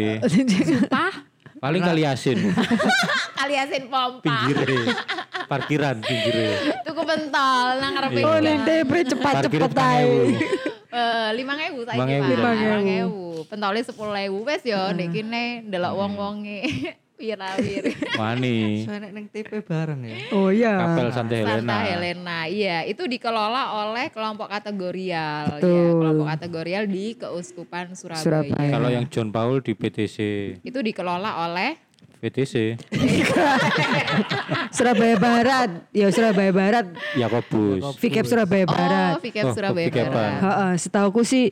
Pah, 0.94 1.26
Paling 1.62 1.78
kali 1.80 2.02
asin, 2.02 2.42
kaliasin 3.38 3.86
pompa. 3.86 4.26
pinggirnya. 4.26 4.98
Parkiran 5.46 6.02
pinggirnya. 6.02 6.82
Tuku 6.82 7.02
pentol 7.06 7.68
nang 7.78 7.94
ngarepe. 7.94 8.22
Oh 8.22 8.34
Iya. 8.34 8.42
ning 8.42 8.58
TP 8.66 8.92
cepet-cepet 9.06 9.70
Parkir 9.70 9.78
ae. 9.78 10.42
Eh, 10.92 11.30
lima 11.38 11.54
ewu 11.62 11.86
saya 11.86 11.96
Lima 11.96 12.10
ewu. 12.10 12.26
kira. 12.26 12.42
Lima 12.52 12.76
ewu. 12.76 12.90
ewu. 12.98 13.22
Pentolnya 13.46 13.84
sepuluh 13.86 14.18
ewu 14.18 14.42
wes 14.42 14.66
yo. 14.66 14.90
Nek 14.90 15.08
kene 15.08 15.44
delok 15.64 15.94
wong 15.96 16.12
wonge 16.18 16.60
wirawir. 17.22 17.94
Wani. 18.22 18.82
Soalnya 18.84 19.14
nang 19.14 19.30
TP 19.30 19.62
bareng 19.62 20.02
ya. 20.02 20.16
Oh 20.34 20.50
iya. 20.50 20.74
Kapel 20.76 21.08
Santa 21.14 21.36
Helena. 21.38 21.62
Santa 21.62 21.78
Helena, 21.86 22.38
iya 22.50 22.82
itu 22.84 23.06
dikelola 23.06 23.64
oleh 23.86 24.10
kelompok 24.10 24.50
kategorial, 24.50 25.46
ya 25.48 25.62
Betul. 25.62 26.02
kelompok 26.02 26.28
kategorial 26.34 26.84
di 26.90 27.14
Keuskupan 27.14 27.94
Surabaya. 27.94 28.26
Surabaya. 28.26 28.72
Kalau 28.74 28.90
yang 28.90 29.06
John 29.08 29.30
Paul 29.30 29.62
di 29.62 29.78
PTC. 29.78 30.18
Itu 30.66 30.82
dikelola 30.82 31.46
oleh 31.46 31.78
PTC 32.22 32.78
Surabaya 34.76 35.16
Barat. 35.18 35.70
Ya 35.92 36.08
Surabaya 36.10 36.52
Barat. 36.54 36.86
Yakobus. 37.18 37.98
Vikep 37.98 38.26
Surabaya 38.26 38.66
Barat. 38.66 39.18
Oh, 39.18 39.22
Vikep 39.22 39.46
Oh, 39.50 39.54
Surabaya. 39.54 39.90
Barat. 39.90 40.34
Heeh, 40.42 40.72
setauku 40.78 41.22
sih 41.26 41.52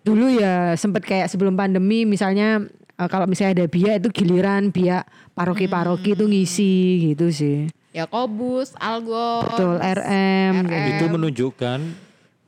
dulu 0.00 0.32
ya 0.32 0.72
sempet 0.80 1.04
kayak 1.04 1.28
sebelum 1.28 1.52
pandemi 1.54 2.08
misalnya 2.08 2.64
eh, 3.00 3.08
kalau 3.08 3.24
misalnya 3.24 3.64
ada 3.64 3.66
biak 3.66 3.94
itu 4.04 4.08
giliran 4.12 4.68
biak 4.68 5.08
paroki-paroki 5.32 6.12
itu 6.12 6.24
ngisi 6.28 6.74
gitu 7.10 7.32
sih. 7.32 7.58
Yakobus, 7.90 8.76
Algon, 8.78 9.42
Betul, 9.50 9.76
RM. 9.82 10.54
kayak 10.62 10.86
Itu 10.94 11.04
menunjukkan 11.10 11.80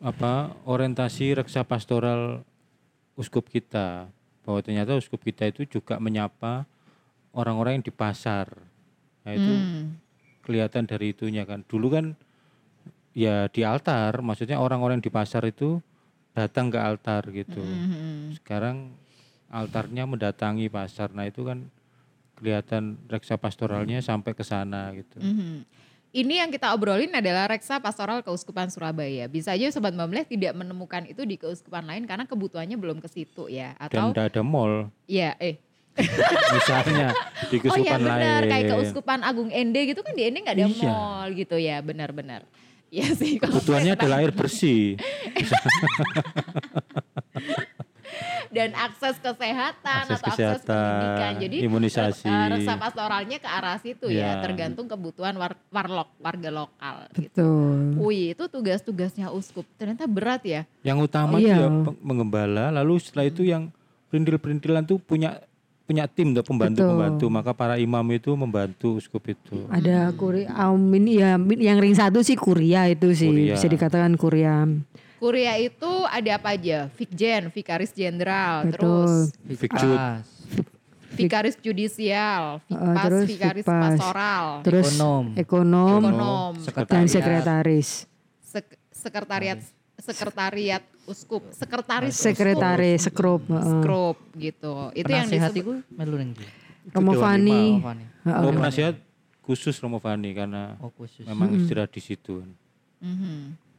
apa 0.02 0.54
orientasi 0.62 1.34
reksa 1.34 1.66
pastoral 1.66 2.46
uskup 3.14 3.50
kita 3.50 4.06
bahwa 4.42 4.58
ternyata 4.62 4.94
uskup 4.94 5.22
kita 5.22 5.50
itu 5.50 5.66
juga 5.66 5.98
menyapa 5.98 6.66
orang-orang 7.34 7.78
yang 7.80 7.86
di 7.86 7.94
pasar. 7.94 8.50
Nah, 9.22 9.32
itu 9.34 9.52
Hmm. 9.52 9.98
kelihatan 10.42 10.86
dari 10.86 11.14
itunya 11.14 11.42
kan. 11.42 11.62
Dulu 11.66 11.86
kan 11.90 12.04
ya 13.14 13.46
di 13.46 13.62
altar, 13.62 14.18
maksudnya 14.22 14.58
orang-orang 14.58 14.98
di 14.98 15.10
pasar 15.10 15.46
itu 15.46 15.78
datang 16.34 16.70
ke 16.70 16.78
altar 16.78 17.22
gitu. 17.30 17.62
Mhm. 17.62 18.38
Sekarang 18.42 18.90
altarnya 19.52 20.02
mendatangi 20.02 20.66
pasar. 20.66 21.12
Nah, 21.12 21.24
itu 21.24 21.44
kan 21.44 21.68
kelihatan 22.34 22.96
reksa 23.06 23.36
pastoralnya 23.36 24.00
sampai 24.00 24.32
ke 24.32 24.40
sana 24.40 24.88
gitu. 24.90 25.20
Mhm. 25.20 25.68
Ini 26.12 26.44
yang 26.44 26.48
kita 26.48 26.72
obrolin 26.72 27.08
adalah 27.08 27.48
reksa 27.48 27.78
pastoral 27.78 28.20
Keuskupan 28.20 28.68
Surabaya. 28.68 29.24
Bisa 29.26 29.52
aja 29.52 29.68
Sobat 29.68 29.92
Mamleh 29.92 30.24
tidak 30.24 30.52
menemukan 30.52 31.04
itu 31.04 31.24
di 31.24 31.36
keuskupan 31.36 31.84
lain 31.84 32.04
karena 32.04 32.24
kebutuhannya 32.24 32.76
belum 32.76 33.00
ke 33.00 33.08
situ 33.08 33.48
ya. 33.48 33.72
Dan 33.80 33.88
Atau 33.88 34.04
tidak 34.12 34.24
ada 34.28 34.40
mall 34.44 34.90
ya 35.06 35.32
eh 35.38 35.56
misalnya 36.52 37.12
di 37.48 37.56
Oh 37.64 37.76
iya 37.76 37.96
keuskupan 37.96 38.00
benar 38.00 38.40
lain. 38.44 38.48
kayak 38.48 38.64
keuskupan 38.66 39.18
Agung 39.20 39.48
Ende 39.48 39.80
gitu 39.86 40.00
kan 40.00 40.12
di 40.12 40.22
Ende 40.24 40.38
nggak 40.40 40.56
ada 40.56 40.66
Iya. 40.68 40.84
mall 40.84 41.28
gitu 41.32 41.56
ya 41.56 41.76
benar-benar. 41.80 42.40
Iya 42.92 43.08
sih. 43.16 43.40
Kebutuhannya 43.40 43.92
adalah 43.96 44.20
air 44.20 44.32
bersih. 44.32 45.00
dan 48.48 48.72
akses 48.72 49.16
kesehatan 49.16 50.04
Akses 50.04 50.18
atau 50.18 50.28
akses 50.28 50.36
kesehatan, 50.60 50.68
pendidikan. 50.68 51.32
Jadi 51.38 51.56
imunisasi. 51.62 52.26
eh, 52.28 52.76
pastoralnya 52.76 53.36
ke 53.36 53.48
arah 53.48 53.76
situ 53.76 54.06
ya, 54.06 54.36
Ya. 54.36 54.40
tergantung 54.40 54.86
kebutuhan 54.86 55.32
war, 55.34 55.56
warlok 55.68 56.12
warga 56.18 56.50
lokal. 56.50 56.96
Gitu. 57.12 57.32
Betul. 57.32 57.78
Wih 57.98 58.32
itu 58.32 58.44
tugas-tugasnya 58.46 59.28
uskup 59.28 59.64
ternyata 59.74 60.04
berat 60.04 60.42
ya. 60.42 60.62
Yang 60.80 60.98
utama 61.06 61.36
Iya. 61.36 61.46
itu 61.48 61.58
ya 61.58 61.68
peng- 61.82 62.00
mengembala, 62.00 62.68
lalu 62.70 62.94
setelah 62.98 63.26
itu 63.26 63.42
yang 63.42 63.72
perintil-perintilan 64.08 64.84
tuh 64.84 64.98
punya 64.98 65.40
punya 65.82 66.06
tim 66.06 66.30
tuh 66.30 66.40
pembantu-pembantu, 66.42 67.26
maka 67.26 67.50
para 67.50 67.74
imam 67.74 68.06
itu 68.08 68.32
membantu 68.32 68.96
uskup 68.96 69.24
itu. 69.26 69.66
Ada 69.66 70.12
kuri 70.12 70.46
amin 70.46 71.04
ya 71.06 71.34
yang 71.58 71.76
ring 71.76 71.92
satu 71.92 72.20
sih 72.20 72.32
kuria 72.32 72.86
itu 72.86 73.12
sih 73.12 73.28
Kuria. 73.28 73.54
bisa 73.56 73.66
dikatakan 73.66 74.14
kuria. 74.14 74.64
Kuria 75.22 75.54
itu 75.54 75.86
ada 76.02 76.30
apa 76.34 76.50
aja? 76.50 76.90
Vikjen, 76.90 77.46
Vikaris 77.46 77.94
Jenderal, 77.94 78.66
terus 78.66 79.30
Fikjud. 79.46 79.94
Pas. 79.94 80.26
Vikaris 81.12 81.54
Judisial, 81.54 82.58
Eh, 82.58 82.74
Vikpas, 82.74 83.02
terus 83.06 83.26
Vikaris 83.30 83.62
Vikpas. 83.62 83.82
Pastoral, 83.94 84.46
Terus 84.66 84.86
Ekonom. 84.90 85.24
ekonom, 85.36 86.00
Ekonom, 86.02 86.52
dan 86.58 86.64
Sekretariat. 86.66 87.06
sekretaris. 87.06 87.88
Sek- 88.42 88.78
sekretariat 88.90 89.58
sekretariat 89.96 90.82
uskup, 91.04 91.46
sekretaris 91.54 92.18
Sekretaris, 92.18 93.00
sekrup. 93.04 93.46
heeh. 93.46 93.62
Skrup 93.78 94.18
gitu. 94.34 94.90
Itu 94.90 95.06
yang 95.06 95.30
disebut 95.30 95.54
iku 95.54 95.72
melu 95.92 96.18
ning 96.18 96.34
ndi? 96.34 96.46
Romo 96.90 97.14
Fani. 97.14 97.62
Oh. 98.26 98.42
Oh, 98.42 98.50
penasihat 98.50 98.98
khusus 99.40 99.78
Romo 99.78 100.02
Fani 100.02 100.34
karena 100.34 100.74
Oh, 100.82 100.90
khusus. 100.90 101.22
memang 101.22 101.54
istirahat 101.54 101.94
di 101.94 102.02
situ. 102.02 102.42
Mhm. 102.98 103.70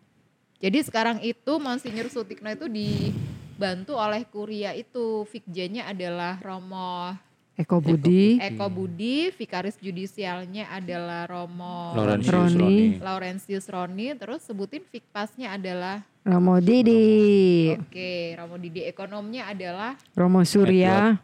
Jadi 0.63 0.79
sekarang 0.79 1.19
itu 1.19 1.59
Monsinyur 1.59 2.07
Sutikno 2.07 2.47
itu 2.47 2.71
dibantu 2.71 3.99
oleh 3.99 4.23
kuria 4.23 4.71
itu. 4.71 5.27
Vikjennya 5.27 5.91
adalah 5.91 6.39
Romo 6.39 7.11
Eko 7.53 7.83
Budi, 7.83 8.41
Eko 8.41 8.65
Budi, 8.65 9.29
Vikaris 9.29 9.77
Judisialnya 9.77 10.73
adalah 10.73 11.29
Romo 11.29 11.93
Laurentius 11.93 12.33
Roni. 12.33 12.57
Roni. 12.57 12.77
Laurentius 12.97 13.65
Roni, 13.69 14.07
terus 14.17 14.41
sebutin 14.41 14.81
Vikpasnya 14.87 15.53
adalah 15.53 16.01
Romo 16.25 16.57
Didi, 16.57 17.75
oke 17.77 18.39
Romo 18.39 18.57
Didi. 18.57 18.87
Ekonomnya 18.89 19.53
adalah 19.53 19.99
Romo 20.17 20.41
Surya, 20.47 21.19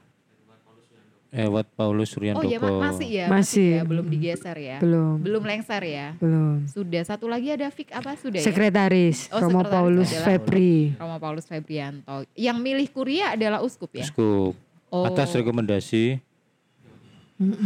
Ewat 1.29 1.69
Paulus 1.77 2.09
Oh 2.09 2.25
iya 2.25 2.33
Suryantoko. 2.33 2.81
ma- 2.81 2.89
masih 2.89 3.09
ya, 3.13 3.25
Masih. 3.29 3.69
ya, 3.77 3.83
belum 3.85 4.05
digeser 4.09 4.57
ya. 4.57 4.77
Belum. 4.81 5.21
Belum 5.21 5.43
lengser 5.45 5.83
ya. 5.85 6.17
Belum. 6.17 6.65
Sudah 6.65 7.05
satu 7.05 7.29
lagi 7.29 7.53
ada 7.53 7.69
Fik 7.69 7.93
apa 7.93 8.17
sudah 8.17 8.41
ya? 8.41 8.45
Sekretaris 8.49 9.29
Oh, 9.29 9.37
Romo 9.37 9.61
sekretaris 9.61 9.69
Paulus 9.69 10.09
Febri. 10.25 10.97
Romo 10.97 11.17
Paulus 11.21 11.45
Febrianto. 11.45 12.25
Yang 12.33 12.57
milih 12.57 12.87
kuria 12.89 13.37
adalah 13.37 13.61
uskup 13.61 13.93
ya. 13.93 14.09
Uskup. 14.09 14.57
Oh. 14.89 15.05
Atas 15.05 15.29
rekomendasi 15.37 16.17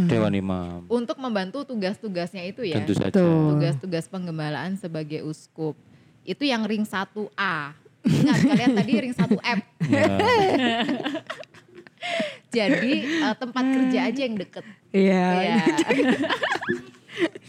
Dewan 0.06 0.36
Imam. 0.36 0.84
Untuk 0.86 1.16
membantu 1.16 1.64
tugas-tugasnya 1.64 2.44
itu 2.44 2.62
ya. 2.62 2.78
Tentu 2.78 2.94
saja. 2.94 3.08
Betul. 3.10 3.56
Tugas-tugas 3.56 4.04
penggembalaan 4.06 4.76
sebagai 4.76 5.24
uskup. 5.24 5.72
Itu 6.22 6.44
yang 6.44 6.68
ring 6.68 6.84
1A. 6.84 7.72
Ingat 8.04 8.38
kalian 8.44 8.72
tadi 8.76 8.92
ring 9.00 9.16
1F. 9.16 9.58
Ya. 12.54 12.70
Jadi 12.70 12.92
eh, 13.02 13.34
tempat 13.34 13.64
kerja 13.66 13.98
aja 14.06 14.20
yang 14.22 14.36
deket. 14.36 14.64
Iya. 14.90 15.26
Ya. 15.36 15.56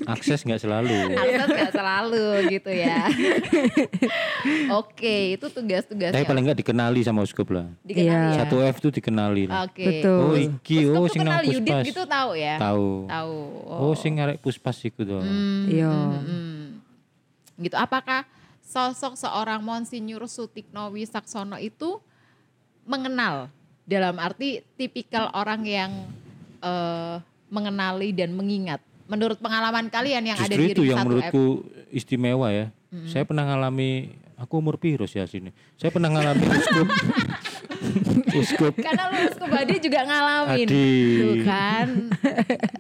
Akses 0.06 0.42
nggak 0.42 0.60
selalu. 0.60 0.94
Akses 1.14 1.50
nggak 1.50 1.74
selalu 1.74 2.26
gitu 2.52 2.70
ya. 2.70 3.10
Oke, 4.72 5.34
itu 5.34 5.46
tugas-tugasnya. 5.48 6.14
Tapi 6.14 6.26
paling 6.26 6.44
nggak 6.46 6.60
dikenali 6.62 7.02
sama 7.02 7.22
uskup 7.22 7.50
lah. 7.50 7.66
Dikenali 7.82 8.06
Iya. 8.06 8.22
ya. 8.30 8.38
Satu 8.46 8.62
F 8.62 8.78
itu 8.78 8.90
dikenali. 8.94 9.50
Oke. 9.50 9.86
Betul. 9.86 10.22
Oh 10.22 10.36
iki, 10.36 10.78
Uskup 10.84 10.94
oh 10.94 11.02
tuh 11.02 11.10
sing 11.10 11.22
kenal 11.24 11.42
Yudit 11.42 11.66
puspas. 11.66 11.86
gitu 11.86 12.04
tahu 12.06 12.32
ya? 12.36 12.56
Tahu. 12.62 12.88
Tahu. 13.10 13.38
Oh 13.66 13.94
sing 13.98 14.14
arek 14.20 14.38
puspas 14.38 14.78
iku 14.82 15.02
to. 15.02 15.18
Hmm, 15.18 15.66
Iya. 15.66 15.90
hmm, 15.90 16.22
hmm. 16.22 16.62
Gitu. 17.58 17.76
Apakah 17.76 18.22
sosok 18.62 19.18
seorang 19.18 19.62
Monsinyur 19.62 20.26
Sutikno 20.26 20.90
Wisaksono 20.90 21.58
itu 21.58 21.98
mengenal 22.84 23.50
dalam 23.86 24.18
arti 24.18 24.66
tipikal 24.76 25.30
orang 25.34 25.62
yang 25.66 25.92
eh, 26.62 27.16
mengenali 27.50 28.12
dan 28.12 28.34
mengingat? 28.34 28.82
Menurut 29.06 29.38
pengalaman 29.38 29.88
kalian 29.94 30.26
yang 30.26 30.38
ada 30.42 30.50
Justru 30.50 30.66
di 30.66 30.74
itu 30.74 30.84
yang 30.90 30.98
1F. 31.02 31.06
menurutku 31.06 31.46
istimewa 31.94 32.50
ya. 32.50 32.74
Hmm. 32.90 33.06
Saya 33.06 33.24
pernah 33.24 33.46
ngalami 33.46 34.10
aku 34.36 34.54
umur 34.60 34.76
sih 34.82 35.22
ya 35.22 35.26
sini. 35.30 35.54
Saya 35.78 35.94
pernah 35.94 36.10
ngalami 36.12 36.46
uskup. 36.50 36.88
uskup 38.42 38.74
Karena 38.76 39.04
lu 39.14 39.18
uskup 39.32 39.48
Badi 39.48 39.76
juga 39.80 40.00
ngalamin. 40.04 40.68
Adi. 40.68 40.92
Tuh 41.22 41.36
kan. 41.46 41.88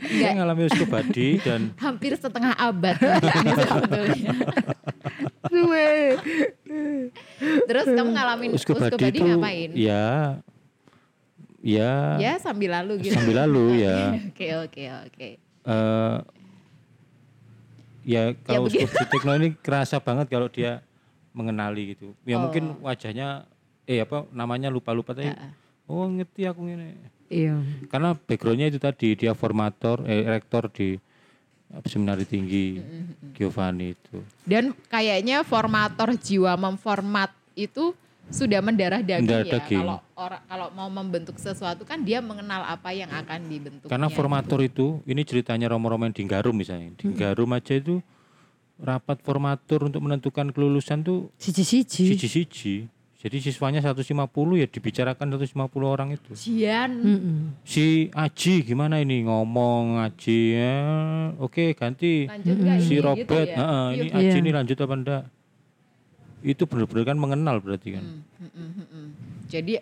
Saya 0.01 0.33
ngalami 0.41 0.61
uskup 0.67 0.89
Adi 0.91 1.27
dan 1.39 1.61
Hampir 1.79 2.11
setengah 2.17 2.53
abad 2.57 2.97
ini 3.39 3.51
sebetulnya. 3.53 4.33
Terus 7.65 7.85
kamu 7.93 8.09
ngalamin 8.11 8.49
uskup 8.55 8.75
uskup, 8.81 8.99
ngapain? 8.99 9.69
ya 9.73 10.41
ya 11.65 12.21
Ya 12.21 12.37
sambil 12.37 12.69
lalu 12.71 13.09
gitu. 13.09 13.17
sambil 13.17 13.41
lalu 13.41 13.81
ya. 13.81 14.13
Oke 14.29 14.47
oke 14.55 14.83
oke. 15.03 15.29
eh 15.65 16.17
ya 18.05 18.37
kalau 18.45 18.69
begitu. 18.69 18.85
uskup 18.85 19.01
Sutikno 19.01 19.33
ini 19.33 19.57
kerasa 19.57 19.97
banget 19.97 20.29
kalau 20.29 20.45
dia 20.45 20.85
mengenali 21.33 21.97
gitu. 21.97 22.13
Ya 22.21 22.37
Oh. 22.37 22.45
mungkin 22.47 22.77
wajahnya 22.79 23.49
eh 23.83 23.99
apa 23.99 24.29
namanya 24.29 24.69
lupa-lupa 24.69 25.11
tapi 25.11 25.33
oh 25.85 26.05
ngerti 26.05 26.45
aku 26.45 26.61
ini. 26.65 26.93
Iya. 27.25 27.57
Karena 27.89 28.13
backgroundnya 28.13 28.69
itu 28.69 28.77
tadi 28.77 29.17
dia 29.17 29.33
formator 29.33 30.05
eh 30.05 30.21
rektor 30.23 30.69
di 30.69 30.93
seminari 31.83 32.23
tinggi 32.23 32.77
Giovanni 33.33 33.97
itu. 33.97 34.21
Dan 34.45 34.77
kayaknya 34.87 35.41
formator 35.41 36.13
jiwa 36.13 36.53
memformat 36.55 37.33
itu 37.57 37.97
sudah 38.27 38.59
mendarah 38.59 38.99
daging 38.99 39.23
Mendarah 39.23 39.45
ya. 39.45 39.53
daging. 39.57 39.79
Kalau 39.79 39.97
orang 40.15 40.41
kalau 40.43 40.67
mau 40.71 40.89
membentuk 40.89 41.35
sesuatu 41.35 41.83
kan 41.83 42.01
dia 42.01 42.19
mengenal 42.19 42.63
apa 42.63 42.89
yang 42.89 43.07
akan 43.07 43.39
dibentuk. 43.45 43.87
Karena 43.87 44.07
formator 44.07 44.59
itu 44.59 44.99
ini 45.03 45.21
ceritanya 45.21 45.69
Romo-Romo 45.69 46.03
yang 46.03 46.13
di 46.13 46.23
Garum 46.23 46.53
misalnya. 46.53 46.89
Di 46.93 47.11
Garum 47.11 47.49
aja 47.51 47.73
itu 47.73 48.01
rapat 48.75 49.21
formatur 49.21 49.85
untuk 49.85 50.01
menentukan 50.01 50.49
kelulusan 50.49 50.99
tuh 50.99 51.31
Siji-siji. 51.37 52.11
siji-siji. 52.11 52.75
Jadi 53.15 53.41
siswanya 53.41 53.81
150 53.81 54.05
ya 54.53 54.67
dibicarakan 54.67 55.33
150 55.33 55.49
orang 55.81 56.13
itu. 56.13 56.29
Jian. 56.35 56.91
Mm-mm. 56.93 57.37
Si 57.65 58.11
Aji 58.11 58.61
gimana 58.63 59.01
ini 59.01 59.25
ngomong 59.25 59.97
Aji 59.97 60.53
ya 60.53 60.77
oke 61.35 61.73
ganti 61.73 62.29
Lanjut 62.29 62.53
nggak 62.53 62.77
si 62.79 62.93
ini 62.93 63.01
Robert 63.01 63.25
gitu 63.25 63.49
ya? 63.49 63.57
"Heeh, 63.57 63.85
ini 63.91 64.05
Yuk. 64.05 64.13
Aji 64.13 64.29
Iya. 64.29 64.37
ini 64.39 64.51
lanjut 64.51 64.77
apa 64.77 64.93
enggak 64.93 65.23
itu 66.45 66.63
benar-benar 66.69 67.03
kan 67.09 67.17
mengenal 67.17 67.55
berarti 67.57 67.97
kan? 67.97 68.03
Mm, 68.05 68.21
mm, 68.45 68.51
mm, 68.53 68.85
mm. 68.85 69.07
Jadi 69.49 69.73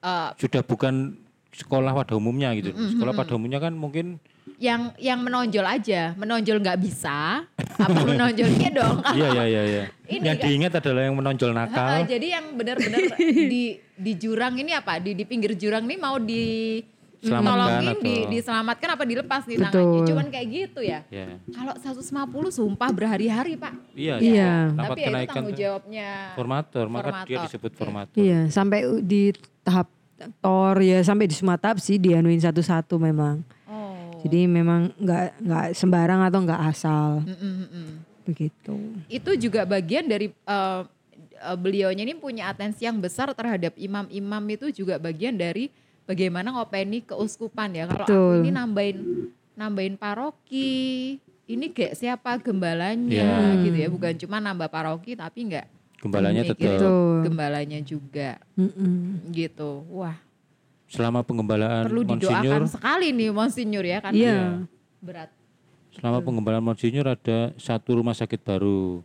eh, 0.00 0.28
sudah 0.38 0.62
bukan 0.62 1.18
sekolah 1.50 1.90
pada 1.90 2.14
umumnya 2.14 2.54
gitu. 2.54 2.70
Sekolah 2.70 3.14
pada 3.14 3.34
umumnya 3.34 3.58
kan 3.58 3.74
mungkin 3.74 4.22
yang 4.62 4.94
yang 5.02 5.18
menonjol 5.18 5.66
aja, 5.66 6.14
menonjol 6.14 6.62
nggak 6.62 6.78
bisa, 6.78 7.42
apa 7.58 7.98
menonjolnya 8.14 8.70
dong? 8.70 9.02
iya 9.18 9.28
iya 9.34 9.44
iya 9.44 9.62
iya. 9.66 9.84
Ini 10.14 10.22
yang 10.22 10.38
kan- 10.38 10.46
diingat 10.46 10.72
adalah 10.78 11.02
yang 11.10 11.16
menonjol 11.18 11.50
nakal. 11.50 12.06
jadi 12.06 12.26
yang 12.38 12.46
benar-benar 12.54 13.18
di 13.18 13.80
di 13.98 14.12
jurang 14.14 14.54
ini 14.54 14.70
apa? 14.76 15.02
Di 15.02 15.18
di 15.18 15.24
pinggir 15.26 15.58
jurang 15.58 15.90
ini 15.90 15.96
mau 15.98 16.22
di 16.22 16.78
Selamatkan 17.26 17.48
nolongin, 17.50 17.88
atau- 17.90 18.02
di, 18.02 18.14
diselamatkan 18.30 18.88
apa 18.90 19.04
dilepas 19.04 19.42
nih 19.44 19.56
Betul. 19.56 19.72
tangannya? 19.72 20.02
Cuman 20.06 20.26
kayak 20.28 20.46
gitu 20.48 20.80
ya. 20.80 21.00
ya 21.08 21.26
Kalau 21.48 21.74
150 21.74 22.04
sumpah 22.50 22.88
berhari-hari 22.90 23.52
pak. 23.54 23.72
iya 23.92 24.14
Iya. 24.16 24.52
rapat 24.70 24.84
Tapi 24.84 24.92
ya 24.92 25.02
itu 25.02 25.08
kenaikan 25.08 25.34
tanggung 25.34 25.56
jawabnya. 25.56 26.08
formator 26.34 26.84
maka 26.86 27.02
dia 27.02 27.10
Formator, 27.10 27.40
disebut 27.42 27.72
formator 27.72 28.16
Iya, 28.16 28.40
sampai 28.48 28.78
u- 28.84 29.00
di 29.00 29.22
tahap 29.60 29.88
tor 30.38 30.76
ya 30.78 31.00
sampai 31.00 31.24
di 31.24 31.34
semua 31.34 31.56
tahap 31.56 31.78
sih 31.78 31.96
dianuin 31.96 32.38
satu-satu 32.38 32.96
memang. 32.98 33.42
Oh. 33.64 34.20
Jadi 34.20 34.46
memang 34.46 34.92
nggak 34.94 35.24
nggak 35.38 35.66
sembarang 35.72 36.20
atau 36.22 36.38
nggak 36.40 36.60
asal 36.66 37.20
Mm, 37.20 37.34
mm, 37.34 37.66
mm, 37.66 37.90
begitu. 38.24 38.76
Itu 39.06 39.30
juga 39.34 39.64
bagian 39.64 40.04
dari 40.04 40.28
eh, 40.28 40.80
eh, 41.34 41.56
beliaunya 41.56 42.02
ini 42.02 42.14
punya 42.14 42.48
atensi 42.48 42.82
yang 42.82 42.96
besar 42.96 43.32
terhadap 43.32 43.74
imam-imam 43.74 44.44
itu 44.50 44.72
juga 44.74 44.96
bagian 44.96 45.34
dari 45.34 45.68
bagaimana 46.04 46.52
ngopeni 46.52 47.02
keuskupan 47.02 47.72
ya. 47.72 47.84
Kalau 47.84 48.04
aku 48.04 48.20
ini 48.40 48.50
nambahin 48.50 48.98
nambahin 49.54 49.94
paroki, 49.94 51.16
ini 51.44 51.66
kayak 51.70 51.94
siapa 51.94 52.36
gembalanya 52.38 53.06
Iya. 53.54 53.62
gitu 53.62 53.76
ya, 53.76 53.88
bukan 53.88 54.12
cuma 54.16 54.36
nambah 54.38 54.66
paroki 54.66 55.14
tapi 55.14 55.46
enggak 55.46 55.66
gembalanya 55.96 56.42
tetap 56.44 56.68
Betul. 56.76 57.24
gembalanya 57.24 57.80
juga 57.80 58.36
Mm-mm. 58.54 59.24
gitu. 59.30 59.88
Wah, 59.88 60.20
selama 60.84 61.20
pengembalaan 61.20 61.86
perlu 61.86 62.04
Monsinyur 62.04 62.44
didoakan 62.44 62.68
sekali 62.68 63.06
nih 63.10 63.30
Monsinyur 63.30 63.82
ya 63.82 63.98
karena 64.00 64.18
Iya. 64.18 64.40
berat. 65.00 65.30
selama 65.90 66.18
pengembalaan 66.20 66.60
Monsinyur 66.62 67.06
ada 67.06 67.54
satu 67.56 67.94
rumah 67.94 68.12
sakit 68.12 68.36
baru 68.38 69.00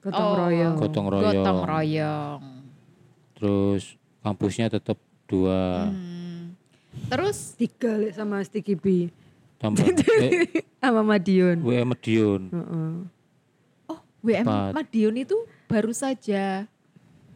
Gotong 0.00 0.22
Oh. 0.24 0.34
royong. 0.40 0.74
gotong 0.76 1.06
royong 1.08 1.34
Gotong 1.36 1.60
royong. 1.62 2.40
terus 3.34 3.82
kampusnya 4.20 4.66
tetap 4.68 4.96
dua 5.26 5.86
Hmm. 5.86 6.15
Terus 7.06 7.54
Tiga 7.54 7.92
sama 8.12 8.42
Sticky 8.42 8.74
B 8.74 8.86
tambah 9.56 9.84
eh, 10.20 10.62
sama 10.80 11.02
Madiun. 11.02 11.64
WM 11.64 11.88
Medion 11.88 12.42
Heeh. 12.52 12.92
oh 13.88 14.00
WM 14.20 14.44
Empat. 14.44 14.72
Madiun 14.76 15.14
itu 15.16 15.36
baru 15.66 15.92
saja 15.96 16.68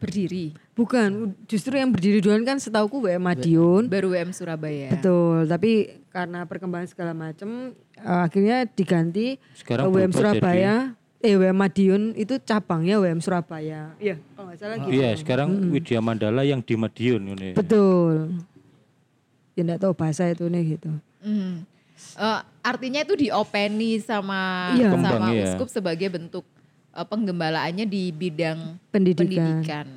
berdiri. 0.01 0.57
Bukan, 0.73 1.37
justru 1.45 1.77
yang 1.77 1.93
berdiri 1.93 2.25
duluan 2.25 2.41
kan 2.41 2.57
setauku 2.57 3.05
WM 3.05 3.21
Madiun. 3.21 3.85
Baru 3.85 4.09
WM 4.17 4.33
Surabaya. 4.33 4.89
Betul, 4.89 5.45
tapi 5.45 6.01
karena 6.09 6.41
perkembangan 6.49 6.89
segala 6.89 7.13
macam 7.13 7.77
eh, 7.77 8.21
akhirnya 8.25 8.65
diganti 8.65 9.37
Sekarang 9.53 9.89
ke 9.89 9.89
WM 9.93 10.11
Surabaya. 10.13 10.97
Eh 11.21 11.37
WM 11.37 11.53
Madiun 11.53 12.03
itu 12.17 12.41
cabangnya 12.41 12.97
WM 12.97 13.21
Surabaya. 13.21 13.93
Iya, 14.01 14.17
kalau 14.33 14.49
nggak 14.49 14.57
salah 14.57 14.77
gitu. 14.81 14.89
iya 14.89 15.09
sekarang 15.13 15.69
Widya 15.69 16.01
Mandala 16.01 16.41
yang 16.41 16.65
di 16.65 16.73
Medion 16.73 17.21
ini 17.37 17.53
Betul. 17.53 18.41
Ya 19.61 19.65
enggak 19.67 19.79
tahu 19.79 19.93
bahasa 19.93 20.25
itu 20.25 20.43
nih 20.43 20.75
gitu. 20.75 20.89
Hmm. 21.21 21.61
Eh, 22.17 22.39
artinya 22.61 22.99
itu 22.99 23.13
diopeni 23.15 24.01
sama 24.01 24.73
Iya. 24.73 24.89
sama 24.89 24.97
Kembang, 25.07 25.21
iya. 25.31 25.45
uskup 25.47 25.69
sebagai 25.69 26.09
bentuk 26.09 26.41
eh, 26.91 27.05
penggembalaannya 27.05 27.85
di 27.85 28.09
bidang 28.09 28.81
Pendidikan. 28.89 29.61
pendidikan. 29.61 29.87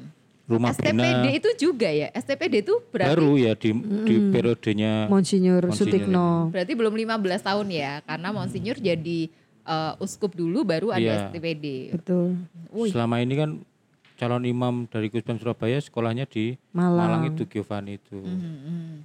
rumah 0.45 0.71
STPD 0.71 0.93
bina 0.93 1.31
itu 1.33 1.49
juga 1.59 1.89
ya. 1.89 2.13
STPD 2.13 2.61
itu 2.61 2.77
berarti 2.87 3.11
baru 3.11 3.33
ya 3.35 3.57
di 3.57 3.73
di 4.05 4.15
periodenya 4.29 5.09
Monsinyur 5.09 5.65
Monsinyur 5.65 5.73
Sutikno. 5.73 6.53
berarti 6.53 6.73
belum 6.75 6.93
15 6.93 7.17
tahun 7.41 7.67
ya 7.67 7.93
karena 8.05 8.29
Monsinyur 8.31 8.77
jadi 8.77 9.19
eh, 9.65 9.93
uskup 9.99 10.37
dulu 10.37 10.61
baru 10.63 10.93
ada 10.93 11.01
Iya. 11.01 11.17
STPD. 11.27 11.97
Betul. 11.97 12.37
selama 12.87 13.19
ini 13.19 13.35
kan 13.35 13.51
calon 14.15 14.45
imam 14.45 14.85
dari 14.85 15.09
Kuspan 15.09 15.35
Surabaya 15.35 15.81
sekolahnya 15.81 16.23
di 16.25 16.61
Malang. 16.71 17.01
Malang 17.01 17.23
itu 17.33 17.49
Giovanni 17.49 17.97
itu 17.97 18.15
Hmm. 18.15 19.01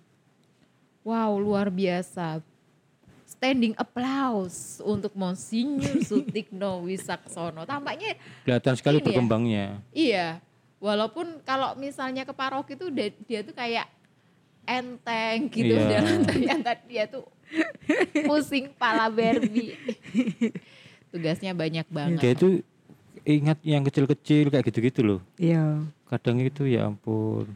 Wow, 1.02 1.39
luar 1.39 1.68
biasa. 1.68 2.43
Standing 3.26 3.72
applause 3.74 4.84
untuk 4.84 5.16
Monsinyur 5.16 6.04
Sutikno 6.10 6.84
Wisaksono. 6.84 7.64
Tampaknya 7.64 8.20
kelihatan 8.43 8.76
sekali 8.76 8.97
Ini 8.97 9.02
ya. 9.02 9.08
berkembangnya 9.08 9.66
iya, 9.89 10.28
walaupun 10.78 11.39
kalau 11.41 11.72
misalnya 11.76 12.24
ke 12.24 12.34
paroki 12.34 12.76
itu 12.76 12.91
dia, 12.91 13.10
dia 13.24 13.39
tuh 13.39 13.54
kayak 13.54 13.88
enteng 14.64 15.47
gitu 15.50 15.72
Iya. 15.72 16.04
dan 16.04 16.22
ternyata 16.22 16.72
dia 16.84 17.08
tuh 17.08 17.24
pusing 18.28 18.70
pala 18.76 19.08
Barbie. 19.08 19.74
Tugasnya 21.10 21.56
banyak 21.56 21.88
banget. 21.89 22.20
Dia 22.22 22.32
itu 22.36 22.62
ingat 23.24 23.58
yang 23.64 23.82
kecil-kecil 23.82 24.52
kayak 24.52 24.66
gitu-gitu 24.68 25.02
loh. 25.02 25.20
Iya. 25.36 25.86
Kadang 26.06 26.38
itu 26.38 26.68
ya 26.68 26.86
ampun. 26.86 27.50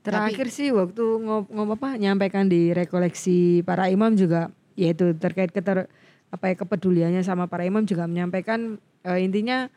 Terakhir 0.00 0.48
sih 0.48 0.72
waktu 0.72 1.04
ngop 1.20 1.76
apa 1.76 2.00
nyampaikan 2.00 2.48
di 2.48 2.72
rekoleksi 2.72 3.60
para 3.68 3.92
imam 3.92 4.16
juga 4.16 4.48
yaitu 4.72 5.12
terkait 5.12 5.52
keter 5.52 5.92
apa 6.30 6.44
ya 6.48 6.54
kepeduliannya 6.56 7.20
sama 7.20 7.44
para 7.50 7.68
imam 7.68 7.84
juga 7.84 8.08
menyampaikan 8.08 8.80
eh, 9.04 9.20
intinya 9.20 9.68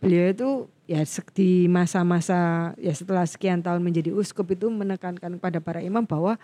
beliau 0.00 0.32
itu 0.32 0.48
ya 0.84 1.00
di 1.32 1.70
masa-masa 1.70 2.72
ya 2.76 2.92
setelah 2.92 3.24
sekian 3.24 3.62
tahun 3.64 3.80
menjadi 3.80 4.12
uskup 4.12 4.52
itu 4.52 4.68
menekankan 4.68 5.38
kepada 5.38 5.58
para 5.62 5.80
imam 5.80 6.04
bahwa 6.04 6.36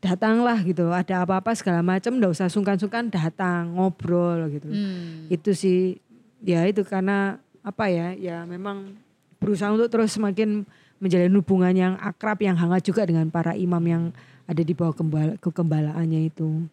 datanglah 0.00 0.56
gitu 0.64 0.88
ada 0.88 1.26
apa-apa 1.26 1.52
segala 1.52 1.84
macam 1.84 2.16
ndak 2.16 2.32
usah 2.32 2.48
sungkan-sungkan 2.48 3.12
datang 3.12 3.76
ngobrol 3.76 4.48
gitu 4.48 4.72
Hmm. 4.72 5.28
itu 5.28 5.52
sih 5.52 6.00
ya 6.40 6.64
itu 6.64 6.80
karena 6.88 7.36
apa 7.60 7.92
ya 7.92 8.16
ya 8.16 8.48
memang 8.48 8.96
berusaha 9.36 9.68
untuk 9.68 9.92
terus 9.92 10.16
semakin 10.16 10.64
menjalin 11.00 11.32
hubungan 11.32 11.72
yang 11.72 11.94
akrab 11.96 12.38
yang 12.38 12.54
hangat 12.54 12.84
juga 12.84 13.02
dengan 13.02 13.26
para 13.26 13.52
imam 13.52 13.80
yang 13.82 14.02
ada 14.44 14.60
di 14.60 14.70
bawah 14.70 14.92
kembala, 14.92 15.34
kegembalaannya 15.38 16.28
itu 16.28 16.68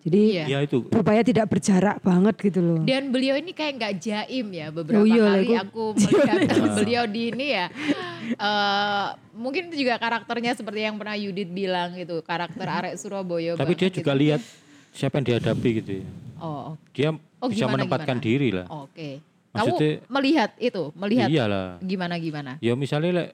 jadi 0.00 0.16
Iya. 0.16 0.44
Ya 0.46 0.58
itu. 0.62 0.80
supaya 0.86 1.20
tidak 1.20 1.44
berjarak 1.46 2.00
banget 2.00 2.34
gitu 2.42 2.60
loh 2.60 2.80
Dan 2.80 3.08
beliau 3.08 3.36
ini 3.36 3.52
kayak 3.52 3.72
nggak 3.74 3.94
jaim 3.98 4.46
ya 4.48 4.68
beberapa 4.68 4.96
Oh 4.96 5.04
iya 5.04 5.24
kali 5.26 5.44
aku- 5.50 5.60
aku 5.62 5.84
melihat 5.98 6.72
beliau 6.74 7.04
di 7.04 7.22
ini 7.30 7.46
ya. 7.50 7.66
eh 8.30 9.06
mungkin 9.34 9.68
itu 9.68 9.80
juga 9.80 9.96
karakternya 9.96 10.52
seperti 10.54 10.80
yang 10.82 10.96
pernah 10.96 11.16
Yudit 11.16 11.48
bilang 11.48 11.92
gitu, 11.94 12.20
karakter 12.22 12.64
arek 12.64 12.94
Surabaya. 12.96 13.56
Tapi 13.56 13.72
dia 13.74 13.88
juga 13.90 14.12
gitu. 14.12 14.20
lihat 14.20 14.40
siapa 14.90 15.18
yang 15.18 15.26
dihadapi 15.28 15.68
gitu 15.74 15.90
ya. 16.00 16.06
Oh, 16.38 16.76
Dia 16.90 17.10
Oh, 17.36 17.48
bisa 17.48 17.64
gimana, 17.64 17.74
menempatkan 17.78 18.16
gimana? 18.16 18.26
diri 18.26 18.48
lah. 18.50 18.66
oke. 18.68 19.08
Kamu 19.50 19.56
Maksudnya- 19.72 19.96
melihat 20.06 20.50
itu, 20.58 20.82
melihat 20.94 21.28
Iyalah. 21.28 21.68
gimana 21.82 22.14
gimana? 22.16 22.52
Ya 22.60 22.72
misalnya 22.72 23.32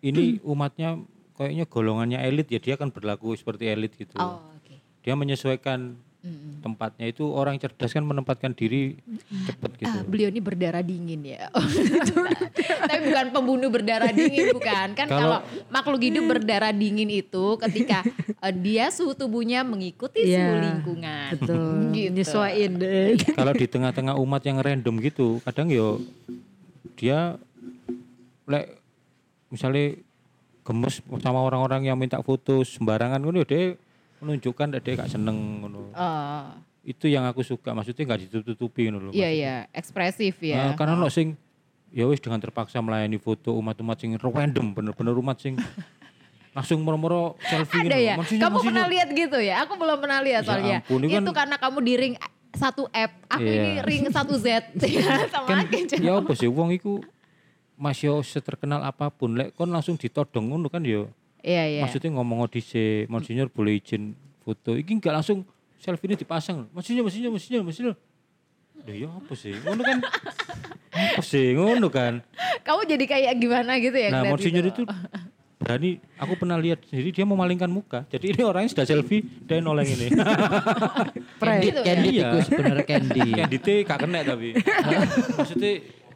ini 0.00 0.38
umatnya 0.42 0.98
kayaknya 1.34 1.64
golongannya 1.64 2.18
elit 2.20 2.48
ya 2.48 2.58
dia 2.58 2.74
akan 2.74 2.90
berlaku 2.90 3.32
seperti 3.32 3.66
elit 3.66 3.92
gitu. 3.94 4.12
Oh, 4.14 4.38
oke. 4.52 4.74
Dia 5.00 5.14
menyesuaikan 5.14 5.96
Mm-mm. 6.20 6.60
tempatnya 6.60 7.08
itu 7.08 7.24
orang 7.24 7.56
cerdas 7.56 7.88
kan 7.88 8.04
menempatkan 8.04 8.52
diri 8.52 9.00
cepat 9.46 9.72
gitu. 9.74 9.88
Ah, 9.90 10.04
beliau 10.04 10.28
ini 10.28 10.36
berdarah 10.36 10.84
dingin 10.84 11.24
ya. 11.24 11.48
Oh, 11.50 11.64
Tapi 12.84 13.00
bukan 13.06 13.26
pembunuh 13.30 13.72
berdarah 13.72 14.12
dingin 14.12 14.52
bukan. 14.52 14.92
Kan 14.92 15.08
kalau 15.08 15.40
Kalau- 15.40 15.42
makhluk 15.72 16.02
hidup 16.02 16.28
berdarah 16.28 16.70
dingin 16.70 17.08
itu 17.08 17.56
ketika 17.58 18.04
eh, 18.36 18.52
dia 18.52 18.92
suhu 18.92 19.16
tubuhnya 19.16 19.64
mengikuti 19.64 20.20
suhu 20.20 20.36
Iya, 20.36 20.60
lingkungan. 20.60 21.28
betul 21.34 21.72
Gitu. 21.96 22.12
nyesuaiin 22.12 22.72
deh 22.76 23.16
Kalau 23.40 23.52
di 23.52 23.64
tengah-tengah 23.64 24.14
umat 24.14 24.44
yang 24.44 24.60
random 24.60 25.00
gitu, 25.00 25.40
kadang 25.40 25.72
yo 25.72 26.04
dia 26.94 27.40
lek 28.44 28.79
misalnya 29.50 29.98
gemes 30.60 30.94
sama 31.18 31.40
orang-orang 31.40 31.84
yang 31.84 31.96
minta 31.96 32.20
foto 32.20 32.62
sembarangan 32.62 33.18
ngono 33.18 33.42
dia 33.42 33.74
menunjukkan 34.18 34.78
dia 34.78 34.94
gak 34.94 35.10
seneng 35.10 35.36
ngono. 35.60 35.90
Oh, 35.90 36.44
Itu 36.82 37.06
yang 37.06 37.24
aku 37.24 37.40
suka, 37.40 37.72
maksudnya 37.72 38.04
gak 38.06 38.20
ditutup-tutupi 38.22 38.86
ngono 38.86 39.08
loh. 39.08 39.12
iya 39.12 39.28
iya, 39.28 39.54
ekspresif 39.70 40.38
ya. 40.40 40.60
Nah, 40.62 40.72
karena 40.74 40.94
ono 40.94 41.08
sing 41.08 41.34
ya 41.90 42.06
wis 42.06 42.18
dengan 42.18 42.38
terpaksa 42.38 42.78
melayani 42.78 43.16
foto 43.16 43.50
umat-umat 43.52 43.96
sing 43.98 44.14
random, 44.14 44.70
bener-bener 44.70 45.14
umat 45.14 45.36
sing 45.36 45.56
langsung 46.56 46.78
moro-moro 46.80 47.38
selfie 47.40 47.84
Ada 47.84 47.96
ya? 47.96 48.14
Kamu 48.14 48.26
pernah 48.60 48.84
monsinyur. 48.84 48.88
lihat 48.88 49.08
gitu 49.10 49.38
ya? 49.38 49.62
Aku 49.62 49.74
belum 49.74 49.98
pernah 49.98 50.18
lihat 50.20 50.42
Ya 50.42 50.46
soalnya. 50.46 50.78
ampun, 50.80 51.00
itu 51.00 51.10
itu 51.12 51.22
kan- 51.24 51.36
karena 51.36 51.56
kamu 51.56 51.78
di 51.80 51.94
ring 51.96 52.14
satu 52.50 52.84
app, 52.90 53.12
aku 53.30 53.46
Iya. 53.46 53.54
ini 53.56 53.72
ring 53.80 54.04
satu 54.08 54.34
Z. 54.36 54.46
Sama 55.32 55.46
kan 55.48 55.64
aja. 55.64 55.96
ya 55.96 56.12
apa 56.14 56.32
sih 56.34 56.46
wong 56.46 56.70
iku 56.72 56.98
masih 57.80 58.20
seterkenal 58.20 58.84
apa 58.84 59.08
pun 59.08 59.32
lek 59.32 59.56
kon 59.56 59.72
langsung 59.72 59.96
ditodong 59.96 60.52
ngono 60.52 60.68
kan 60.68 60.84
ya 60.84 61.08
Iya 61.40 61.64
iya. 61.64 61.80
maksudnya 61.80 62.12
ngomong 62.12 62.44
dhisik 62.52 63.08
monsinyur 63.08 63.48
boleh 63.48 63.80
izin 63.80 64.12
foto. 64.44 64.76
Iki 64.76 65.00
enggak 65.00 65.14
langsung 65.16 65.48
selfie 65.80 66.12
ini 66.12 66.20
dipasang 66.20 66.68
monsinyur 66.68 67.08
monsinyur 67.08 67.32
monsinyur 67.32 67.62
monsinyur. 67.64 67.94
Loh 68.84 68.96
ya 68.96 69.08
apa 69.08 69.32
sih? 69.32 69.56
Ngono 69.56 69.82
kan? 69.84 69.98
Apa 70.92 71.22
sih? 71.24 71.46
Ngono 71.56 71.88
kan? 71.88 72.20
Kamu 72.60 72.84
jadi 72.84 73.04
kayak 73.08 73.32
gimana 73.40 73.80
gitu 73.80 73.96
ya? 73.96 74.08
nah 74.12 74.28
monsinyur 74.28 74.68
gitu? 74.68 74.84
itu 74.84 74.92
berani 75.60 76.00
aku 76.16 76.40
pernah 76.40 76.56
lihat 76.56 76.80
sendiri 76.88 77.12
dia 77.12 77.24
memalingkan 77.28 77.68
muka. 77.68 78.08
Jadi 78.08 78.36
ini 78.36 78.42
orangnya 78.44 78.72
sudah 78.72 78.84
selfie 78.88 79.24
dia 79.44 79.60
noleng 79.60 79.88
ini. 79.88 80.08
Candy, 81.40 81.68
ya? 81.72 81.82
candy 81.84 82.08
tikus 82.20 82.46
bener 82.48 82.78
candy. 82.84 83.20
kayak 83.32 83.48
dite 83.48 83.74
gak 83.84 83.98
kena 84.00 84.20
tapi. 84.24 84.56
Maksudnya 85.40 85.72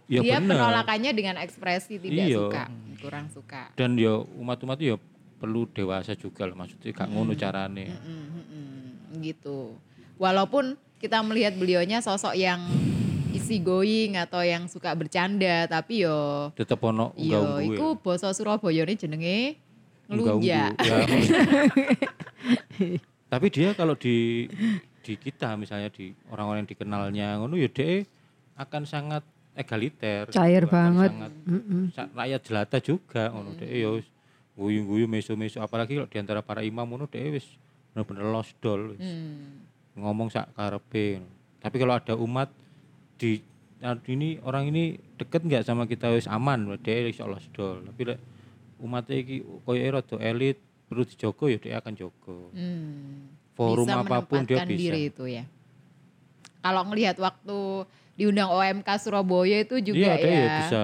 ya 0.06 0.20
dia 0.20 0.36
bener 0.38 0.56
penolakannya 0.56 1.10
dengan 1.12 1.34
ekspresi 1.40 1.96
tidak 1.96 2.26
Iya. 2.28 2.38
suka, 2.38 2.62
kurang 3.00 3.26
suka. 3.28 3.62
dan 3.74 3.96
ya 3.96 4.14
umat-umat 4.16 4.78
ya 4.78 4.96
perlu 5.34 5.66
dewasa 5.68 6.14
juga 6.14 6.44
lah 6.44 6.54
maksudnya 6.54 6.90
gak 6.90 7.08
ngono 7.08 7.32
carane 7.34 7.90
Mm, 7.90 8.00
mm, 8.00 8.44
mm, 8.48 8.88
gitu. 9.20 9.76
Walaupun 10.16 10.74
kita 10.98 11.20
melihat 11.20 11.52
beliaunya 11.54 12.00
sosok 12.00 12.32
yang 12.32 12.64
easy 13.30 13.58
going 13.58 14.14
atau 14.14 14.40
yang 14.40 14.66
suka 14.66 14.94
bercanda, 14.94 15.66
tapi 15.66 16.06
yo 16.06 16.48
tetep 16.54 16.78
ono 16.80 17.10
yo 17.18 17.58
iku 17.60 17.98
basa 17.98 18.30
Surabaya 18.30 18.86
ini 18.86 18.94
jenenge 18.94 19.58
ngelunjak. 20.06 20.70
Ya. 20.80 20.96
tapi 23.32 23.46
dia 23.50 23.74
kalau 23.74 23.98
di 23.98 24.46
di 25.04 25.12
kita 25.18 25.58
misalnya 25.58 25.90
di 25.90 26.14
orang-orang 26.30 26.64
yang 26.64 26.70
dikenalnya 26.70 27.26
ngono 27.42 27.58
ya 27.58 27.68
dia 27.68 28.06
akan 28.56 28.82
sangat 28.86 29.22
egaliter 29.54 30.28
Cair 30.34 30.66
banget. 30.66 31.10
sangat 31.14 31.32
Mm-mm. 31.46 31.82
sa- 31.94 32.10
rakyat 32.10 32.40
jelata 32.42 32.78
juga 32.82 33.30
ngono 33.30 33.54
dia 33.54 33.70
ya 33.70 33.88
wis 33.94 34.06
guyu-guyu 34.54 35.06
meso-meso 35.06 35.62
apalagi 35.62 35.98
kalau 35.98 36.10
di 36.10 36.18
antara 36.18 36.42
para 36.42 36.62
imam 36.62 36.86
ngono 36.86 37.06
dia 37.06 37.26
wis 37.30 37.46
bener-bener 37.94 38.26
lost 38.30 38.54
doll 38.58 38.94
wis. 38.98 39.02
Hmm. 39.02 39.62
ngomong 39.94 40.26
sak 40.26 40.50
karepe. 40.58 41.22
Tapi 41.62 41.76
kalau 41.78 41.94
ada 41.94 42.18
umat 42.18 42.50
di 43.14 43.38
nah, 43.78 43.94
ini 44.10 44.42
orang 44.42 44.74
ini 44.74 44.98
deket 45.14 45.46
nggak 45.46 45.62
sama 45.62 45.86
kita 45.86 46.10
wis 46.10 46.26
aman, 46.26 46.74
iso 46.82 47.24
lost 47.30 47.46
doll. 47.54 47.78
Tapi 47.86 48.02
lek 48.10 48.18
umat 48.82 49.06
iki 49.06 49.46
koyo 49.62 49.80
rada 49.94 50.16
elit 50.18 50.58
perlu 50.90 51.06
dijogo 51.06 51.46
ya 51.46 51.58
dia 51.62 51.78
akan 51.78 51.94
jogo. 51.94 52.50
Hmm. 52.50 53.30
Forum 53.54 53.86
bisa 53.86 54.02
apa 54.02 54.18
pun 54.26 54.42
dia 54.42 54.66
bisa. 54.66 54.74
diri 54.74 55.02
itu 55.14 55.24
ya. 55.30 55.46
Kalau 56.58 56.82
ngelihat 56.90 57.16
waktu 57.22 57.86
diundang 58.14 58.48
OMK 58.48 58.88
Surabaya 58.98 59.58
itu 59.60 59.76
juga 59.80 60.14
Iya, 60.14 60.14
ya. 60.16 60.28
ya 60.28 60.46
bisa 60.58 60.82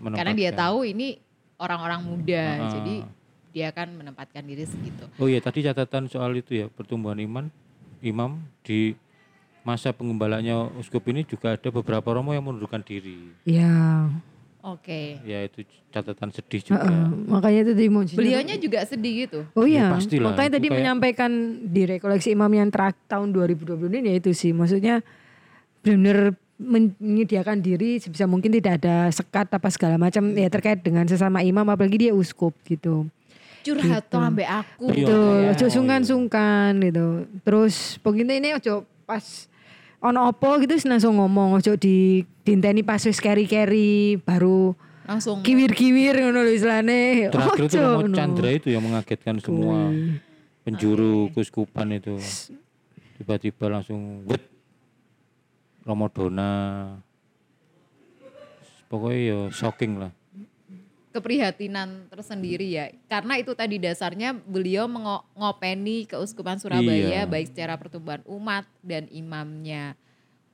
Mm-mm. 0.00 0.12
Karena 0.12 0.32
dia 0.32 0.50
tahu 0.50 0.78
ini 0.82 1.20
orang-orang 1.56 2.00
muda, 2.00 2.42
Ah. 2.56 2.70
jadi 2.70 2.94
dia 3.50 3.66
akan 3.68 3.88
menempatkan 3.96 4.42
diri 4.42 4.64
segitu. 4.64 5.04
Oh 5.14 5.26
iya 5.26 5.38
tadi 5.38 5.60
catatan 5.60 6.06
soal 6.06 6.32
itu 6.34 6.56
ya 6.56 6.66
pertumbuhan 6.66 7.18
iman 7.20 7.46
imam 8.00 8.30
di 8.60 8.96
masa 9.60 9.90
penggembalanya 9.90 10.56
uskup 10.72 11.04
ini 11.04 11.20
juga 11.22 11.52
ada 11.52 11.68
beberapa 11.68 12.08
romo 12.10 12.30
yang 12.30 12.42
mundurkan 12.42 12.80
diri. 12.80 13.30
ya 13.44 14.08
Oke. 14.60 15.16
Ya 15.22 15.40
itu 15.42 15.64
catatan 15.88 16.28
sedih 16.30 16.60
juga. 16.62 16.84
Heeh, 16.84 17.08
makanya 17.26 17.60
itu 17.66 17.88
Monsinyur- 17.88 18.20
Beliaunya 18.20 18.56
juga 18.56 18.84
sedih 18.84 19.24
gitu. 19.24 19.40
Oh 19.54 19.64
Ya, 19.64 19.64
iya, 19.64 19.84
pastilah. 19.90 20.26
makanya 20.30 20.44
Itu 20.46 20.54
tadi 20.54 20.66
kayak- 20.66 20.76
menyampaikan 20.76 21.30
di 21.64 21.82
rekoleksi 21.86 22.28
imam 22.30 22.48
yang 22.50 22.68
terakhir 22.68 23.00
tahun 23.06 23.32
2020 23.32 23.96
ini 23.96 24.06
ya 24.06 24.16
itu 24.18 24.30
sih, 24.30 24.52
maksudnya 24.52 25.00
benar 25.80 26.36
menyediakan 27.00 27.64
diri 27.64 27.96
sebisa 27.96 28.28
mungkin 28.28 28.52
tidak 28.52 28.84
ada 28.84 29.08
sekat 29.08 29.48
apa 29.48 29.68
segala 29.72 29.96
macam 29.96 30.36
ya 30.36 30.52
terkait 30.52 30.84
dengan 30.84 31.08
sesama 31.08 31.40
imam 31.40 31.64
apalagi 31.64 32.08
dia 32.08 32.12
uskup 32.12 32.52
gitu. 32.68 33.08
Curhat 33.64 34.08
tuh 34.08 34.20
ambek 34.20 34.48
aku. 34.48 34.92
Betul, 34.92 35.52
ojo 35.52 35.66
sungkan-sungkan 35.68 36.76
gitu. 36.84 37.24
Terus 37.44 37.96
pokoknya 38.04 38.36
ini 38.36 38.56
ojo 38.56 38.84
pas 39.08 39.48
ono 40.00 40.28
opo 40.28 40.60
gitu 40.60 40.76
langsung 40.88 41.16
ngomong 41.16 41.60
ojo 41.60 41.76
di 41.76 42.24
dinteni 42.44 42.84
pas 42.84 43.00
wis 43.00 43.20
keri-keri 43.20 44.20
baru 44.20 44.72
Langsung 45.10 45.42
kiwir-kiwir 45.42 46.22
ngono 46.22 46.46
lho 46.46 46.52
istilahnya. 46.54 47.34
Terakhir 47.34 47.66
itu 47.66 47.78
Romo 47.82 48.06
ngono. 48.06 48.14
Chandra 48.14 48.48
itu 48.54 48.68
yang 48.70 48.84
mengagetkan 48.86 49.42
semua 49.42 49.90
penjuru 50.62 51.32
kuskupan 51.34 51.98
itu. 51.98 52.14
Tiba-tiba 53.18 53.66
langsung 53.66 54.22
wet 54.30 54.49
Romo 55.90 56.06
Dona. 56.06 56.50
Pokoknya 58.86 59.18
ya 59.18 59.38
shocking 59.50 59.98
lah. 59.98 60.14
keprihatinan 61.10 62.06
tersendiri 62.06 62.70
ya. 62.70 62.86
Karena 63.10 63.34
itu 63.34 63.50
tadi 63.50 63.82
dasarnya 63.82 64.30
beliau 64.46 64.86
mengopeni 64.86 66.06
keuskupan 66.06 66.62
Surabaya 66.62 67.26
Iya. 67.26 67.26
baik 67.26 67.50
secara 67.50 67.74
pertumbuhan 67.74 68.22
umat 68.30 68.62
dan 68.78 69.10
imamnya. 69.10 69.98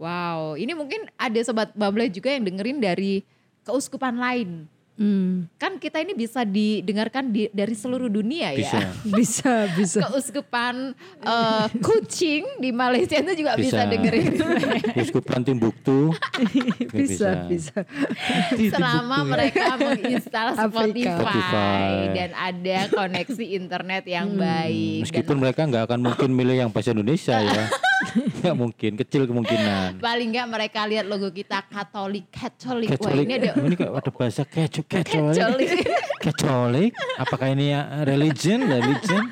Wow, 0.01 0.57
ini 0.57 0.73
mungkin 0.73 1.13
ada 1.21 1.37
sobat 1.45 1.77
Bumble 1.77 2.09
juga 2.09 2.33
yang 2.33 2.49
dengerin 2.49 2.81
dari 2.81 3.21
keuskupan 3.69 4.17
lain. 4.17 4.65
Hmm, 4.97 5.45
Kan 5.61 5.77
kita 5.77 6.01
ini 6.01 6.17
bisa 6.17 6.41
didengarkan 6.41 7.29
di, 7.29 7.53
dari 7.53 7.77
seluruh 7.77 8.09
dunia 8.09 8.57
Bisa. 8.57 8.81
ya. 8.81 8.89
bisa 9.21 9.53
bisa. 9.77 10.01
Keuskupan 10.09 10.97
eh, 11.21 11.67
Kucing 11.85 12.57
di 12.57 12.73
Malaysia 12.73 13.21
itu 13.21 13.45
juga 13.45 13.61
bisa, 13.61 13.85
Bisa. 13.85 13.93
dengerin. 13.93 14.33
Uskupan 15.05 15.45
Timbuktu 15.45 16.17
juga 16.49 16.93
bisa 16.97 17.29
bisa. 17.45 17.85
Selama 18.57 19.21
mereka 19.23 19.77
menginstal. 19.77 20.57
Spotify, 20.57 21.13
Spotify. 21.13 21.91
dan 22.17 22.31
ada 22.33 22.79
koneksi 22.89 23.45
internet 23.53 24.05
yang 24.09 24.33
baik. 24.33 25.05
Dan 25.05 25.13
Meskipun 25.13 25.37
mereka 25.37 25.61
nggak 25.69 25.85
akan 25.93 26.01
mungkin 26.09 26.31
milih 26.33 26.57
yang 26.57 26.71
bahasa 26.73 26.97
Indonesia 26.97 27.37
ya. 27.37 27.69
Nggak 28.47 28.59
mungkin, 28.59 28.91
kecil 28.95 29.23
kemungkinan. 29.27 29.91
paling 30.07 30.29
nggak 30.31 30.47
mereka 30.47 30.81
lihat 30.87 31.05
logo 31.11 31.29
kita 31.35 31.67
Katolik, 31.67 32.31
Katolik. 32.31 32.95
Wah 33.03 33.13
ini 33.13 33.35
ada 33.43 33.53
ini 33.59 33.75
kok 33.75 33.91
ada 33.91 34.11
bahasa 34.15 34.43
kecolik. 34.47 34.87
Katolik. 34.87 35.69
Kecolik, 36.23 36.91
apakah 37.23 37.49
ini 37.51 37.75
ya 37.75 38.07
religion, 38.07 38.63
religion? 38.63 39.25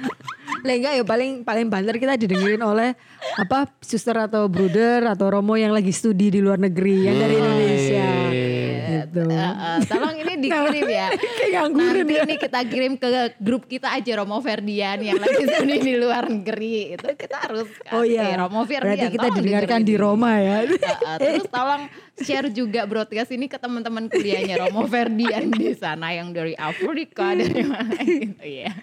Lah 0.64 0.74
enggak 0.74 0.92
ya 0.96 1.04
paling 1.04 1.44
paling 1.44 1.66
banter 1.68 1.94
kita 2.00 2.16
didengerin 2.16 2.64
oleh 2.64 2.96
apa 3.36 3.68
suster 3.84 4.16
atau 4.16 4.48
brother 4.48 5.04
atau 5.12 5.28
romo 5.28 5.60
yang 5.60 5.76
lagi 5.76 5.92
studi 5.92 6.32
di 6.32 6.40
luar 6.40 6.56
negeri 6.56 7.04
yang 7.04 7.16
dari 7.20 7.34
Indonesia. 7.36 8.08
Gitu. 8.32 9.20
Eh, 9.28 9.36
eh, 9.36 9.78
tolong 9.84 10.13
ini 10.34 10.50
dikirim 10.50 10.86
ya. 10.90 11.08
Nanti 11.64 11.82
ya. 12.02 12.22
ini 12.26 12.34
kita 12.36 12.60
kirim 12.66 12.92
ke 12.98 13.08
grup 13.38 13.64
kita 13.70 13.94
aja 13.94 14.12
Romo 14.20 14.42
Ferdian 14.42 14.98
yang 15.00 15.18
lagi 15.22 15.44
studi 15.50 15.76
di 15.80 15.94
luar 15.94 16.26
negeri. 16.26 16.98
Itu 16.98 17.08
kita 17.14 17.36
harus 17.48 17.70
Oh 17.94 18.02
kasih 18.02 18.18
iya. 18.18 18.34
Romo 18.38 18.66
Ferdian. 18.66 18.98
Berarti 18.98 19.06
kita 19.14 19.28
didengarkan 19.38 19.80
di. 19.86 19.94
Roma 19.94 20.32
ya. 20.42 20.66
Terus 21.22 21.46
tolong 21.48 21.86
share 22.18 22.50
juga 22.50 22.82
broadcast 22.84 23.30
ini 23.30 23.46
ke 23.46 23.56
teman-teman 23.56 24.10
kuliahnya 24.10 24.68
Romo 24.68 24.84
Ferdian 24.90 25.54
di 25.54 25.72
sana 25.78 26.10
yang 26.10 26.34
dari 26.34 26.58
Afrika 26.58 27.32
dari 27.32 27.62
mana 27.62 27.94
gitu 28.02 28.42
ya. 28.44 28.74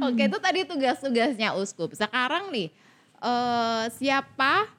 Oke 0.00 0.30
itu 0.30 0.38
tadi 0.38 0.60
tugas-tugasnya 0.64 1.52
uskup. 1.58 1.92
Sekarang 1.92 2.54
nih 2.54 2.72
eh, 3.20 3.84
siapa 3.98 4.70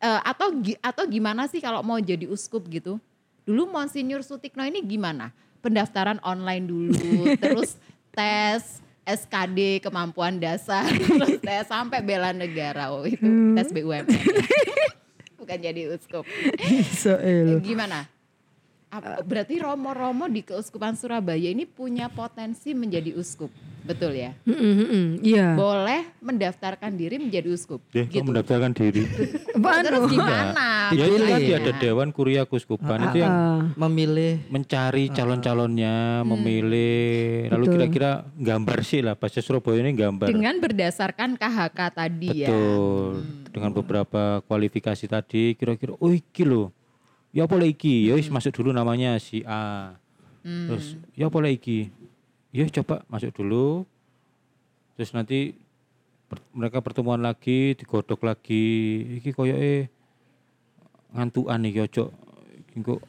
eh, 0.00 0.20
atau 0.24 0.50
atau 0.82 1.04
gimana 1.06 1.46
sih 1.46 1.60
kalau 1.62 1.84
mau 1.84 2.00
jadi 2.00 2.26
uskup 2.26 2.66
gitu? 2.72 2.98
Dulu 3.46 3.70
Monsinyur 3.70 4.26
Sutikno 4.26 4.66
ini 4.66 4.82
gimana? 4.82 5.30
Pendaftaran 5.62 6.18
online 6.26 6.66
dulu, 6.66 6.98
terus 7.42 7.78
tes 8.10 8.82
SKD 9.06 9.86
kemampuan 9.86 10.42
dasar, 10.42 10.90
terus 11.06 11.38
tes 11.38 11.70
sampai 11.70 12.02
bela 12.02 12.34
negara. 12.34 12.90
Oh 12.90 13.06
itu 13.06 13.54
tes 13.54 13.70
BUMN. 13.70 14.10
Bukan 15.38 15.58
jadi 15.62 15.94
uskup. 15.94 16.26
So. 16.90 17.14
Gimana? 17.62 18.10
Berarti 19.26 19.58
Romo-Romo 19.58 20.30
di 20.30 20.40
Keuskupan 20.40 20.94
Surabaya 20.94 21.50
ini 21.50 21.66
punya 21.66 22.06
potensi 22.06 22.70
menjadi 22.70 23.12
uskup, 23.12 23.50
betul 23.82 24.14
ya? 24.14 24.30
Mm, 24.46 24.54
mm, 24.54 24.62
mm, 24.72 24.86
mm. 24.86 25.06
Iya. 25.20 25.48
Boleh 25.52 26.02
mendaftarkan 26.22 26.94
diri 26.94 27.18
menjadi 27.18 27.50
uskup, 27.50 27.82
Dia 27.90 28.06
gitu. 28.06 28.22
mendaftarkan 28.22 28.72
diri. 28.72 29.04
Terus 29.84 30.04
gimana? 30.14 30.94
Ya 30.94 31.02
itu 31.04 31.18
Pilih. 31.18 31.28
tadi 31.28 31.50
ada 31.52 31.72
Dewan 31.76 32.08
Kuria 32.08 32.46
Kuskupan 32.46 33.10
itu 33.10 33.18
yang 33.20 33.34
Ah, 33.36 33.60
memilih 33.76 34.38
mencari 34.48 35.10
calon-calonnya, 35.10 36.22
memilih, 36.22 37.50
lalu 37.50 37.64
Betul. 37.66 37.74
kira-kira 37.76 38.10
gambar 38.32 38.78
sih 38.80 39.02
lah 39.02 39.12
bahasa 39.12 39.42
Surabaya 39.42 39.82
ini 39.82 39.92
gambar. 39.92 40.30
Dengan 40.30 40.56
berdasarkan 40.56 41.34
KHK 41.34 41.78
tadi 41.90 42.28
ya. 42.38 42.48
Betul. 42.48 43.12
Dengan 43.50 43.70
beberapa 43.74 44.22
kualifikasi 44.42 45.04
tadi 45.04 45.52
kira-kira 45.52 45.92
oh 45.92 46.14
iki 46.14 46.46
lho. 46.46 46.70
Ya 47.34 47.44
apa 47.44 47.54
lah 47.58 47.68
iki? 47.68 48.08
Ya 48.08 48.14
wis 48.18 48.28
masuk 48.28 48.52
dulu 48.62 48.70
namanya 48.72 49.16
si 49.22 49.42
A. 49.46 49.94
Hmm. 50.42 50.70
Terus 50.70 50.94
ya 51.14 51.26
apa 51.28 51.38
lah 51.42 51.50
iki? 51.52 51.90
Ya 52.52 52.64
coba 52.70 53.04
masuk 53.06 53.30
dulu. 53.34 53.84
Terus 54.96 55.12
nanti 55.12 55.54
per- 56.26 56.44
mereka 56.56 56.80
pertemuan 56.80 57.20
lagi, 57.20 57.76
digodok 57.76 58.24
lagi. 58.24 58.66
Iki 59.20 59.30
koyoke 59.36 59.92
ngantukan 61.12 61.60
iki 61.68 61.80
ojo. 61.84 62.04
Iki 62.72 62.78
kok 62.82 63.02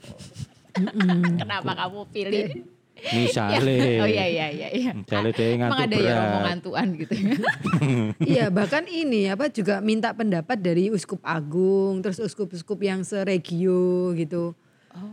Kenapa 1.41 1.71
kamu 1.73 2.05
pilih? 2.13 2.76
Misale. 3.07 3.77
Oh 4.03 4.07
iya 4.07 4.25
iya 4.25 4.47
iya. 4.49 4.67
iya. 4.69 4.91
Misale 4.91 5.29
dia 5.29 5.47
Emang 5.49 5.71
ngantuk 5.71 5.83
ada 5.83 5.95
ya 5.95 6.03
berat. 6.03 6.27
omongan 6.27 6.57
tuan 6.59 6.87
gitu 6.95 7.13
ya. 7.13 7.31
Iya 8.35 8.45
bahkan 8.47 8.83
ini 8.85 9.27
apa 9.27 9.47
juga 9.47 9.79
minta 9.79 10.11
pendapat 10.11 10.57
dari 10.57 10.87
uskup 10.87 11.21
agung 11.21 11.99
terus 11.99 12.17
uskup-uskup 12.17 12.79
yang 12.79 13.01
seregio 13.01 14.13
gitu 14.13 14.53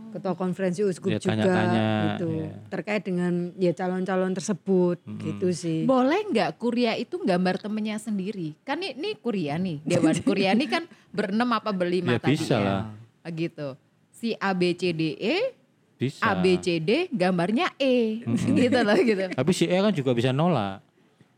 ketua 0.09 0.33
konferensi 0.33 0.81
uskup 0.81 1.13
Ya, 1.13 1.19
juga 1.19 1.37
tanya-tanya, 1.37 1.89
gitu 2.09 2.27
ya. 2.41 2.49
terkait 2.67 3.05
dengan 3.05 3.53
ya 3.53 3.69
calon-calon 3.69 4.33
tersebut 4.33 4.97
gitu 5.19 5.53
sih 5.53 5.85
Boleh 5.85 6.25
nggak 6.25 6.57
kuria 6.57 6.97
itu 6.97 7.21
gambar 7.21 7.61
temennya 7.61 7.93
sendiri? 7.95 8.57
Kan 8.59 8.81
ini, 8.81 8.97
ini 8.97 9.09
kuria 9.13 9.55
nih, 9.55 9.85
Dewan 9.85 10.17
Kuria 10.17 10.51
ini 10.51 10.65
kan 10.65 10.83
berenam 11.11 11.53
apa 11.53 11.69
berlima 11.69 12.11
Ya, 12.11 12.19
tadi 12.19 12.33
bisa 12.33 12.55
ya. 12.55 12.65
lah. 12.65 12.81
Gitu. 13.29 13.77
Si 14.09 14.33
A 14.33 14.51
B 14.51 14.73
C 14.73 14.89
D 14.89 15.01
E, 15.13 15.53
Bisa. 15.95 16.23
A 16.27 16.35
B 16.43 16.59
C 16.59 16.83
D 16.83 17.07
gambarnya 17.11 17.71
E. 17.79 18.19
gitu 18.59 18.79
loh 18.83 18.97
gitu. 18.99 19.31
Tapi 19.31 19.51
si 19.55 19.65
E 19.67 19.77
kan 19.79 19.95
juga 19.95 20.11
bisa 20.11 20.35
nolak. 20.35 20.83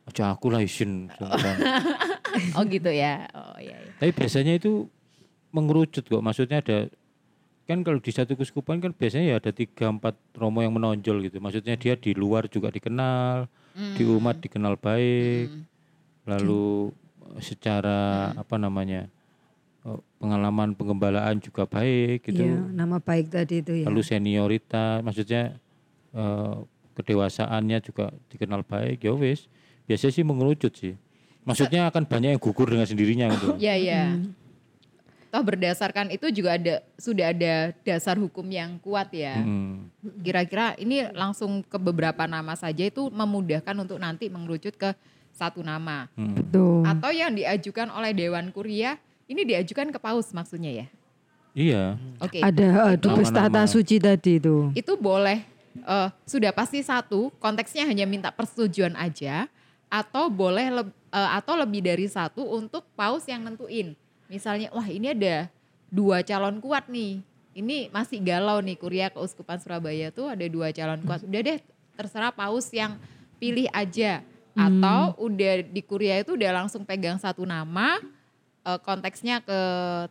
Aja 0.07 0.31
aku 0.33 0.49
lah 0.49 0.63
izin. 0.63 1.07
Oh 2.53 2.61
gitu 2.69 2.93
ya. 2.93 3.25
Oh 3.33 3.57
iya. 3.57 3.81
iya. 3.81 3.91
Tapi 3.97 4.13
biasanya 4.13 4.61
itu 4.61 4.85
mengerucut 5.49 6.05
kok. 6.05 6.21
Maksudnya 6.21 6.61
ada 6.61 6.85
kan 7.65 7.81
kalau 7.81 7.97
di 7.99 8.13
satu 8.13 8.37
kuskupan 8.37 8.77
kan 8.79 8.93
biasanya 8.93 9.25
ya 9.33 9.35
ada 9.41 9.49
tiga 9.49 9.89
empat 9.89 10.13
romo 10.37 10.61
yang 10.61 10.77
menonjol 10.77 11.17
gitu. 11.25 11.41
Maksudnya 11.41 11.75
dia 11.81 11.97
di 11.97 12.13
luar 12.13 12.45
juga 12.45 12.69
dikenal, 12.69 13.49
di 13.97 14.05
umat 14.05 14.37
dikenal 14.37 14.77
baik, 14.77 15.49
lalu 16.29 16.93
eh, 17.35 17.41
secara 17.41 18.31
apa 18.37 18.55
namanya 18.55 19.09
pengalaman 20.19 20.75
penggembalaan 20.75 21.39
juga 21.39 21.63
baik 21.63 22.27
gitu. 22.27 22.43
Iya, 22.43 22.59
nama 22.73 22.97
baik 22.99 23.31
tadi 23.31 23.63
itu 23.63 23.73
ya 23.83 23.85
Lalu 23.87 24.01
senioritas, 24.03 25.05
maksudnya 25.05 25.55
eh, 26.11 26.55
kedewasaannya 26.97 27.77
juga 27.85 28.11
dikenal 28.33 28.65
baik. 28.65 29.05
Ya 29.05 29.13
wis, 29.13 29.45
biasanya 29.85 30.13
sih 30.13 30.25
mengerucut 30.25 30.73
sih. 30.73 30.93
Maksudnya 31.47 31.87
akan 31.87 32.03
banyak 32.03 32.35
yang 32.35 32.41
gugur 32.41 32.67
dengan 32.67 32.83
sendirinya 32.83 33.31
gitu. 33.31 33.55
Iya 33.63 33.75
iya. 33.79 34.03
Toh 35.27 35.43
berdasarkan 35.43 36.11
itu 36.11 36.31
juga 36.31 36.55
ada 36.55 36.79
sudah 36.95 37.35
ada 37.35 37.75
dasar 37.83 38.15
hukum 38.15 38.47
yang 38.47 38.79
kuat 38.79 39.11
ya. 39.11 39.39
Mm. 39.43 39.91
Kira-kira 40.23 40.75
ini 40.79 41.03
langsung 41.11 41.63
ke 41.63 41.75
beberapa 41.79 42.27
nama 42.27 42.55
saja 42.55 42.87
itu 42.87 43.11
memudahkan 43.11 43.75
untuk 43.75 43.99
nanti 43.99 44.31
mengerucut 44.31 44.75
ke 44.75 44.95
satu 45.35 45.63
nama. 45.63 46.07
Mm. 46.15 46.35
betul 46.35 46.83
Atau 46.83 47.11
yang 47.11 47.35
diajukan 47.35 47.91
oleh 47.91 48.11
Dewan 48.15 48.51
Kuria 48.55 48.99
ini 49.27 49.41
diajukan 49.43 49.91
ke 49.91 49.99
paus 49.99 50.31
maksudnya 50.31 50.71
ya. 50.83 50.87
Iya. 51.57 51.83
Oke. 52.21 52.37
ada 52.37 52.93
uh, 52.93 52.95
dubes 52.95 53.33
tata 53.33 53.65
suci 53.65 53.97
tadi 53.97 54.37
itu 54.37 54.69
Itu 54.77 54.93
boleh 54.93 55.41
eh, 55.81 56.09
sudah 56.29 56.53
pasti 56.53 56.85
satu 56.85 57.33
konteksnya 57.41 57.89
hanya 57.89 58.05
minta 58.05 58.29
persetujuan 58.29 58.93
aja 58.93 59.49
atau 59.89 60.29
boleh 60.29 60.69
leb- 60.69 60.95
eh, 61.09 61.29
atau 61.33 61.57
lebih 61.57 61.81
dari 61.81 62.05
satu 62.05 62.45
untuk 62.45 62.85
paus 62.93 63.25
yang 63.25 63.41
nentuin. 63.41 63.97
Misalnya 64.29 64.69
wah 64.69 64.85
ini 64.85 65.17
ada 65.17 65.49
dua 65.89 66.21
calon 66.21 66.61
kuat 66.61 66.85
nih. 66.85 67.25
Ini 67.57 67.89
masih 67.89 68.21
galau 68.21 68.61
nih 68.61 68.77
Kuria 68.77 69.09
Keuskupan 69.09 69.57
Surabaya 69.57 70.13
tuh 70.13 70.29
ada 70.29 70.45
dua 70.45 70.69
calon 70.69 71.01
kuat. 71.01 71.25
Udah 71.25 71.41
deh 71.41 71.57
terserah 71.97 72.29
paus 72.29 72.69
yang 72.69 73.01
pilih 73.41 73.65
aja. 73.73 74.21
Atau 74.53 75.25
udah 75.25 75.65
di 75.65 75.81
Kuria 75.81 76.21
itu 76.21 76.37
udah 76.37 76.65
langsung 76.65 76.85
pegang 76.85 77.17
satu 77.17 77.45
nama 77.49 77.97
eh, 78.67 78.79
konteksnya 78.83 79.39
ke 79.39 79.59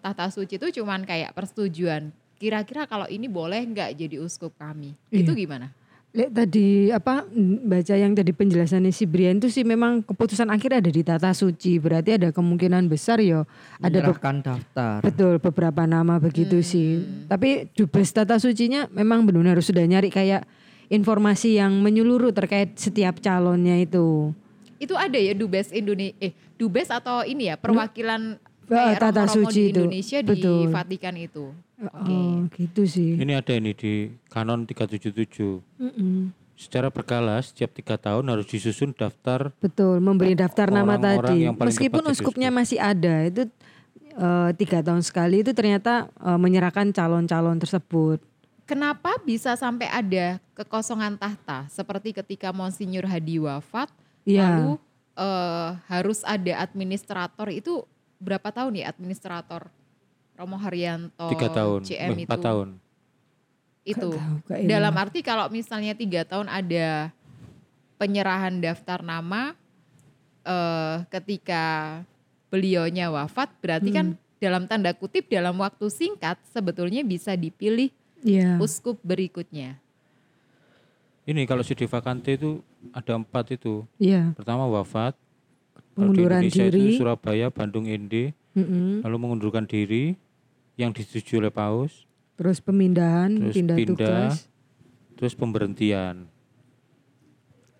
tahta 0.00 0.32
suci 0.32 0.56
itu 0.56 0.80
cuman 0.80 1.04
kayak 1.04 1.36
persetujuan. 1.36 2.08
Kira-kira 2.36 2.84
kalau 2.84 3.04
ini 3.08 3.28
boleh 3.28 3.60
nggak 3.64 3.96
jadi 3.96 4.16
uskup 4.20 4.56
kami? 4.56 4.96
Itu 5.08 5.32
gimana? 5.32 5.72
Lihat 6.16 6.32
tadi 6.32 6.88
apa 6.88 7.28
baca 7.68 7.92
yang 7.92 8.16
tadi 8.16 8.32
penjelasannya 8.32 8.88
si 8.88 9.04
Brian 9.04 9.36
itu 9.36 9.52
sih 9.52 9.68
memang 9.68 10.00
keputusan 10.00 10.48
akhir 10.48 10.80
ada 10.80 10.88
di 10.88 11.04
tata 11.04 11.28
suci 11.36 11.76
berarti 11.76 12.16
ada 12.16 12.32
kemungkinan 12.32 12.88
besar 12.88 13.20
ya 13.20 13.44
ada 13.84 13.84
be- 13.84 14.00
menyerahkan 14.00 14.36
daftar. 14.40 15.04
betul 15.04 15.36
beberapa 15.36 15.84
nama 15.84 16.16
begitu 16.16 16.64
sih 16.64 17.04
tapi 17.28 17.68
dubes 17.76 18.16
tata 18.16 18.40
sucinya 18.40 18.88
memang 18.96 19.28
benar 19.28 19.60
harus 19.60 19.68
sudah 19.68 19.84
nyari 19.84 20.08
kayak 20.08 20.48
informasi 20.88 21.60
yang 21.60 21.76
menyeluruh 21.84 22.32
terkait 22.32 22.72
setiap 22.80 23.20
calonnya 23.20 23.76
itu 23.76 24.32
Itu 24.80 24.96
ada 24.96 25.20
ya 25.20 25.36
dubes 25.36 25.68
Indonesia 25.68 26.16
eh 26.20 26.32
dubes 26.56 26.88
atau 26.88 27.28
ini 27.28 27.52
ya 27.52 27.60
perwakilan 27.60 28.40
kayak 28.66 28.98
Tata 28.98 29.24
Suci 29.26 29.46
di 29.56 29.64
itu. 29.68 29.80
Indonesia 29.80 30.18
di 30.18 30.28
Betul. 30.28 30.60
Vatikan 30.68 31.14
itu. 31.14 31.44
Oke. 31.76 32.08
oh 32.08 32.36
gitu 32.50 32.82
sih 32.84 33.14
Ini 33.14 33.36
ada 33.36 33.52
ini 33.52 33.70
di 33.70 34.08
Kanon 34.26 34.64
377. 34.64 35.60
Mm-mm. 35.76 36.32
Secara 36.52 36.88
berkala 36.88 37.36
setiap 37.38 37.68
tiga 37.70 37.94
tahun 37.94 38.24
harus 38.26 38.46
disusun 38.46 38.90
daftar 38.90 39.52
Betul, 39.56 40.00
memberi 40.00 40.32
daftar 40.32 40.68
nama 40.68 40.96
Orang-orang 40.96 41.20
tadi. 41.28 41.44
yang 41.44 41.52
paling 41.52 41.68
Meskipun 41.68 42.04
uskupnya 42.08 42.48
masih 42.48 42.80
ada, 42.80 43.14
itu 43.22 43.44
eh, 44.10 44.50
tiga 44.56 44.80
tahun 44.80 45.00
sekali 45.00 45.40
itu 45.40 45.52
ternyata 45.52 46.08
eh, 46.08 46.38
menyerahkan 46.38 46.88
calon-calon 46.90 47.56
tersebut. 47.56 48.24
kenapa 48.64 49.14
bisa 49.20 49.52
sampai 49.52 49.86
ada 49.86 50.40
kekosongan 50.52 51.14
tahta 51.14 51.68
seperti 51.68 52.10
ketika 52.12 52.50
Monsinyur 52.50 53.04
Hadi 53.04 53.38
wafat 53.38 53.92
Iya. 54.24 54.42
lalu 54.58 54.72
eh, 55.14 55.68
harus 55.86 56.24
ada 56.24 56.56
administrator 56.58 57.46
itu 57.48 57.84
berapa 58.16 58.48
tahun 58.48 58.80
ya 58.80 58.88
administrator 58.88 59.68
Romo 60.34 60.56
Haryanto 60.56 61.28
tiga 61.32 61.48
tahun, 61.48 61.80
CM 61.82 62.10
itu 62.14 62.24
empat 62.24 62.40
tahun. 62.40 62.68
itu 63.82 64.08
dalam 64.66 64.94
arti 64.94 65.20
kalau 65.20 65.46
misalnya 65.46 65.92
tiga 65.92 66.22
tahun 66.22 66.46
ada 66.46 67.14
penyerahan 67.96 68.58
daftar 68.58 69.00
nama 69.00 69.54
eh, 70.42 70.96
ketika 71.08 71.64
beliaunya 72.46 73.08
wafat 73.08 73.50
berarti 73.58 73.90
kan 73.90 74.06
Hmm. 74.12 74.20
dalam 74.36 74.62
tanda 74.64 74.92
kutip 74.92 75.26
dalam 75.26 75.56
waktu 75.56 75.86
singkat 75.86 76.36
sebetulnya 76.46 77.00
bisa 77.00 77.32
dipilih 77.32 77.88
Iya. 78.20 78.58
uskup 78.58 78.98
berikutnya. 79.00 79.78
Ini 81.24 81.42
kalau 81.44 81.60
studi 81.60 81.84
vakante 81.84 82.34
itu 82.34 82.62
ada 82.90 83.16
empat 83.16 83.50
itu. 83.52 83.82
Iya. 83.96 84.30
Pertama 84.34 84.62
wafat. 84.64 85.18
Di 85.96 85.98
Pengunduran 85.98 86.44
Indonesia 86.44 86.64
diri. 86.66 86.84
itu 86.86 87.00
Surabaya, 87.00 87.46
Bandung, 87.48 87.88
Ende. 87.88 88.36
Mm-mm. 88.52 89.00
Lalu 89.00 89.16
mengundurkan 89.18 89.64
diri 89.64 90.12
yang 90.74 90.92
disetujui 90.92 91.40
oleh 91.40 91.48
Paus. 91.48 92.04
Terus 92.36 92.60
pemindahan, 92.60 93.32
Terus 93.32 93.54
pindah, 93.54 93.74
pindah. 93.74 93.96
tugas. 93.96 94.34
Terus 95.14 95.32
pemberhentian. 95.32 96.28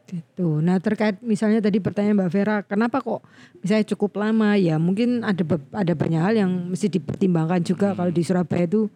Gitu. 0.07 0.63
Nah 0.63 0.79
terkait 0.79 1.19
misalnya 1.21 1.61
tadi 1.61 1.77
pertanyaan 1.77 2.17
Mbak 2.17 2.31
Vera, 2.31 2.57
kenapa 2.63 3.03
kok 3.03 3.21
misalnya 3.59 3.85
cukup 3.87 4.17
lama? 4.17 4.55
Ya 4.55 4.79
mungkin 4.79 5.21
ada 5.21 5.43
ada 5.75 5.93
banyak 5.93 6.23
hal 6.23 6.35
yang 6.39 6.51
mesti 6.71 6.89
dipertimbangkan 6.89 7.61
juga 7.61 7.91
Hmm. 7.91 7.99
kalau 7.99 8.11
di 8.11 8.23
Surabaya 8.23 8.65
itu 8.65 8.89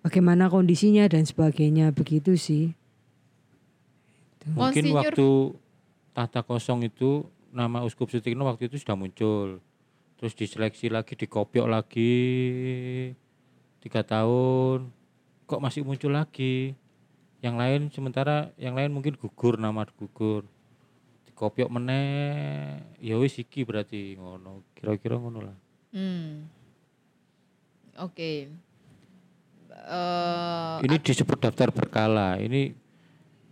bagaimana 0.00 0.48
kondisinya 0.48 1.04
dan 1.04 1.22
sebagainya 1.22 1.92
begitu 1.92 2.34
sih. 2.34 2.72
Mungkin 4.48 4.56
Monsinyur- 4.86 4.96
waktu 5.12 5.28
tahta 6.12 6.40
kosong 6.40 6.82
itu 6.82 7.28
nama 7.56 7.80
Uskup 7.88 8.12
Sutikno 8.12 8.44
waktu 8.44 8.68
itu 8.68 8.76
sudah 8.76 8.92
muncul. 8.92 9.64
Terus 10.20 10.32
diseleksi 10.36 10.92
lagi, 10.92 11.16
dikopiok 11.16 11.66
lagi 11.66 12.12
tiga 13.80 14.04
tahun. 14.04 14.92
Kok 15.48 15.62
masih 15.64 15.82
muncul 15.88 16.12
lagi? 16.12 16.76
Yang 17.40 17.56
lain 17.56 17.80
sementara 17.92 18.52
yang 18.60 18.76
lain 18.76 18.92
mungkin 18.92 19.16
gugur 19.16 19.56
nama 19.56 19.88
gugur. 19.88 20.44
Dikopiok 21.28 21.68
meneh, 21.72 22.80
ya 23.00 23.16
wis 23.16 23.40
iki 23.40 23.64
berarti 23.64 24.16
ngono. 24.20 24.64
Kira-kira 24.76 25.16
ngono 25.16 25.40
lah. 25.40 25.56
Hmm. 25.96 26.48
Oke. 27.96 28.52
Eh, 29.86 30.76
Ini 30.82 30.96
disebut 30.98 31.38
daftar 31.40 31.70
berkala. 31.70 32.40
Ini 32.40 32.85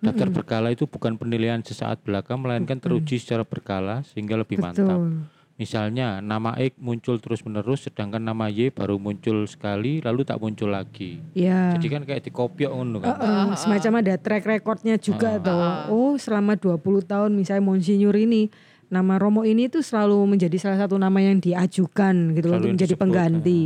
daftar 0.04 0.28
berkala 0.28 0.68
itu 0.70 0.84
bukan 0.84 1.16
penilaian 1.16 1.64
sesaat 1.64 2.04
belaka 2.04 2.36
melainkan 2.36 2.76
teruji 2.76 3.16
secara 3.16 3.42
berkala 3.42 4.04
sehingga 4.04 4.36
lebih 4.36 4.60
mantap. 4.60 5.00
Betul. 5.00 5.24
Misalnya 5.54 6.18
nama 6.18 6.58
X 6.58 6.74
muncul 6.82 7.22
terus-menerus 7.22 7.86
sedangkan 7.86 8.18
nama 8.18 8.50
Y 8.50 8.74
baru 8.74 8.98
muncul 8.98 9.46
sekali 9.46 10.02
lalu 10.02 10.26
tak 10.26 10.42
muncul 10.42 10.66
lagi. 10.66 11.22
Ya. 11.30 11.78
Jadi 11.78 11.86
kan 11.94 12.02
kayak 12.02 12.26
dikopiok 12.26 12.74
ngono 12.74 12.98
kan. 12.98 13.14
Heeh, 13.14 13.44
semacam 13.54 14.02
ada 14.02 14.14
track 14.18 14.44
recordnya 14.50 14.98
juga 14.98 15.38
toh. 15.38 15.94
Oh 15.94 16.12
selama 16.18 16.58
20 16.58 17.06
tahun 17.06 17.30
misalnya 17.38 17.62
Monsinyur 17.62 18.18
ini 18.18 18.50
nama 18.90 19.14
Romo 19.14 19.46
ini 19.46 19.70
tuh 19.70 19.86
selalu 19.86 20.34
menjadi 20.34 20.58
salah 20.58 20.78
satu 20.86 20.98
nama 20.98 21.22
yang 21.22 21.38
diajukan 21.38 22.34
gitu 22.34 22.46
loh 22.50 22.58
untuk 22.58 22.74
menjadi 22.74 22.94
disebut, 22.94 23.02
pengganti 23.06 23.60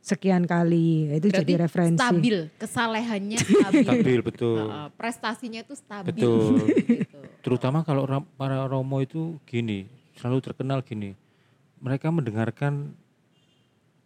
sekian 0.00 0.48
kali. 0.48 1.12
Itu 1.12 1.28
berarti 1.28 1.40
jadi 1.44 1.52
referensi. 1.68 2.00
stabil, 2.00 2.36
kesalehannya 2.56 3.38
stabil. 3.46 3.84
Stabil 3.86 4.18
betul. 4.24 4.66
Heeh, 4.66 4.88
prestasinya 4.96 5.60
itu 5.60 5.74
stabil. 5.76 6.08
Betul. 6.10 6.56
Gitu. 7.00 7.18
Terutama 7.40 7.80
kalau 7.84 8.04
para 8.36 8.68
Romo 8.68 9.00
itu 9.00 9.40
gini, 9.48 9.88
selalu 10.16 10.44
terkenal 10.44 10.84
gini. 10.84 11.16
Mereka 11.80 12.12
mendengarkan 12.12 12.92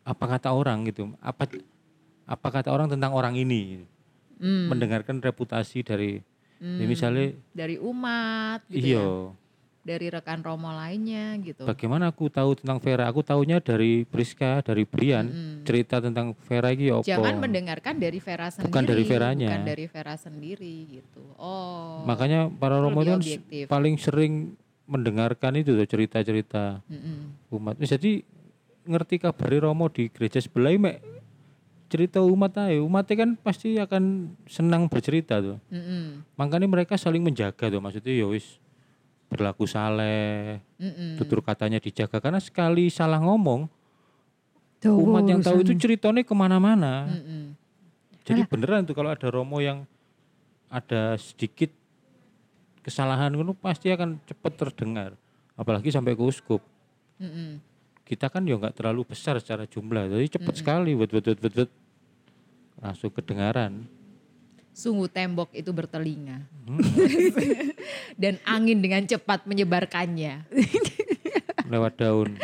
apa 0.07 0.25
kata 0.39 0.55
orang 0.55 0.87
gitu. 0.87 1.11
Apa 1.19 1.51
apa 2.25 2.49
kata 2.51 2.71
orang 2.71 2.87
tentang 2.87 3.11
orang 3.11 3.35
ini. 3.35 3.83
Hmm. 4.39 4.71
Mendengarkan 4.71 5.19
reputasi 5.19 5.83
dari 5.83 6.23
ya 6.63 6.87
misalnya 6.87 7.35
Dari 7.51 7.77
umat 7.83 8.63
gitu 8.71 8.87
ya. 8.95 9.07
Dari 9.85 10.09
rekan 10.09 10.41
Romo 10.41 10.73
lainnya 10.73 11.37
gitu. 11.45 11.69
Bagaimana 11.69 12.09
aku 12.09 12.33
tahu 12.33 12.57
tentang 12.57 12.81
Vera? 12.81 13.05
Aku 13.05 13.21
tahunya 13.21 13.61
dari 13.61 14.09
Priska, 14.09 14.65
dari 14.65 14.89
Brian. 14.89 15.29
Cerita 15.61 16.01
tentang 16.01 16.33
Vera 16.49 16.73
ini 16.73 16.89
apa? 16.89 17.05
Jangan 17.05 17.37
mendengarkan 17.37 18.01
dari 18.01 18.17
Vera 18.17 18.49
sendiri. 18.49 18.73
Bukan 18.73 18.85
dari 18.89 19.05
Veranya. 19.05 19.49
Bukan 19.53 19.65
dari 19.69 19.85
Vera 19.85 20.17
sendiri 20.17 20.75
gitu. 20.89 21.21
Oh. 21.37 22.01
Makanya 22.09 22.49
para 22.49 22.81
Romo 22.81 23.05
itu 23.05 23.13
kan 23.13 23.21
objektif. 23.21 23.65
paling 23.69 23.95
sering 24.01 24.57
mendengarkan 24.89 25.53
itu 25.61 25.77
tuh 25.77 25.85
cerita-cerita 25.85 26.81
Mm-mm. 26.89 27.53
umat. 27.53 27.77
Jadi 27.81 28.25
ngerti 28.89 29.21
kabar 29.21 29.53
Romo 29.61 29.93
di 29.93 30.09
gereja 30.09 30.41
sebelah 30.41 30.73
mek 30.81 31.01
cerita 31.93 32.25
umat 32.25 32.57
aja. 32.57 32.81
Umatnya 32.81 33.17
kan 33.21 33.31
pasti 33.37 33.77
akan 33.77 34.35
senang 34.49 34.89
bercerita 34.89 35.45
tuh. 35.45 35.61
Mm-mm. 35.69 36.25
Makanya 36.41 36.69
mereka 36.69 36.97
saling 36.97 37.21
menjaga 37.21 37.69
tuh. 37.69 37.81
Maksudnya 37.81 38.13
ya 38.13 38.27
wis 38.29 38.64
berlaku 39.35 39.67
saleh, 39.67 40.63
Mm-mm. 40.79 41.19
tutur 41.19 41.43
katanya 41.43 41.83
dijaga. 41.83 42.23
Karena 42.23 42.39
sekali 42.39 42.87
salah 42.87 43.19
ngomong, 43.19 43.67
Tuh, 44.79 44.95
umat 44.95 45.27
yang 45.27 45.43
tahu 45.43 45.67
itu 45.67 45.75
ceritanya 45.75 46.23
ke 46.23 46.31
mana-mana. 46.31 47.11
Mm-mm. 47.11 47.59
Jadi 48.23 48.47
beneran 48.47 48.87
tuh 48.87 48.95
kalau 48.95 49.11
ada 49.11 49.27
Romo 49.27 49.59
yang 49.59 49.83
ada 50.71 51.19
sedikit 51.19 51.75
kesalahan 52.87 53.35
itu 53.35 53.53
pasti 53.59 53.91
akan 53.91 54.23
cepat 54.23 54.53
terdengar. 54.55 55.11
Apalagi 55.59 55.91
sampai 55.91 56.15
ke 56.15 56.23
uskup. 56.23 56.63
Mm-mm. 57.19 57.59
Kita 58.07 58.31
kan 58.31 58.47
ya 58.47 58.55
nggak 58.55 58.79
terlalu 58.79 59.03
besar 59.03 59.41
secara 59.43 59.67
jumlah, 59.67 60.07
jadi 60.13 60.39
cepat 60.39 60.55
sekali 60.61 60.95
bet 60.95 61.11
bet 61.11 61.25
bet 61.27 61.39
bet 61.43 61.55
bet. 61.65 61.71
langsung 62.79 63.09
kedengaran. 63.11 63.89
Sungguh 64.75 65.07
tembok 65.07 65.55
itu 65.55 65.71
bertelinga. 65.71 66.43
Hmm. 66.67 66.83
Dan 68.23 68.43
angin 68.43 68.83
dengan 68.83 69.07
cepat 69.07 69.47
menyebarkannya. 69.47 70.51
lewat 71.75 71.93
daun. 71.97 72.37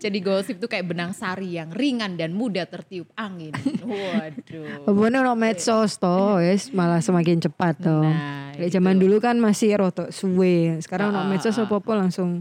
Jadi 0.00 0.18
gosip 0.24 0.56
itu 0.56 0.66
kayak 0.66 0.88
benang 0.88 1.12
sari 1.12 1.60
yang 1.60 1.68
ringan 1.70 2.16
dan 2.16 2.32
mudah 2.32 2.64
tertiup 2.64 3.12
angin. 3.12 3.52
Waduh. 3.84 4.88
Hubungannya 4.88 5.20
ono 5.20 5.34
medsos 5.36 6.00
toh, 6.00 6.40
yes, 6.40 6.72
malah 6.72 7.04
semakin 7.04 7.44
cepat 7.44 7.74
toh. 7.84 8.04
Nah, 8.04 8.56
Kayak 8.56 8.72
zaman 8.76 8.96
dulu 8.96 9.20
kan 9.20 9.36
masih 9.36 9.76
rotok 9.76 10.08
suwe. 10.12 10.80
Sekarang 10.80 11.12
ono 11.12 11.24
Ah, 11.24 11.28
medsos 11.28 11.56
ah, 11.60 11.68
apa-apa 11.68 11.92
langsung 11.96 12.40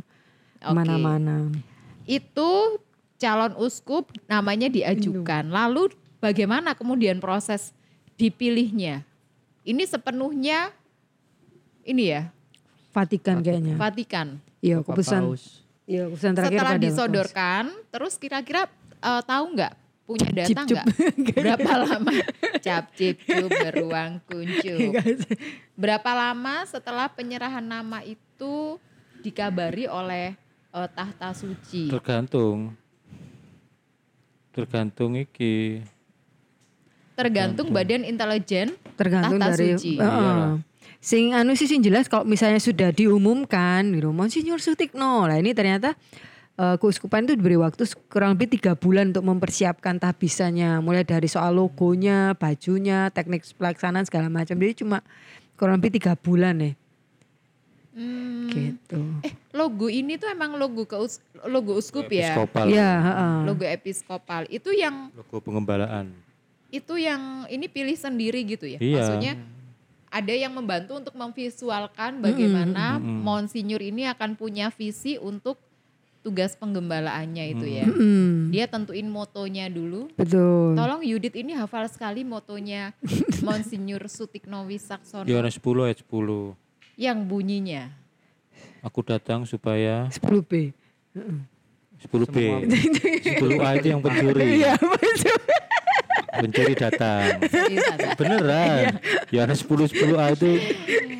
Oke. 0.64 0.72
mana-mana. 0.72 1.51
Itu 2.07 2.80
calon 3.20 3.53
uskup 3.60 4.16
namanya 4.32 4.72
diajukan. 4.72 5.51
Lalu 5.51 5.91
bagaimana 6.24 6.76
kemudian 6.76 7.20
proses 7.20 7.76
dipilihnya? 8.20 9.07
Ini 9.63 9.84
sepenuhnya 9.88 10.76
ini 11.88 12.11
ya, 12.11 12.28
Vatikan 12.91 13.39
kayaknya. 13.39 13.80
Vatikan. 13.80 14.28
Iya, 14.59 14.84
keputusan. 14.84 15.22
Paus. 15.24 15.63
Iya, 15.88 16.11
keputusan 16.11 16.34
terakhir 16.36 16.59
Setelah 16.59 16.76
pada 16.76 16.84
disodorkan, 16.84 17.63
terus 17.89 18.13
kira-kira 18.20 18.61
eh, 18.99 19.22
tahu 19.24 19.45
nggak 19.55 19.74
punya 20.09 20.30
data 20.34 20.65
nggak 20.65 20.86
berapa 21.38 21.72
lama 21.86 22.13
cap 22.65 22.89
cip 22.97 23.22
cup 23.30 23.45
beruang 23.45 24.17
kuncup 24.26 24.97
berapa 25.78 26.11
lama 26.17 26.65
setelah 26.65 27.05
penyerahan 27.13 27.61
nama 27.61 28.01
itu 28.01 28.82
dikabari 29.22 29.86
oleh 29.86 30.34
eh, 30.74 30.89
tahta 30.97 31.30
suci 31.38 31.93
Tergantung. 31.93 32.74
Tergantung 34.49 35.13
iki. 35.13 35.86
Tergantung 37.20 37.67
badan 37.70 38.01
intelijen 38.01 38.72
tergantung 38.95 39.36
tahta 39.38 39.51
dari 39.53 39.76
suci. 39.76 39.91
Heeh. 39.95 40.07
Iyalah. 40.07 40.55
sing 40.99 41.32
anu 41.32 41.51
sih 41.53 41.63
sing 41.63 41.80
jelas 41.80 42.07
kalau 42.07 42.24
misalnya 42.24 42.57
sudah 42.57 42.89
diumumkan 42.89 43.88
gitu 43.89 44.09
Monsinyur 44.09 44.57
Sutikno 44.57 45.24
lah 45.24 45.36
ini 45.36 45.51
ternyata 45.51 45.95
eh, 46.55 46.76
keuskupan 46.76 47.24
itu 47.24 47.36
diberi 47.36 47.55
waktu 47.55 47.84
kurang 48.07 48.36
lebih 48.36 48.55
tiga 48.55 48.76
bulan 48.76 49.11
untuk 49.11 49.24
mempersiapkan 49.26 49.95
tahbisannya 49.95 50.80
mulai 50.80 51.03
dari 51.03 51.28
soal 51.28 51.53
logonya 51.53 52.36
bajunya 52.36 53.07
teknik 53.09 53.43
pelaksanaan 53.53 54.03
segala 54.03 54.28
macam 54.28 54.55
jadi 54.55 54.76
cuma 54.76 55.03
kurang 55.55 55.80
lebih 55.80 55.99
tiga 55.99 56.15
bulan 56.15 56.55
ya 56.57 56.72
Hmm, 57.89 58.47
gitu 58.47 59.01
eh 59.20 59.34
logo 59.51 59.91
ini 59.91 60.15
tuh 60.15 60.32
emang 60.32 60.55
logo 60.55 60.88
ke 60.88 60.95
logo 61.43 61.76
uskup 61.76 62.07
ya 62.07 62.32
Episkopal. 62.32 62.65
ya 62.72 62.91
heeh. 62.95 63.36
logo 63.43 63.65
episkopal 63.67 64.43
itu 64.47 64.72
yang 64.72 65.11
Logo 65.11 65.43
pengembalaan. 65.43 66.15
Itu 66.70 66.93
yang 66.95 67.22
ini 67.47 67.65
pilih 67.65 67.93
sendiri 67.93 68.45
gitu 68.45 68.65
ya 68.65 68.78
Iya. 68.78 68.93
maksudnya 68.95 69.34
ada 70.07 70.34
yang 70.34 70.49
membantu 70.51 70.95
untuk 70.95 71.13
memvisualkan 71.13 72.17
bagaimana 72.20 72.97
Mm-mm. 72.97 73.22
Monsinyur 73.22 73.78
ini 73.80 74.05
akan 74.05 74.34
punya 74.34 74.70
visi 74.70 75.15
untuk 75.15 75.61
tugas 76.20 76.51
penggembalaannya 76.53 77.45
itu 77.47 77.63
ya. 77.63 77.86
Hmm, 77.86 78.49
Dia 78.49 78.65
tentuin 78.65 79.05
motonya 79.05 79.65
dulu. 79.65 80.09
betul. 80.13 80.74
Tolong 80.74 80.99
Yudit 80.99 81.32
ini 81.34 81.53
hafal 81.53 81.88
sekali 81.88 82.22
motonya 82.24 82.91
Monsinyur 83.45 84.03
Sutikno 84.05 84.65
Wisaksono 84.65 85.24
Yohanes 85.24 85.55
10 85.55 85.86
ayat 85.86 86.01
10. 86.01 86.57
yang 86.97 87.24
bunyinya. 87.24 87.93
Aku 88.82 88.99
datang 88.99 89.45
supaya 89.45 90.09
10B. 90.11 90.74
10B. 92.03 92.38
10A 93.39 93.70
itu 93.78 93.88
yang 93.88 94.01
pencuri. 94.01 94.59
Iya, 94.59 94.74
betul. 94.76 95.38
Pencuri 96.32 96.74
datang. 96.74 97.42
Serius, 97.46 97.86
Anda? 97.88 98.14
Beneran. 98.14 98.86
Yohanes 99.30 99.60
10 99.62 99.90
10A 99.90 100.26
itu 100.34 100.50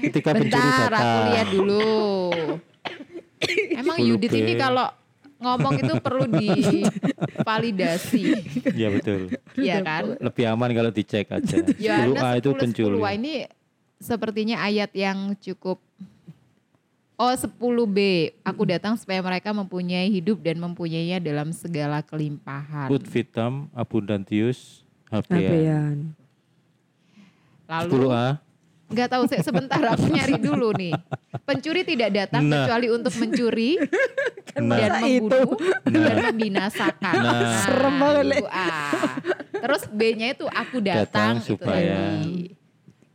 ketika 0.06 0.30
pencuri 0.32 0.54
Bentar, 0.54 0.88
aku 0.88 0.94
datang. 0.94 1.26
lihat 1.30 1.48
dulu. 1.50 1.90
Emang 3.72 3.98
10B. 3.98 4.08
Yudit 4.08 4.32
ini 4.34 4.54
kalau 4.54 4.88
ngomong 5.40 5.80
itu 5.80 5.94
perlu 5.98 6.28
divalidasi, 6.28 8.24
Iya 8.70 8.92
betul. 8.92 9.32
ya 9.56 9.80
kan? 9.80 10.20
Lebih 10.20 10.46
aman 10.46 10.70
kalau 10.70 10.92
dicek 10.92 11.32
aja. 11.32 11.56
10A 11.80 11.80
Yohanes 11.80 12.38
itu 12.38 12.50
10, 12.52 12.60
pencuri. 12.60 12.96
10. 13.00 13.04
Wah, 13.04 13.14
ini 13.16 13.48
sepertinya 13.98 14.62
ayat 14.62 14.92
yang 14.94 15.36
cukup 15.36 15.80
Oh 17.20 17.36
10b, 17.36 18.00
aku 18.48 18.64
datang 18.64 18.96
supaya 18.96 19.20
mereka 19.20 19.52
mempunyai 19.52 20.08
hidup 20.08 20.40
dan 20.40 20.56
mempunyainya 20.56 21.20
dalam 21.20 21.52
segala 21.52 22.00
kelimpahan. 22.00 22.88
Ut 22.88 23.04
vitam 23.04 23.68
abundantius 23.76 24.88
Abean. 25.10 26.14
Lalu 27.66 27.92
10A. 28.02 28.28
nggak 28.90 29.06
tahu 29.08 29.24
se- 29.26 29.46
sebentar 29.46 29.78
aku 29.88 30.10
nyari 30.16 30.38
dulu 30.38 30.74
nih. 30.74 30.94
Pencuri 31.44 31.82
tidak 31.84 32.10
datang 32.12 32.42
Nah. 32.44 32.66
kecuali 32.66 32.88
untuk 32.90 33.14
mencuri 33.16 33.78
dan 34.50 34.62
masa 34.66 34.98
membunuh 35.00 35.54
Nah. 35.84 36.02
dan 36.04 36.16
membinasakan. 36.28 37.14
Nah. 37.16 37.62
Serem 37.62 37.96
banget, 37.96 38.24
Le. 38.26 38.36
itu 38.36 38.48
A. 38.48 38.70
Terus 39.60 39.82
B-nya 39.88 40.28
itu 40.32 40.46
aku 40.46 40.78
Datang 40.80 41.06
datang, 41.06 41.34
itu 41.38 41.46
supaya- 41.52 42.18
tadi. 42.18 42.58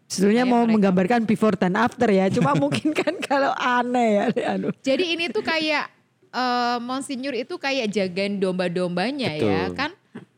Sebetulnya 0.05 0.45
mau 0.45 0.63
mereka- 0.63 0.73
menggambarkan 0.73 1.21
before 1.25 1.57
dan 1.57 1.75
after 1.75 2.07
ya. 2.07 2.27
Cuma 2.29 2.55
mungkin 2.63 2.95
kan 2.95 3.19
kalau 3.19 3.51
aneh 3.53 4.09
ya. 4.31 4.55
Anu. 4.55 4.71
Jadi 4.79 5.05
ini 5.11 5.27
tuh 5.27 5.43
kayak 5.43 5.91
eh, 6.31 6.77
Monsinyur 6.79 7.35
itu 7.35 7.55
kayak 7.57 7.87
jagain 7.89 8.39
domba-dombanya 8.39 9.31
ya 9.33 9.71
kan. 9.71 9.91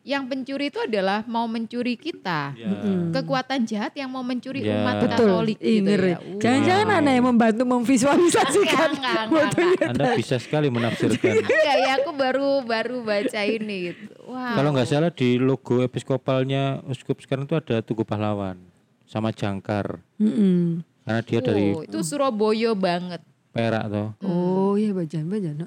Yang 0.07 0.23
pencuri 0.31 0.71
itu 0.71 0.79
adalah 0.79 1.27
mau 1.27 1.51
mencuri 1.51 1.99
kita. 1.99 2.55
Ya. 2.55 2.71
Kekuatan 3.11 3.67
jahat 3.67 3.91
yang 3.99 4.07
mau 4.07 4.23
mencuri 4.23 4.63
Ya. 4.63 4.79
umat 4.79 5.03
Betul. 5.03 5.11
Katolik 5.27 5.59
gitu 5.59 5.91
ya. 5.91 6.19
Jangan-jangan 6.39 6.87
Wow. 6.87 6.99
aneh 7.03 7.13
yang 7.19 7.27
membantu 7.27 7.63
memvisualisasikan 7.67 8.95
Enggak, 8.95 9.03
enggak, 9.03 9.23
fotonya. 9.27 9.83
Anda 9.91 10.05
bisa 10.15 10.39
sekali 10.39 10.71
menafsirkan. 10.71 11.43
Enggak 11.43 11.75
ya, 11.83 11.91
aku 11.99 12.11
baru 12.15 12.63
baru 12.63 13.03
baca 13.03 13.41
ini 13.43 13.91
gitu. 13.91 14.05
Wow. 14.31 14.55
Kalau 14.55 14.71
nggak 14.71 14.87
salah 14.87 15.11
di 15.11 15.43
logo 15.43 15.83
episkopalnya 15.83 16.87
uskup 16.87 17.19
sekarang 17.19 17.51
itu 17.51 17.59
ada 17.59 17.83
Tugu 17.83 18.07
Pahlawan 18.07 18.63
sama 19.11 19.35
jangkar. 19.35 19.99
Mm-mm. 20.23 20.87
Karena 21.03 21.23
dia 21.27 21.39
dari 21.43 21.75
Oh, 21.75 21.83
itu 21.83 21.99
Surabaya 22.07 22.79
banget. 22.79 23.27
Perak 23.51 23.91
toh. 23.91 24.09
Oh 24.23 24.79
iya 24.79 24.95
bajan 24.95 25.27
bajan. 25.27 25.67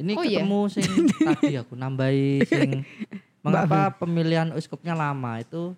Ini 0.00 0.12
Oh, 0.12 0.24
iya? 0.24 0.40
ketemu 0.40 0.60
sing 0.66 0.88
tadi 1.28 1.52
aku 1.54 1.74
nambahi 1.74 2.40
sing 2.42 2.70
mengapa 3.40 3.92
pemilihan 3.94 4.48
uskupnya 4.52 4.92
lama 4.92 5.36
itu 5.38 5.76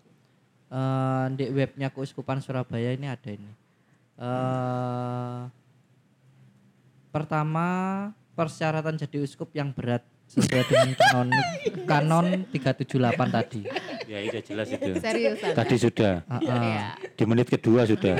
eh 0.68 1.26
di 1.34 1.50
webnya 1.50 1.90
keuskupan 1.90 2.38
Surabaya 2.38 2.90
ini 2.90 3.06
ada 3.06 3.28
ini. 3.28 3.50
eh 4.14 5.40
pertama 7.10 7.66
persyaratan 8.32 8.96
jadi 8.96 9.20
uskup 9.20 9.52
yang 9.52 9.68
berat 9.70 10.00
sesuai 10.26 10.64
dengan 10.64 10.90
kanon 11.02 11.28
kanon 11.84 12.26
378 12.48 12.96
tadi. 13.28 13.60
Ya 14.06 14.18
itu 14.18 14.38
jelas 14.42 14.68
itu. 14.68 14.90
Seriusan. 14.96 15.52
Tadi 15.52 15.76
sudah. 15.76 16.24
Ah, 16.24 16.40
ah. 16.40 16.40
Iya. 16.40 16.86
Di 17.12 17.24
menit 17.24 17.48
kedua 17.48 17.84
sudah. 17.84 18.16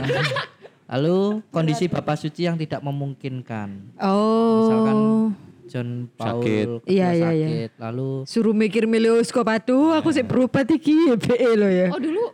Lalu 0.88 1.40
kondisi 1.48 1.88
Bapak 1.88 2.20
Suci 2.20 2.44
yang 2.44 2.61
tidak 2.61 2.84
memungkinkan. 2.84 3.96
Oh. 3.96 4.61
Misalkan 4.61 4.98
John 5.68 6.10
Paul 6.14 6.42
Sakit. 6.42 6.66
Iya, 6.86 7.08
iya, 7.12 7.30
iya. 7.32 7.48
sakit, 7.48 7.70
lalu 7.78 8.08
Suruh 8.24 8.54
mikir 8.54 8.84
milioskop 8.86 9.46
aduh 9.46 9.94
aku 9.94 10.10
sih 10.10 10.24
berobat 10.24 10.66
iki 10.68 10.94
BE 11.16 11.50
lo 11.54 11.68
ya. 11.68 11.88
Oh 11.90 12.00
dulu 12.00 12.24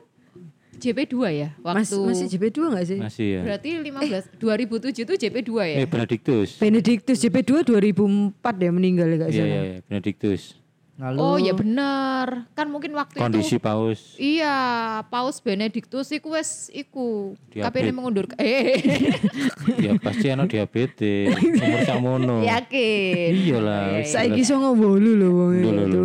JP2 0.78 1.14
ya 1.34 1.48
Mas, 1.58 1.90
waktu 1.90 2.06
masih 2.06 2.26
JP2 2.30 2.58
enggak 2.70 2.86
sih? 2.86 2.98
Masih 3.02 3.26
ya. 3.34 3.40
berarti 3.42 3.68
15 3.82 4.38
2007 4.38 5.02
itu 5.02 5.14
JP2 5.18 5.50
ya. 5.66 5.76
Eh 5.82 5.88
Benediktus. 5.90 6.48
Benediktus 6.56 7.16
JP2 7.18 7.50
2004 7.66 8.62
ya 8.62 8.70
meninggal 8.70 9.06
ya 9.10 9.16
enggak 9.18 9.30
Iya 9.34 9.38
salah. 9.42 9.50
iya 9.50 9.60
iya, 9.66 9.78
Benediktus. 9.82 10.54
Lalu 10.98 11.18
Oh 11.18 11.38
ya 11.38 11.54
benar. 11.54 12.50
Kan 12.52 12.66
mungkin 12.68 12.90
waktu 12.92 13.22
Kondisi 13.22 13.56
itu 13.56 13.62
paus. 13.62 14.18
Iya, 14.18 14.58
Paus 15.06 15.38
Benediktus 15.38 16.10
iku 16.10 16.34
wes 16.34 16.66
iku. 16.74 17.38
Diabetes. 17.48 17.62
Kapene 17.70 17.90
mengundurkan. 17.94 18.34
Eh, 18.36 18.82
ya 19.86 19.94
pasti 19.96 20.26
ana 20.26 20.44
diabetes. 20.44 21.30
Umur 21.38 21.80
sakmono. 21.86 22.36
yakin. 22.42 23.30
Iya 23.30 23.58
lah. 23.62 23.82
Iya, 23.94 23.98
wis 24.02 24.10
Saiki 24.10 24.42
jelas. 24.42 24.50
songo 24.50 24.70
bolu 24.74 25.10
lho 25.14 25.28
wong 25.30 25.52
itu. 25.54 26.02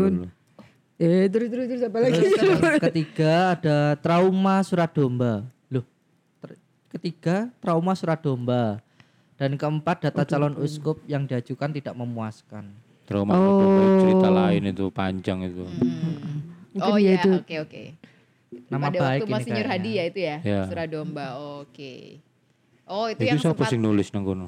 Eh 1.01 1.25
terus 1.27 1.49
terus 1.49 1.65
terus 1.67 1.83
apa 1.83 1.97
lagi? 1.99 2.21
Terus 2.21 2.79
ketiga 2.79 3.57
ada 3.57 3.97
trauma 3.97 4.61
surat 4.61 4.93
domba. 4.93 5.41
Loh. 5.67 5.83
ter- 6.37 6.61
ketiga 6.93 7.49
trauma 7.57 7.97
surat 7.97 8.21
domba. 8.21 8.77
Dan 9.33 9.57
keempat 9.57 10.05
data 10.05 10.21
calon 10.23 10.53
uskup 10.55 11.01
yang 11.09 11.25
diajukan 11.25 11.73
tidak 11.73 11.97
memuaskan. 11.97 12.69
Trauma 13.03 13.35
Oh. 13.35 13.59
itu 13.59 13.83
cerita 14.01 14.29
lain 14.29 14.63
itu 14.69 14.85
panjang 14.89 15.39
itu. 15.43 15.65
Mungkin 16.73 16.81
Oh 16.81 16.97
ya 16.97 17.03
iya, 17.03 17.13
itu. 17.19 17.29
oke 17.35 17.55
oke. 17.61 17.83
Nama 18.69 18.85
Pada 18.85 18.97
baik 18.97 19.19
waktu 19.19 19.25
ini 19.25 19.33
Monsinyur. 19.33 19.67
Hadi 19.67 19.91
ya 19.91 20.03
itu 20.05 20.19
ya, 20.19 20.35
Ya. 20.41 20.61
Suradomba. 20.65 21.25
Oke. 21.59 22.21
Oh, 22.83 23.05
itu 23.07 23.19
Itu 23.19 23.29
yang 23.29 23.39
siapa 23.39 23.55
sempat 23.55 23.69
sing 23.69 23.81
nulis 23.81 24.07
nang 24.09 24.23
kono? 24.23 24.47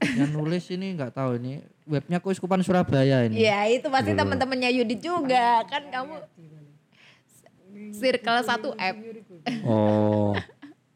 Yang 0.00 0.30
nulis 0.32 0.64
ini 0.68 0.86
nggak 0.92 1.12
tahu 1.12 1.38
ini 1.38 1.52
webnya 1.84 2.18
keuskupan 2.18 2.60
Surabaya 2.60 3.24
ini. 3.24 3.40
Ya, 3.40 3.64
itu 3.64 3.86
pasti 3.88 4.12
teman-temannya 4.12 4.70
Yudi 4.72 4.96
juga. 4.96 5.64
Kan 5.64 5.88
kamu 5.88 6.14
Circle 7.92 8.40
1 8.40 8.74
F. 8.74 8.96
Oh. 9.64 10.32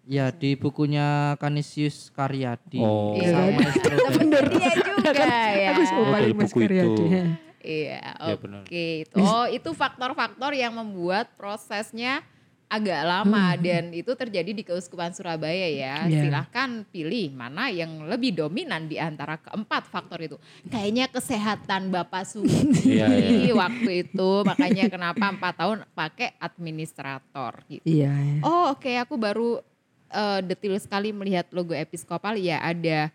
Ya 0.09 0.33
di 0.33 0.57
bukunya 0.57 1.37
Canisius 1.37 2.09
Karyadi. 2.11 2.81
Oh. 2.81 3.12
Iya. 3.12 3.53
Bener. 4.14 4.45
Iya 4.49 4.72
juga 5.13 5.41
ya. 5.55 5.69
Aku 5.73 5.83
suka 5.85 6.01
Oh, 6.01 6.13
paling 6.13 6.37
Mas 6.37 6.51
itu. 6.51 6.59
Karyadi. 6.61 7.05
Iya, 7.59 7.99
Ya, 7.99 8.01
oke. 8.33 8.87
Oh, 9.19 9.45
itu 9.51 9.71
faktor-faktor 9.75 10.55
yang 10.55 10.73
membuat 10.73 11.35
prosesnya 11.35 12.23
agak 12.69 13.01
lama 13.01 13.57
dan 13.57 13.97
itu 13.97 14.13
terjadi 14.13 14.53
di 14.53 14.61
Keuskupan 14.61 15.17
Surabaya 15.17 15.67
ya. 15.73 16.05
Ya. 16.05 16.21
Silahkan 16.21 16.85
pilih 16.93 17.33
mana 17.33 17.73
yang 17.73 18.05
lebih 18.05 18.37
dominan 18.37 18.85
di 18.87 19.01
antara 19.01 19.41
keempat 19.41 19.89
faktor 19.89 20.21
itu. 20.21 20.37
Kayaknya 20.69 21.09
kesehatan 21.09 21.89
Bapak 21.89 22.29
Suci 22.29 22.69
Iya, 22.85 23.09
iya. 23.09 23.53
waktu 23.57 24.05
itu, 24.07 24.31
makanya 24.45 24.85
kenapa 24.93 25.25
empat 25.33 25.55
tahun 25.57 25.79
pakai 25.97 26.37
administrator 26.39 27.65
gitu. 27.73 27.85
Iya. 27.89 28.13
iya. 28.13 28.41
Oh 28.45 28.77
oke, 28.77 28.93
aku 29.01 29.17
baru 29.17 29.65
eh, 30.13 30.41
detil 30.45 30.77
sekali 30.77 31.09
melihat 31.11 31.49
logo 31.57 31.73
episkopal 31.73 32.37
ya 32.37 32.61
ada 32.61 33.09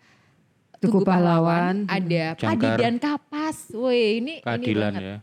Tugu 0.86 1.00
Pahlawan. 1.02 1.76
ada 1.86 2.24
Jangkar. 2.34 2.48
padi 2.50 2.68
dan 2.78 2.94
kapas. 2.96 3.56
Woi, 3.70 4.00
ini 4.18 4.34
Keadilan 4.38 4.60
ini 4.62 4.74
banget. 4.74 5.02
ya. 5.02 5.16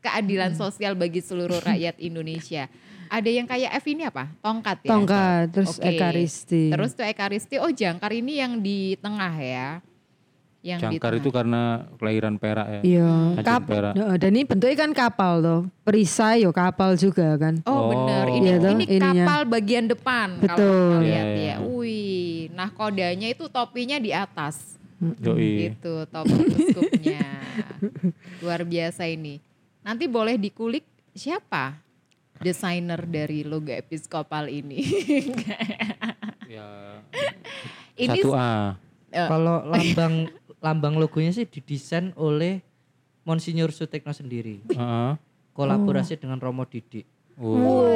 Keadilan 0.00 0.52
sosial 0.52 0.92
bagi 0.94 1.18
seluruh 1.18 1.62
rakyat 1.68 1.98
Indonesia. 1.98 2.66
Ada 3.06 3.28
yang 3.28 3.44
kayak 3.44 3.76
F 3.76 3.84
ini 3.86 4.02
apa? 4.02 4.32
Tongkat 4.38 4.82
ya. 4.82 4.90
Tongkat 4.90 5.44
terus 5.52 5.76
Oke. 5.76 5.84
ekaristi. 5.86 6.64
Terus 6.68 6.90
tuh 6.92 7.04
ekaristi. 7.04 7.54
Oh, 7.56 7.68
jangkar 7.68 8.10
ini 8.10 8.36
yang 8.36 8.58
di 8.58 8.96
tengah 8.96 9.34
ya. 9.34 9.68
Yang 10.58 10.78
di 10.80 10.86
Jangkar 10.94 11.12
itu 11.12 11.28
karena 11.28 11.62
kelahiran 11.98 12.34
Perak 12.36 12.66
ya. 12.68 12.80
Iya, 12.80 13.10
Tanjung 13.34 13.44
kap 13.44 13.62
Perak. 13.66 13.92
Heeh, 13.92 14.14
dan 14.16 14.30
ini 14.30 14.44
bentuknya 14.44 14.76
kan 14.78 14.90
kapal 14.92 15.32
tuh. 15.38 15.60
Perisai 15.82 16.40
yo 16.40 16.50
kapal 16.50 16.94
juga 16.94 17.34
kan. 17.36 17.58
Oh, 17.62 17.74
Oh. 17.74 17.86
bener, 17.90 18.24
ini 18.30 18.46
Iya 18.48 18.56
toh, 18.56 18.70
ini 18.70 18.84
ininya. 18.86 19.10
kapal 19.20 19.40
bagian 19.44 19.86
depan 19.86 20.28
Betul. 20.36 20.56
kalau 20.56 20.70
kita 20.72 20.98
lihat 21.02 21.26
Iya, 21.26 21.36
iya. 21.36 21.52
ya. 21.52 21.56
Wih, 21.60 22.38
nah 22.54 22.68
kodanya 22.70 23.28
itu 23.28 23.44
topinya 23.46 23.98
di 23.98 24.10
atas. 24.10 24.78
Yoi. 25.02 25.74
Gitu 25.74 26.06
topi 26.06 26.34
uskupnya. 26.46 27.26
Luar 28.42 28.62
biasa 28.62 29.10
ini. 29.10 29.42
Nanti 29.82 30.06
boleh 30.06 30.38
dikulik 30.38 30.86
siapa 31.10 31.74
desainer 32.38 33.02
dari 33.06 33.42
logo 33.42 33.74
episkopal 33.74 34.46
ini. 34.50 34.80
Ya. 36.52 37.00
ini 37.96 38.20
Satu 38.20 38.36
A. 38.36 38.76
Eh. 39.08 39.24
Kalau 39.24 39.64
lambang 39.64 40.28
lambang 40.60 40.94
logonya 41.00 41.32
sih 41.32 41.48
didesain 41.48 42.12
oleh 42.12 42.60
Monsinyur 43.24 43.72
Sutekno 43.72 44.12
sendiri. 44.12 44.60
Heeh. 44.68 45.16
Kolaborasi 45.56 46.20
dengan 46.20 46.36
Romo 46.36 46.68
Didik. 46.68 47.08
Oh. 47.40 47.88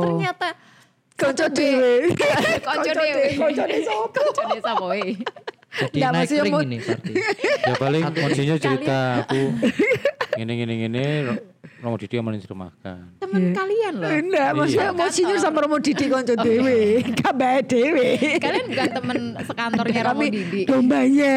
Ternyata 0.00 0.56
Konco 1.18 1.46
dhewe. 1.52 2.08
konco 2.64 2.92
dewe. 2.94 3.36
Konco 3.36 3.64
desa. 3.68 3.92
Konco 4.16 4.42
desa 4.48 4.72
boy. 4.80 5.12
Jadi 5.68 5.96
Nggak, 5.96 6.10
naik 6.10 6.20
maksudnya 6.24 6.42
ring 6.42 6.52
mau- 6.52 6.64
ini 6.64 6.76
berarti. 6.78 7.12
ya 7.68 7.74
paling 7.76 8.02
monsinyur 8.10 8.58
cerita 8.58 8.96
aku 9.20 9.40
gini 10.38 10.52
gini 10.56 10.74
gini 10.80 11.04
Romo 11.78 11.94
Didi 11.94 12.14
amalin 12.14 12.38
dirumahkan 12.38 12.98
Temen 13.18 13.42
kalian 13.52 13.92
loh. 13.94 14.08
Enggak, 14.08 14.48
maksudnya 14.52 14.88
Iya. 14.88 14.96
mau 14.96 15.08
sinyur 15.08 15.38
sama 15.38 15.58
Romo 15.60 15.78
Didi 15.78 16.04
konco 16.06 16.34
dewe. 16.40 16.78
Kabeh 17.12 17.56
dewe. 17.62 18.08
Kalian 18.38 18.66
bukan 18.66 18.88
temen 18.92 19.18
sekantornya 19.40 20.00
Romo 20.04 20.24
Didi. 20.24 20.62
dombanya. 20.64 21.34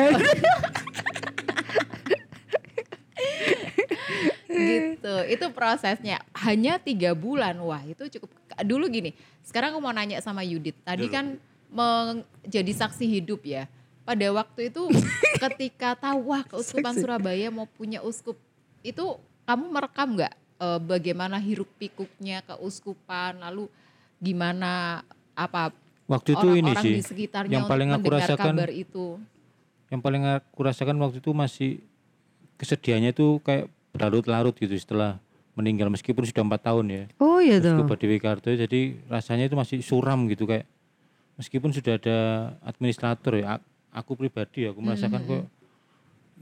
gitu 4.52 5.16
itu 5.28 5.46
prosesnya 5.50 6.20
hanya 6.36 6.78
tiga 6.78 7.14
bulan 7.14 7.56
wah 7.58 7.82
itu 7.82 8.04
cukup 8.10 8.30
dulu 8.62 8.86
gini 8.88 9.16
sekarang 9.42 9.72
aku 9.72 9.80
mau 9.80 9.90
nanya 9.90 10.20
sama 10.20 10.44
Yudit 10.44 10.76
tadi 10.82 11.08
kan 11.08 11.40
menjadi 11.68 12.72
saksi 12.76 13.08
hidup 13.10 13.42
ya 13.42 13.66
pada 14.02 14.28
waktu 14.34 14.74
itu 14.74 14.90
ketika 15.50 15.96
tahu 15.98 16.34
wah 16.34 16.44
keuskupan 16.46 16.94
Surabaya 16.98 17.48
mau 17.54 17.70
punya 17.70 18.02
uskup 18.02 18.38
itu 18.82 19.18
kamu 19.46 19.66
merekam 19.70 20.18
nggak 20.18 20.34
eh, 20.62 20.80
bagaimana 20.82 21.38
hiruk 21.38 21.70
pikuknya 21.78 22.42
keuskupan 22.46 23.42
lalu 23.42 23.70
gimana 24.22 25.02
apa 25.34 25.74
waktu 26.10 26.36
itu 26.36 26.48
ini 26.60 26.72
orang-orang 26.72 26.84
sih 26.84 26.94
di 26.98 27.04
sekitarnya 27.06 27.54
yang 27.62 27.66
paling 27.70 27.90
aku 27.90 27.98
mendengar 28.06 28.20
rasakan 28.22 28.54
kabar 28.58 28.72
itu? 28.74 29.06
yang 29.92 30.02
paling 30.02 30.24
aku 30.24 30.60
rasakan 30.64 30.98
waktu 31.04 31.18
itu 31.20 31.32
masih 31.36 31.72
kesedihannya 32.56 33.12
itu 33.12 33.42
kayak 33.44 33.68
berlarut-larut 33.92 34.56
gitu 34.56 34.72
setelah 34.78 35.20
meninggal 35.52 35.92
meskipun 35.92 36.24
sudah 36.24 36.48
empat 36.48 36.62
tahun 36.64 36.86
ya. 36.88 37.04
Oh 37.20 37.44
iya 37.44 37.60
Uskup 37.60 37.84
tuh. 37.84 37.90
Badewi 37.92 38.18
Karto 38.24 38.48
jadi 38.56 38.82
rasanya 39.12 39.52
itu 39.52 39.56
masih 39.60 39.84
suram 39.84 40.24
gitu 40.32 40.48
kayak 40.48 40.64
meskipun 41.36 41.76
sudah 41.76 42.00
ada 42.00 42.18
administrator 42.64 43.36
ya 43.36 43.60
aku 43.92 44.16
pribadi 44.16 44.68
aku 44.68 44.80
merasakan 44.80 45.22
kok 45.24 45.44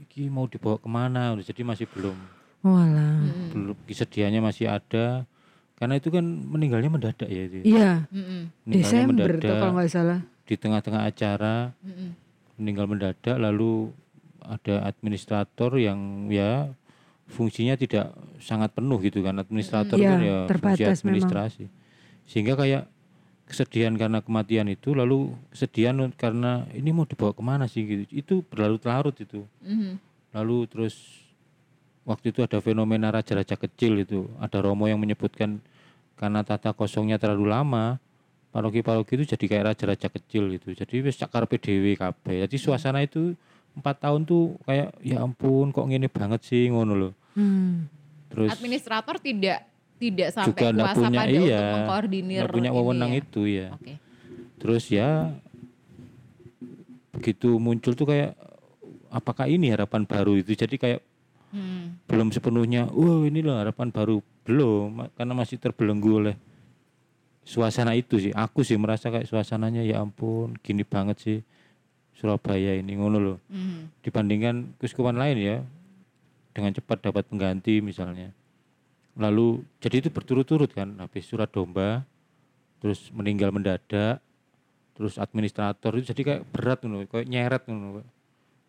iki 0.00 0.30
mau 0.32 0.48
dibawa 0.48 0.80
ke 0.80 0.88
mana? 0.88 1.34
Jadi 1.38 1.60
masih 1.66 1.86
belum. 1.90 2.16
Walah. 2.60 3.24
belum 3.56 3.76
kesedihannya 3.88 4.40
masih 4.44 4.68
ada. 4.68 5.24
Karena 5.80 5.96
itu 5.96 6.12
kan 6.12 6.20
meninggalnya 6.24 6.92
mendadak 6.92 7.24
ya 7.24 7.42
itu. 7.48 7.64
Iya, 7.64 8.04
Desember 8.68 9.32
tuh 9.32 9.40
mendadak 9.40 9.56
kalau 9.64 9.72
nggak 9.80 9.88
salah. 9.88 10.20
di 10.44 10.54
tengah-tengah 10.58 11.02
acara 11.08 11.72
meninggal 12.60 12.84
mendadak 12.84 13.38
lalu 13.40 13.88
ada 14.44 14.84
administrator 14.84 15.78
yang 15.80 16.28
ya 16.28 16.68
fungsinya 17.30 17.78
tidak 17.78 18.12
sangat 18.42 18.74
penuh 18.76 18.98
gitu 19.00 19.22
kan. 19.24 19.40
Administrator 19.40 19.96
Iya, 19.96 20.10
kan 20.10 20.18
ya 20.20 20.36
fungsi 20.36 20.50
terbatas 20.52 20.76
memang. 20.76 21.00
administrasi. 21.00 21.64
Sehingga 22.28 22.54
kayak 22.60 22.82
kesedihan 23.50 23.90
karena 23.98 24.22
kematian 24.22 24.70
itu 24.70 24.94
lalu 24.94 25.34
kesedihan 25.50 25.98
karena 26.14 26.64
ini 26.70 26.94
mau 26.94 27.04
dibawa 27.04 27.34
ke 27.34 27.42
mana 27.42 27.66
sih 27.66 27.82
gitu. 27.82 28.04
Itu 28.14 28.34
berlarut-larut 28.46 29.16
itu. 29.18 29.44
Mhm. 29.66 29.98
lalu 30.30 30.62
terus 30.70 30.94
waktu 32.06 32.30
itu 32.30 32.46
ada 32.46 32.62
fenomena 32.62 33.10
raja-raja 33.10 33.58
kecil 33.58 33.98
itu. 33.98 34.30
Ada 34.38 34.62
romo 34.62 34.86
yang 34.86 35.02
menyebutkan 35.02 35.58
karena 36.14 36.46
tata 36.46 36.70
kosongnya 36.70 37.18
terlalu 37.18 37.50
lama 37.50 37.98
paroki-paroki 38.54 39.18
itu 39.18 39.34
jadi 39.34 39.44
kayak 39.50 39.64
raja-raja 39.74 40.06
kecil 40.06 40.54
gitu. 40.54 40.70
Jadi 40.70 41.02
wis 41.02 41.18
cakar 41.18 41.50
PDW 41.50 41.98
kabeh. 41.98 42.46
Jadi 42.46 42.56
suasana 42.62 43.02
itu 43.02 43.34
empat 43.74 44.02
tahun 44.02 44.26
tuh 44.26 44.58
kayak 44.66 44.98
ya 45.02 45.22
ampun 45.22 45.70
kok 45.70 45.86
ngene 45.86 46.10
banget 46.10 46.42
sih 46.42 46.66
ngono 46.70 46.94
loh 46.98 47.12
Hmm. 47.38 47.86
terus 48.26 48.50
administrator 48.50 49.22
tidak 49.22 49.69
tidak 50.00 50.28
sampai 50.32 50.56
juga 50.64 50.82
kuasa 50.82 50.96
punya 50.98 51.18
pada 51.20 51.30
iya 51.30 51.44
untuk 51.60 51.74
mengkoordinir 51.76 52.42
punya 52.48 52.70
wewenang 52.72 53.12
ya. 53.12 53.20
itu 53.20 53.42
ya 53.44 53.68
Oke. 53.76 53.94
terus 54.56 54.84
ya 54.88 55.08
begitu 57.12 57.58
muncul 57.58 57.92
tuh 57.92 58.06
kayak 58.06 58.32
apakah 59.08 59.44
ini 59.44 59.68
harapan 59.68 60.02
baru 60.02 60.34
itu 60.36 60.56
jadi 60.56 60.76
kayak 60.76 61.02
Hmm. 61.50 61.98
belum 62.06 62.30
sepenuhnya 62.30 62.86
wah 62.88 63.26
ini 63.26 63.42
loh 63.42 63.58
harapan 63.58 63.90
baru 63.90 64.22
belum 64.46 65.10
karena 65.18 65.34
masih 65.34 65.58
terbelenggu 65.58 66.22
oleh 66.22 66.36
suasana 67.42 67.98
itu 67.98 68.22
sih 68.22 68.30
aku 68.30 68.62
sih 68.62 68.78
merasa 68.78 69.10
kayak 69.10 69.26
suasananya 69.26 69.82
ya 69.82 69.98
ampun 69.98 70.54
gini 70.62 70.86
banget 70.86 71.18
sih 71.18 71.38
Surabaya 72.14 72.78
ini 72.78 72.94
ngono 72.94 73.18
loh 73.18 73.38
Mhm. 73.50 73.98
dibandingkan 73.98 74.78
keuskupan 74.78 75.18
lain 75.18 75.42
ya 75.42 75.56
dengan 76.54 76.70
cepat 76.70 77.02
dapat 77.02 77.26
pengganti 77.26 77.82
misalnya 77.82 78.30
lalu 79.20 79.60
jadi 79.84 80.00
itu 80.00 80.08
berturut-turut 80.08 80.72
kan 80.72 80.96
habis 80.96 81.28
surat 81.28 81.52
domba 81.52 82.02
terus 82.80 83.12
meninggal 83.12 83.52
mendadak 83.52 84.18
terus 84.96 85.20
administrator 85.20 85.92
itu 86.00 86.16
jadi 86.16 86.22
kayak 86.24 86.42
berat 86.48 86.80
ngono 86.80 87.04
kayak 87.04 87.28
nyeret 87.28 87.62
ngono 87.68 88.00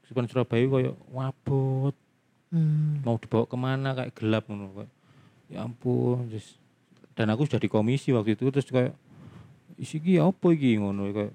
keuskupan 0.04 0.28
Surabaya 0.28 0.66
kayak 0.68 0.96
wabot 1.10 1.96
Hmm. 2.52 3.00
mau 3.08 3.16
dibawa 3.16 3.48
ke 3.48 3.56
mana 3.56 3.96
kayak 3.96 4.12
gelap 4.12 4.44
ngono 4.52 4.76
kayak 4.76 4.92
ya 5.48 5.64
ampun 5.64 6.28
terus 6.28 6.60
dan 7.16 7.32
aku 7.32 7.48
sudah 7.48 7.64
di 7.64 7.72
komisi 7.72 8.12
waktu 8.12 8.36
itu 8.36 8.52
terus 8.52 8.68
kayak 8.68 8.92
isi 9.80 10.04
iki 10.04 10.20
apa 10.20 10.52
iki 10.52 10.76
ngono 10.76 11.16
kayak 11.16 11.32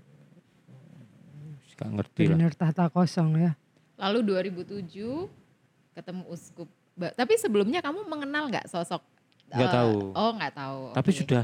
gak 1.76 1.88
ngerti 1.92 2.22
lah 2.28 2.36
Bener 2.40 2.52
tata 2.56 2.88
kosong 2.88 3.36
ya. 3.36 3.52
Lalu 4.00 4.32
2007 4.32 5.28
ketemu 5.92 6.22
uskup. 6.28 6.68
Ba- 6.96 7.12
Tapi 7.12 7.36
sebelumnya 7.36 7.78
kamu 7.78 8.04
mengenal 8.04 8.48
nggak 8.48 8.66
sosok? 8.66 9.04
Nggak 9.46 9.62
eh, 9.62 9.74
tahu. 9.74 9.96
Oh 10.10 10.30
nggak 10.32 10.52
tahu. 10.52 10.80
tapi 10.92 11.10
Oke. 11.10 11.18
sudah 11.20 11.42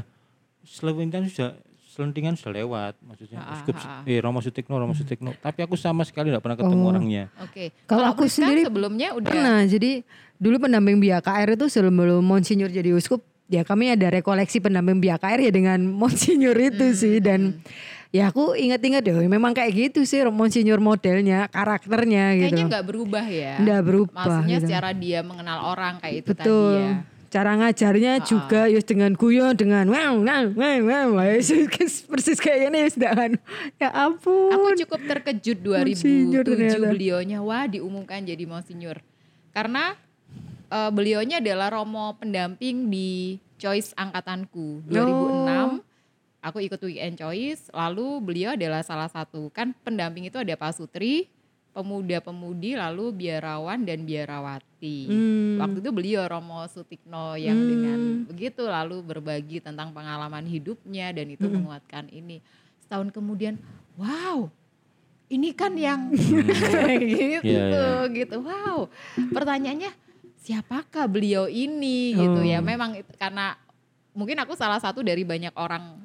selentingan 0.61 1.23
sudah 1.25 1.51
selentingan 1.85 2.33
sudah 2.33 2.53
lewat 2.55 2.93
maksudnya 2.99 3.37
Ah, 3.37 3.53
Uskup 3.53 3.75
ah, 3.77 4.01
ah. 4.01 4.01
eh 4.03 4.17
Romo 4.17 4.39
Sutikno 4.39 4.75
Romo 4.75 4.91
Sutikno 4.91 5.29
tapi 5.45 5.61
aku 5.61 5.75
sama 5.75 6.01
sekali 6.01 6.27
tidak 6.27 6.41
pernah 6.41 6.57
ketemu 6.57 6.81
Oh. 6.81 6.89
orangnya 6.89 7.23
Oke. 7.39 7.69
Kalau 7.85 8.09
aku 8.09 8.25
sendiri 8.25 8.65
sebelumnya 8.65 9.13
udah. 9.13 9.29
Pernah, 9.29 9.59
jadi 9.63 10.01
dulu 10.35 10.57
pendamping 10.59 10.97
BKR 10.97 11.53
itu 11.53 11.69
sebelum 11.69 11.93
Monsinyur 12.19 12.67
jadi 12.67 12.91
uskup, 12.91 13.21
ya 13.45 13.61
kami 13.61 13.93
ada 13.93 14.09
rekoleksi 14.09 14.57
pendamping 14.57 14.97
BKR 14.99 15.39
ya 15.39 15.51
dengan 15.53 15.79
Monsinyur 15.85 16.57
itu 16.57 16.91
sih 16.93 17.21
dan 17.21 17.61
ya 18.13 18.29
aku 18.29 18.53
ingat-ingat 18.53 19.01
deh 19.01 19.25
memang 19.25 19.57
kayak 19.57 19.73
gitu 19.89 20.05
sih 20.05 20.21
Monsinyur 20.29 20.77
modelnya, 20.77 21.49
karakternya 21.49 22.37
gitu. 22.37 22.53
Kayaknya 22.53 22.65
nggak 22.69 22.85
berubah 22.85 23.25
ya. 23.25 23.53
Nggak 23.57 23.81
berubah 23.81 24.13
Maksudnya 24.21 24.57
gitu. 24.61 24.65
secara 24.69 24.89
dia 24.93 25.19
mengenal 25.25 25.59
orang 25.73 25.97
kayak 25.97 26.15
itu 26.21 26.29
Betul. 26.29 26.45
tadi 26.45 26.77
ya. 26.77 26.93
Cara 27.33 27.57
ngajarnya 27.57 28.13
Ah, 28.13 28.25
juga 28.29 28.61
ya 28.69 28.77
dengan 28.85 29.17
guyon 29.17 29.57
dengan 29.57 29.89
wow 29.89 30.21
wow 30.21 30.45
wow 30.53 31.07
wow 31.17 31.33
persis 32.05 32.37
kayak 32.37 32.69
gini 32.69 32.77
ya 32.85 32.89
sedangkan 32.93 33.31
ya 33.81 33.89
ampun. 33.89 34.53
Aku 34.53 34.77
cukup 34.85 35.01
terkejut 35.09 35.57
Monsinyur 35.65 36.45
2007 36.45 36.53
ternyata. 36.53 36.87
beliaunya 36.93 37.41
wah 37.41 37.65
diumumkan 37.65 38.21
jadi 38.21 38.45
monsinyur. 38.45 39.01
Karena 39.49 39.97
eh, 40.69 40.91
beliaunya 40.93 41.41
adalah 41.41 41.73
romo 41.73 42.13
pendamping 42.21 42.93
di 42.93 43.41
Choice 43.57 43.97
angkatanku 43.97 44.85
2006. 44.85 45.92
Aku 46.43 46.59
ikut 46.59 46.75
weekend 46.83 47.15
Choice, 47.15 47.71
lalu 47.71 48.19
beliau 48.19 48.51
adalah 48.51 48.83
salah 48.83 49.07
satu 49.07 49.47
kan 49.49 49.71
pendamping 49.79 50.27
itu 50.27 50.35
ada 50.35 50.51
Pak 50.53 50.75
Sutri, 50.75 51.31
pemuda-pemudi, 51.71 52.75
lalu 52.75 53.15
biarawan 53.15 53.81
dan 53.81 54.03
biarawati. 54.03 54.97
Hmm. 55.07 55.55
Waktu 55.57 55.79
itu 55.79 55.89
beliau 55.89 56.27
Romo 56.27 56.67
Sutikno 56.67 57.33
yang 57.33 57.55
Hmm. 57.57 57.69
dengan 57.71 57.99
begitu 58.27 58.63
lalu 58.63 58.99
berbagi 59.01 59.57
tentang 59.57 59.89
pengalaman 59.89 60.43
hidupnya 60.43 61.09
dan 61.11 61.31
itu 61.31 61.47
Hmm. 61.47 61.63
menguatkan 61.63 62.11
ini. 62.11 62.43
Setahun 62.83 63.09
kemudian, 63.09 63.55
wow, 63.95 64.51
ini 65.31 65.55
kan 65.55 65.73
yang 65.73 66.11
gitu 66.13 66.43
Iya, 66.43 67.39
iya. 67.41 68.11
gitu. 68.11 68.35
Wow, 68.43 68.91
pertanyaannya 69.31 69.95
siapakah 70.37 71.07
beliau 71.07 71.47
ini 71.47 72.13
gitu 72.13 72.37
Oh. 72.37 72.45
ya? 72.45 72.59
Memang 72.59 72.99
itu- 72.99 73.15
karena 73.15 73.55
mungkin 74.11 74.37
aku 74.43 74.53
salah 74.53 74.77
satu 74.77 75.01
dari 75.01 75.23
banyak 75.23 75.55
orang 75.55 76.02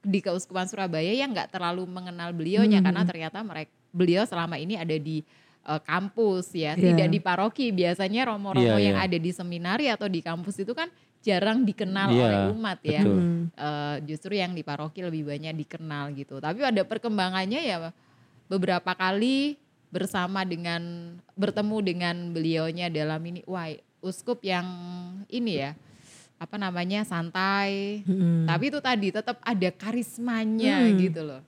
di 0.00 0.18
Keuskupan 0.18 0.64
Surabaya 0.64 1.12
yang 1.12 1.30
nggak 1.30 1.52
terlalu 1.52 1.84
mengenal 1.84 2.32
beliaunya 2.32 2.80
Hmm. 2.80 2.86
karena 2.88 3.02
ternyata 3.04 3.38
mereka 3.40 3.70
beliau 3.90 4.24
selama 4.24 4.56
ini 4.56 4.76
ada 4.76 4.96
di 4.96 5.20
eh, 5.60 5.76
kampus 5.84 6.56
ya, 6.56 6.72
Iya. 6.72 6.96
tidak 6.96 7.08
di 7.12 7.20
paroki. 7.20 7.68
Biasanya 7.68 8.32
romo-romo 8.32 8.64
Iya, 8.64 8.80
yang 8.80 8.96
iya. 8.96 9.04
ada 9.04 9.18
di 9.20 9.28
seminari 9.28 9.92
atau 9.92 10.08
di 10.08 10.24
kampus 10.24 10.56
itu 10.56 10.72
kan 10.72 10.88
jarang 11.20 11.68
dikenal 11.68 12.08
Iya, 12.08 12.24
oleh 12.24 12.40
umat 12.56 12.80
ya. 12.80 13.04
betul. 13.04 13.20
Eh, 13.52 13.96
justru 14.08 14.40
yang 14.40 14.56
di 14.56 14.64
paroki 14.64 15.04
lebih 15.04 15.28
banyak 15.28 15.52
dikenal 15.52 16.16
gitu. 16.16 16.40
Tapi 16.40 16.64
ada 16.64 16.80
perkembangannya 16.80 17.60
ya 17.60 17.92
beberapa 18.48 18.96
kali 18.96 19.60
bersama 19.92 20.48
dengan 20.48 21.12
bertemu 21.36 21.76
dengan 21.84 22.16
beliaunya 22.32 22.88
dalam 22.88 23.20
ini 23.20 23.44
wah 23.44 23.68
uskup 24.00 24.40
yang 24.40 24.64
ini 25.28 25.60
ya 25.60 25.76
apa 26.40 26.56
namanya 26.56 27.04
santai 27.04 28.00
Hmm. 28.02 28.48
tapi 28.48 28.72
itu 28.72 28.80
tadi 28.80 29.12
tetap 29.12 29.36
ada 29.44 29.68
karismanya 29.70 30.88
Hmm. 30.88 30.96
gitu 30.96 31.20
loh 31.20 31.42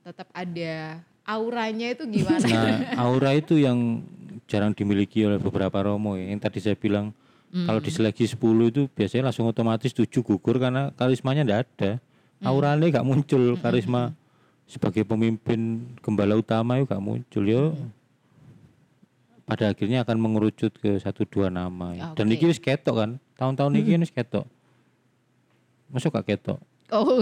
tetap 0.00 0.32
ada 0.32 1.04
auranya 1.22 1.92
itu 1.92 2.04
gimana 2.04 2.40
Nah, 2.40 2.76
aura 3.04 3.32
itu 3.32 3.56
yang 3.56 4.00
jarang 4.44 4.72
dimiliki 4.72 5.24
oleh 5.24 5.36
beberapa 5.36 5.80
romo 5.80 6.16
ya. 6.16 6.28
Yang 6.28 6.40
tadi 6.42 6.58
saya 6.60 6.76
bilang 6.76 7.16
kalau 7.48 7.80
Hmm. 7.80 7.86
diseleksi 7.86 8.28
10 8.28 8.68
itu 8.68 8.88
biasanya 8.90 9.28
langsung 9.28 9.48
otomatis 9.48 9.88
7 9.88 10.20
gugur 10.20 10.56
karena 10.58 10.92
karismanya 10.92 11.40
ndak 11.42 11.60
ada. 11.64 11.90
Hmm. 11.96 12.44
Auranya 12.44 12.84
nggak 12.90 13.06
muncul 13.06 13.56
karisma 13.56 14.12
sebagai 14.64 15.04
pemimpin 15.04 15.60
gembala 16.00 16.36
utama 16.36 16.76
yuk 16.76 16.88
gak 16.88 17.00
muncul 17.00 17.44
yo. 17.44 17.72
Pada 19.44 19.68
akhirnya 19.70 20.00
akan 20.00 20.16
mengerucut 20.18 20.72
ke 20.74 20.96
satu 20.96 21.24
dua 21.24 21.48
nama. 21.48 21.92
ya. 21.92 22.12
Dan 22.12 22.28
Oke. 22.28 22.34
ini 22.34 22.44
wis 22.48 22.56
ketok 22.58 22.96
kan. 22.96 23.10
Tahun-tahun 23.34 23.72
ini 23.74 23.98
wis 23.98 24.10
ketok. 24.10 24.46
Masuk 25.88 26.10
gak 26.10 26.26
ketok? 26.28 26.58
Oh, 26.90 27.16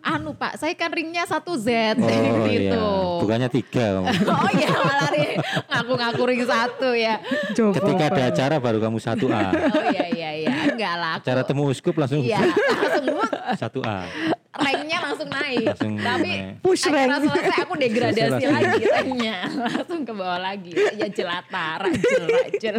anu 0.00 0.32
Pak, 0.32 0.56
saya 0.56 0.72
kan 0.72 0.88
ringnya 0.88 1.22
satu 1.24 1.54
Z 1.54 1.68
Oh 2.00 2.08
gitu. 2.48 2.72
iya. 2.72 3.20
Bukannya 3.20 3.48
tiga 3.48 4.00
kamu. 4.00 4.06
Oh 4.32 4.48
iya 4.50 4.68
malah 4.72 5.08
nih 5.12 5.28
ngaku-ngaku 5.68 6.22
ring 6.24 6.42
satu 6.42 6.88
ya. 6.96 7.20
Coba. 7.52 7.76
Ketika 7.76 8.04
ada 8.08 8.22
acara 8.26 8.56
baru 8.56 8.78
kamu 8.80 8.98
satu 8.98 9.28
A. 9.28 9.52
Oh 9.52 9.84
iya 9.92 10.06
iya 10.08 10.30
iya, 10.40 10.52
enggak 10.66 10.94
lah. 10.96 11.12
aku- 11.14 11.28
Acara 11.28 11.40
temu 11.44 11.62
uskup 11.68 11.94
langsung 11.94 12.24
Iya, 12.24 12.40
langsung 12.80 13.06
satu 13.54 13.80
A. 13.84 14.08
ranknya 14.54 14.98
langsung 15.02 15.28
naik. 15.30 15.66
Langsung 15.74 15.94
Tapi 15.98 16.30
naik. 16.30 16.62
Push 16.62 16.84
rank. 16.90 17.08
selesai 17.26 17.58
aku 17.66 17.74
degradasi 17.74 18.20
Selesai. 18.22 18.50
lagi 18.50 18.84
ranknya. 18.86 19.36
Langsung 19.66 20.00
ke 20.06 20.12
bawah 20.14 20.40
lagi. 20.40 20.70
Ya 20.94 21.08
jelata, 21.10 21.66
rajel, 21.82 22.24
rajel. 22.30 22.76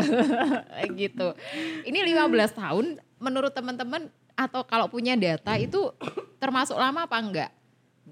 gitu. 1.01 1.27
Ini 1.83 1.99
15 2.15 2.59
tahun 2.61 2.85
menurut 3.19 3.51
teman-teman 3.51 4.07
atau 4.35 4.63
kalau 4.67 4.91
punya 4.91 5.15
data 5.15 5.55
itu 5.55 5.91
termasuk 6.39 6.75
lama 6.75 7.07
apa 7.07 7.17
enggak? 7.19 7.51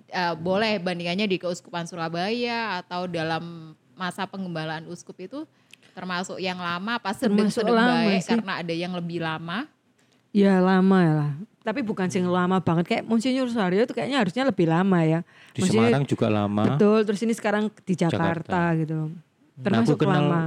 Eh, 0.10 0.34
boleh 0.38 0.78
bandingannya 0.82 1.26
di 1.30 1.38
Keuskupan 1.38 1.86
Surabaya 1.86 2.82
atau 2.82 3.06
dalam 3.06 3.76
masa 3.94 4.26
pengembalaan 4.26 4.90
uskup 4.90 5.18
itu 5.22 5.46
termasuk 5.94 6.42
yang 6.42 6.58
lama 6.58 6.98
apa 6.98 7.14
sedang-sedang 7.14 7.78
baik 7.78 8.26
sih. 8.26 8.34
karena 8.34 8.54
ada 8.66 8.74
yang 8.74 8.94
lebih 8.98 9.22
lama? 9.22 9.70
Ya 10.34 10.58
lama 10.58 10.98
ya 10.98 11.14
lah. 11.14 11.34
Tapi 11.64 11.80
bukan 11.80 12.08
sing 12.08 12.28
lama 12.28 12.60
banget 12.60 12.86
kayak 12.86 13.04
Monsinyur 13.04 13.48
Suharyo 13.48 13.88
itu 13.88 13.96
kayaknya 13.96 14.20
harusnya 14.20 14.44
lebih 14.44 14.68
lama 14.68 15.00
ya. 15.02 15.20
Di 15.52 15.64
Monsinyur- 15.64 15.88
Semarang 15.88 16.04
juga 16.04 16.28
lama. 16.28 16.64
Betul, 16.70 17.00
terus 17.04 17.20
ini 17.22 17.32
sekarang 17.32 17.64
di 17.80 17.94
Jakarta, 17.96 18.20
Jakarta. 18.20 18.60
gitu 18.76 18.94
loh. 18.94 19.10
Nah, 19.10 19.64
Termasuk 19.64 19.96
aku 19.96 20.04
kenal- 20.04 20.28
lama. 20.28 20.42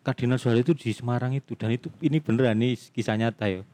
Kardinal 0.00 0.38
Suharyo 0.38 0.62
itu 0.62 0.74
di 0.78 0.90
Semarang 0.90 1.32
itu 1.32 1.52
dan 1.52 1.68
itu 1.68 1.90
ini 1.98 2.16
beneran 2.16 2.54
nih 2.54 2.78
kisah 2.92 3.14
nyata 3.14 3.50
ya. 3.50 3.66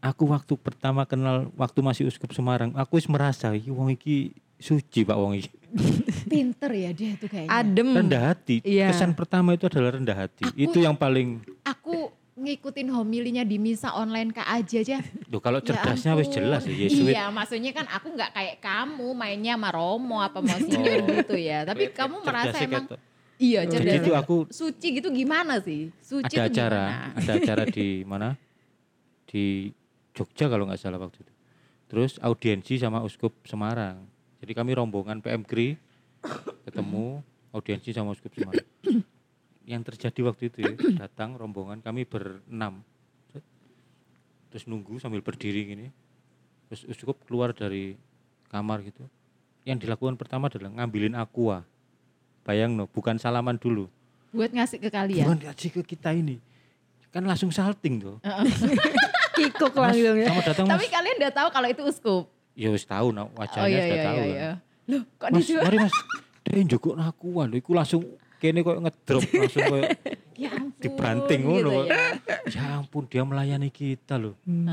Aku 0.00 0.26
waktu 0.26 0.54
pertama 0.54 1.02
kenal 1.04 1.50
waktu 1.54 1.78
masih 1.78 2.04
uskup 2.06 2.30
Semarang, 2.30 2.74
aku 2.74 2.98
wis 2.98 3.06
merasa 3.06 3.50
iki 3.50 3.70
wong 3.70 3.90
iki 3.90 4.30
suci 4.56 5.02
Pak 5.02 5.14
wong 5.14 5.38
iki. 5.38 5.50
Pinter 6.30 6.70
ya 6.72 6.90
dia 6.90 7.14
tuh 7.14 7.26
kayaknya. 7.26 7.50
Adem. 7.52 7.88
Rendah 7.94 8.22
hati. 8.30 8.58
Iya. 8.62 8.90
Kesan 8.90 9.14
pertama 9.14 9.54
itu 9.54 9.66
adalah 9.66 9.94
rendah 9.94 10.16
hati. 10.16 10.42
Aku- 10.44 10.54
itu 10.56 10.78
yang 10.78 10.94
paling 10.94 11.42
Aku 11.62 12.10
ngikutin 12.38 12.88
homilinya 12.88 13.42
di 13.42 13.58
misa 13.58 13.90
online 13.92 14.30
kak 14.30 14.46
aja 14.46 14.78
aja. 14.78 14.98
Loh, 15.26 15.42
kalau 15.42 15.58
Ya 15.58 15.66
cerdasnya 15.74 16.14
wis 16.14 16.30
ampun. 16.30 16.36
jelas 16.38 16.62
ya 16.64 16.74
Yesuit. 16.74 17.12
Iya, 17.12 17.24
maksudnya 17.28 17.72
kan 17.74 17.86
aku 17.90 18.14
nggak 18.14 18.30
kayak 18.30 18.56
kamu 18.58 19.08
mainnya 19.12 19.58
sama 19.58 19.70
Romo 19.70 20.22
apa 20.22 20.38
Monsinyur 20.38 21.02
gitu 21.18 21.34
ya. 21.34 21.66
Tapi 21.66 21.90
kamu 21.90 22.22
merasa 22.22 22.54
Cerdasnya 22.54 22.68
emang 22.70 22.84
iya 23.38 23.60
Jadi 23.62 23.86
cerdas. 23.86 24.00
itu 24.02 24.10
aku 24.14 24.36
Suci 24.48 24.88
gitu 24.94 25.08
gimana 25.10 25.58
sih? 25.58 25.90
Suci 25.98 26.34
ada 26.34 26.46
acara, 26.46 26.82
gimana? 26.86 27.18
ada 27.18 27.32
acara 27.34 27.62
di 27.66 27.86
mana? 28.02 28.28
Di 29.26 29.70
Jogja 30.14 30.46
kalau 30.46 30.64
nggak 30.64 30.78
salah 30.78 30.98
waktu 30.98 31.18
itu. 31.20 31.32
Terus 31.88 32.16
audiensi 32.18 32.76
sama 32.76 33.02
Uskup 33.02 33.34
Semarang. 33.42 34.06
Jadi 34.38 34.52
kami 34.52 34.72
rombongan 34.72 35.18
PM 35.18 35.42
Kri 35.42 35.74
ketemu 36.62 37.20
audiensi 37.50 37.90
sama 37.90 38.12
Uskup 38.12 38.30
Semarang. 38.32 38.66
Yang 39.68 39.82
terjadi 39.92 40.20
waktu 40.32 40.42
itu 40.48 40.58
ya, 40.64 40.72
datang 41.04 41.36
rombongan 41.36 41.84
kami 41.84 42.08
berenam. 42.08 42.80
Terus 44.48 44.64
nunggu 44.64 44.96
sambil 44.96 45.20
berdiri 45.20 45.68
gini. 45.68 45.86
Terus 46.72 46.88
Uskup 46.88 47.20
keluar 47.28 47.52
dari 47.52 48.00
kamar 48.48 48.80
gitu. 48.80 49.04
Yang 49.68 49.84
dilakukan 49.84 50.16
pertama 50.16 50.48
adalah 50.48 50.72
ngambilin 50.72 51.12
aqua. 51.12 51.68
Bayang 52.48 52.72
no, 52.72 52.88
bukan 52.88 53.20
salaman 53.20 53.60
dulu. 53.60 53.92
Buat 54.32 54.56
ngasih 54.56 54.80
ke 54.80 54.88
kalian. 54.88 55.28
Bukan 55.28 55.40
kasih 55.52 55.68
ke 55.68 55.82
kita 55.84 56.16
ini. 56.16 56.40
Kan 57.12 57.28
langsung 57.28 57.52
salting 57.52 58.00
tuh. 58.00 58.16
Kikuk 59.36 59.76
langsung 59.76 60.16
ya. 60.16 60.32
datang 60.40 60.64
Tapi 60.64 60.86
mas. 60.88 60.92
kalian 60.92 61.14
udah 61.20 61.32
tahu 61.32 61.48
kalau 61.52 61.68
itu 61.68 61.82
uskup. 61.84 62.24
Ya 62.58 62.72
wis 62.72 62.88
tahu 62.88 63.12
nah, 63.14 63.28
Oh 63.28 63.38
wajahnya 63.38 63.68
iya 63.68 63.80
sudah 63.84 63.94
iya 63.94 64.04
tahu 64.04 64.16
iya. 64.16 64.24
kan. 64.24 64.32
iya. 64.32 64.50
Loh, 64.88 65.02
kok 65.20 65.28
Mas, 65.30 65.48
mari 65.52 65.76
mas. 65.78 65.94
Dia 66.48 66.64
njukuk 66.64 66.94
nakuan 66.96 67.46
lho. 67.52 67.56
Iku 67.60 67.76
langsung 67.76 68.02
kene 68.38 68.60
kok 68.60 68.78
ngedrop 68.78 69.22
langsung 69.36 69.64
kayak 69.68 69.90
Ya 70.34 70.54
ampun. 70.54 70.78
dibanting 70.78 71.40
ngono 71.42 71.58
gitu 71.58 71.70
kok. 71.74 71.84
ya. 71.84 72.02
Ya 72.48 72.64
ampun 72.72 73.02
dia 73.04 73.22
melayani 73.22 73.68
kita 73.68 74.14
loh. 74.14 74.38
Hmm. 74.40 74.70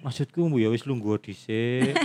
Maksudku 0.00 0.44
ya 0.54 0.68
wis 0.68 0.84
lungguh 0.84 1.16
dhisik. 1.18 1.96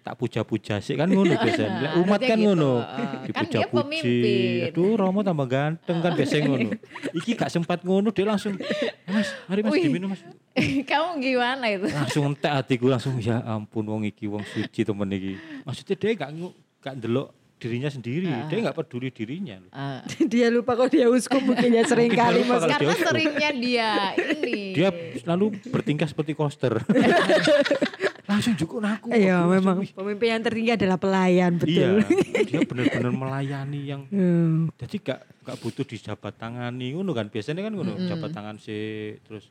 tak 0.00 0.16
puja-puja 0.16 0.78
sih 0.78 0.94
kan 0.94 1.06
ngono 1.06 1.34
biasanya. 1.34 1.98
Umat 1.98 2.18
kan 2.20 2.32
gitu. 2.32 2.46
ngono. 2.48 2.80
Kan 2.80 2.96
dia 3.44 3.66
Dipuja-puji. 3.66 3.74
pemimpin. 3.74 4.60
Aduh 4.70 4.94
Romo 4.94 5.20
tambah 5.20 5.44
ganteng 5.44 5.98
kan 5.98 6.14
biasanya 6.14 6.42
ngono. 6.46 6.70
Iki 7.18 7.30
gak 7.34 7.50
sempat 7.50 7.82
ngono 7.82 8.08
dia 8.08 8.24
langsung 8.24 8.54
"Eh, 8.56 8.94
Mas, 9.06 9.28
mari 9.44 9.60
Mas 9.60 9.74
Wih. 9.74 9.82
diminum 9.84 10.08
Mas. 10.08 10.22
Kamu 10.88 11.18
gimana 11.18 11.66
itu? 11.66 11.86
langsung 11.86 12.24
entek 12.26 12.52
hatiku 12.52 12.86
langsung 12.86 13.18
ya 13.18 13.42
ampun 13.44 13.84
wong 13.84 14.02
iki 14.04 14.24
wong 14.24 14.40
suci 14.44 14.82
temen 14.82 15.10
iki 15.10 15.34
maksudnya 15.62 15.94
dia 15.94 16.10
gak 16.16 16.30
gak 16.78 16.94
ndelok 16.96 17.28
dirinya 17.60 17.86
sendiri 17.86 18.24
dia 18.48 18.56
gak 18.62 18.72
peduli 18.74 19.08
dirinya. 19.08 19.60
Ah. 19.70 20.00
dia 20.32 20.48
lupa 20.48 20.72
kok 20.74 20.88
dia 20.88 21.06
uskup 21.06 21.38
mungkin 21.40 21.68
ya 21.70 21.84
sering 21.86 22.08
kali 22.10 22.40
mas. 22.42 22.58
kalau 22.58 22.72
Karena 22.72 22.94
seringnya 22.96 23.50
dia 23.54 23.90
ini. 24.16 24.72
dia 24.72 24.88
selalu 25.14 25.44
bertingkah 25.68 26.06
seperti 26.06 26.32
koster 26.32 26.80
langsung 28.30 28.54
jukun 28.54 28.80
aku 28.82 29.10
Iya 29.10 29.42
memang 29.44 29.82
"Wih, 29.82 29.90
pemimpin 29.90 30.28
yang 30.30 30.40
tertinggi 30.40 30.72
adalah 30.72 30.96
pelayan 30.96 31.58
iya 31.60 31.98
betul. 31.98 32.46
dia 32.46 32.60
benar-benar 32.62 33.12
melayani 33.12 33.80
yang 33.84 34.02
Hmm. 34.06 34.70
jadi 34.78 34.96
gak 34.98 35.20
gak 35.42 35.56
butuh 35.58 35.84
dijabat 35.84 36.32
tangani 36.34 36.94
ngono 36.94 37.10
kan 37.10 37.26
biasanya 37.26 37.60
kan 37.60 37.72
ngono 37.72 37.98
jabat 38.00 38.30
tangan 38.30 38.56
sih 38.56 39.18
terus 39.20 39.50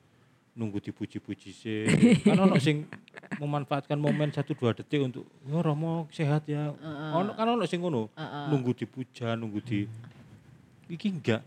nunggu 0.60 0.84
dipuji-puji 0.84 1.50
sih. 1.56 1.88
Kan 2.28 2.36
ono 2.36 2.60
sing 2.60 2.84
memanfaatkan 3.40 3.96
momen 3.96 4.36
satu 4.36 4.52
dua 4.52 4.76
detik 4.76 5.00
untuk 5.00 5.24
oh 5.48 5.64
Romo 5.64 6.12
sehat 6.12 6.44
ya. 6.52 6.76
Ono 7.16 7.32
kan 7.32 7.48
ono 7.48 7.64
sing 7.64 7.80
ngono 7.80 8.12
nunggu 8.52 8.76
dipuja 8.76 9.40
nunggu 9.40 9.64
di 9.64 9.88
iki 10.92 11.08
enggak 11.08 11.40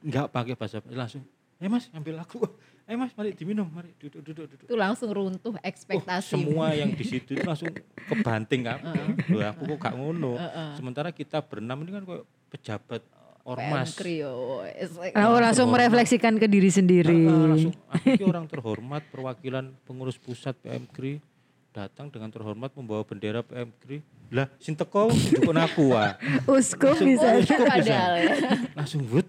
enggak 0.00 0.26
pakai 0.32 0.56
bahasa 0.56 0.80
langsung 0.88 1.20
eh 1.60 1.68
mas 1.68 1.92
ambil 1.92 2.16
aku. 2.24 2.40
Eh 2.86 2.94
mas 2.94 3.10
mari 3.18 3.34
diminum 3.34 3.66
mari 3.66 3.90
duduk 3.98 4.22
duduk 4.22 4.46
duduk. 4.46 4.62
Itu 4.70 4.78
langsung 4.78 5.10
runtuh 5.10 5.58
Oh, 5.58 5.58
ekspektasi. 5.58 6.38
semua 6.38 6.70
yang 6.70 6.94
di 6.94 7.02
situ 7.02 7.34
itu 7.34 7.42
langsung 7.42 7.74
kebanting 8.06 8.62
kan. 8.62 8.78
Loh, 9.26 9.42
aku 9.42 9.74
kok 9.74 9.90
gak 9.90 9.94
ngono. 9.98 10.38
Sementara 10.78 11.10
kita 11.10 11.42
berenam 11.42 11.82
ini 11.82 11.90
kan 11.90 12.06
kayak 12.06 12.24
pejabat 12.46 13.02
ormas. 13.46 13.94
Krio. 13.94 14.66
Lalu 15.14 15.36
langsung 15.38 15.70
merefleksikan 15.70 16.34
ke 16.36 16.50
diri 16.50 16.68
sendiri. 16.68 17.30
Ah, 17.30 17.46
langsung 17.54 17.72
aku 17.86 18.24
orang 18.26 18.46
terhormat 18.50 19.02
perwakilan 19.08 19.70
pengurus 19.86 20.18
pusat 20.18 20.58
PM 20.58 20.84
KRI 20.90 21.22
datang 21.70 22.10
dengan 22.10 22.28
terhormat 22.34 22.74
membawa 22.74 23.06
bendera 23.06 23.46
PM 23.46 23.70
KRI. 23.78 24.02
Lah, 24.34 24.50
sing 24.58 24.74
teko 24.74 25.06
dukun 25.14 25.54
aku 25.54 25.94
ah. 25.94 26.18
Uskup 26.50 26.98
bisa. 26.98 27.26
Oh, 27.30 27.38
uskup 27.38 27.62
bisa. 27.62 27.94
Padahal 27.94 28.12
ya. 28.18 28.34
Langsung 28.74 29.06
wut. 29.06 29.26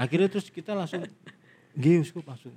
Akhirnya 0.00 0.32
terus 0.32 0.48
kita 0.48 0.72
langsung 0.72 1.04
nggih 1.76 2.00
uskup 2.00 2.24
langsung. 2.24 2.56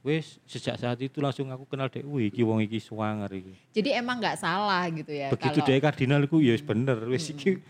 Wes 0.00 0.40
sejak 0.48 0.80
saat 0.80 0.96
itu 0.96 1.20
langsung 1.20 1.44
aku 1.52 1.68
kenal 1.68 1.92
dek, 1.92 2.00
wih 2.08 2.32
iki 2.32 2.40
wong 2.40 2.64
iki 2.64 2.80
swanger 2.80 3.28
iki. 3.30 3.52
Jadi 3.76 4.00
emang 4.00 4.16
nggak 4.16 4.40
salah 4.40 4.88
gitu 4.88 5.12
ya. 5.12 5.28
Begitu 5.28 5.60
kalau- 5.60 5.68
dia 5.68 5.76
kardinal 5.78 6.20
iku 6.24 6.40
ya 6.40 6.56
wis 6.56 6.64
bener 6.64 6.96
wis 7.04 7.28
iki 7.28 7.60